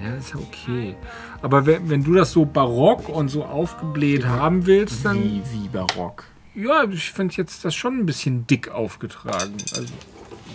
Ja, 0.03 0.15
ist 0.15 0.33
ja 0.33 0.39
okay. 0.39 0.95
Aber 1.41 1.65
wenn, 1.65 1.89
wenn 1.89 2.03
du 2.03 2.13
das 2.13 2.31
so 2.31 2.45
barock 2.45 3.09
und 3.09 3.29
so 3.29 3.43
aufgebläht 3.43 4.25
haben 4.25 4.65
willst, 4.65 5.05
dann. 5.05 5.21
Wie, 5.21 5.41
wie 5.51 5.67
barock? 5.67 6.23
Ja, 6.55 6.85
ich 6.89 7.11
finde 7.11 7.35
jetzt 7.35 7.63
das 7.63 7.75
schon 7.75 7.99
ein 7.99 8.05
bisschen 8.05 8.47
dick 8.47 8.69
aufgetragen. 8.69 9.55
Also, 9.75 9.93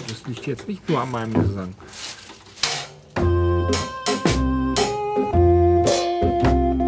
das 0.09 0.27
liegt 0.27 0.47
jetzt 0.47 0.67
nicht 0.67 0.89
nur 0.89 1.01
an 1.01 1.11
meinem 1.11 1.35
Gesang. 1.35 1.75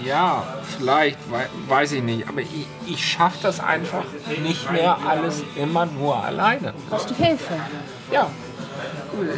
Ja, 0.05 0.45
vielleicht, 0.79 1.19
wei 1.31 1.47
weiß 1.69 1.93
ich 1.93 2.03
nicht. 2.03 2.29
Aber 2.29 2.41
ich, 2.41 2.67
ich 2.87 3.05
schaffe 3.05 3.39
das 3.43 3.61
einfach 3.61 4.05
nicht 4.43 4.71
mehr 4.73 4.97
alles 5.07 5.43
immer 5.57 5.87
nur 5.87 6.23
alleine. 6.23 6.73
Brauchst 6.89 7.11
du 7.11 7.15
Hilfe? 7.15 7.55
Ja. 8.11 8.29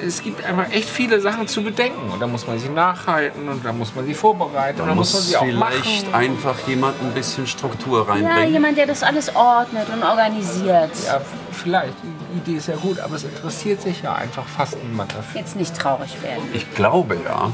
Es 0.06 0.22
gibt 0.22 0.44
einfach 0.44 0.70
echt 0.70 0.88
viele 0.88 1.20
Sachen 1.20 1.48
zu 1.48 1.62
bedenken. 1.62 2.10
Und 2.10 2.20
da 2.20 2.26
muss 2.26 2.46
man 2.46 2.58
sie 2.58 2.68
nachhalten 2.68 3.48
und 3.48 3.64
da 3.64 3.72
muss 3.72 3.94
man 3.94 4.04
sie 4.06 4.14
vorbereiten 4.14 4.80
und 4.80 4.86
Da 4.86 4.92
da 4.92 4.94
muss 4.94 5.12
man 5.12 5.22
sie 5.22 5.36
auch 5.36 5.44
vielleicht 5.44 6.06
machen. 6.06 6.14
einfach 6.14 6.56
jemand 6.68 7.00
ein 7.00 7.12
bisschen 7.12 7.46
Struktur 7.46 8.06
Ja, 8.06 8.12
reinbringen. 8.12 8.52
jemand, 8.52 8.78
der 8.78 8.86
das 8.86 9.02
alles 9.02 9.34
ordnet 9.34 9.88
und 9.92 10.02
organisiert. 10.04 10.90
Ja, 11.06 11.20
vielleicht. 11.52 11.94
Die 12.02 12.38
Idee 12.38 12.58
ist 12.58 12.68
ja 12.68 12.76
gut, 12.76 13.00
aber 13.00 13.16
es 13.16 13.24
interessiert 13.24 13.82
sich 13.82 14.02
ja 14.02 14.14
einfach 14.14 14.44
fast 14.46 14.76
niemand 14.84 15.12
dafür. 15.14 15.40
Jetzt 15.40 15.56
nicht 15.56 15.76
traurig 15.76 16.20
werden. 16.22 16.42
Ich 16.52 16.72
glaube 16.74 17.16
ja, 17.24 17.50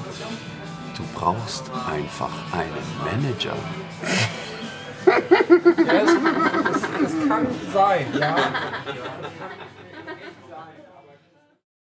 du 0.96 1.02
brauchst 1.14 1.64
einfach 1.92 2.30
einen 2.52 3.22
Manager. 3.22 3.54
Ja, 5.06 5.14
das, 6.00 6.10
das, 6.72 6.82
das 7.00 7.28
kann 7.28 7.46
sein, 7.72 8.06
ja. 8.20 8.36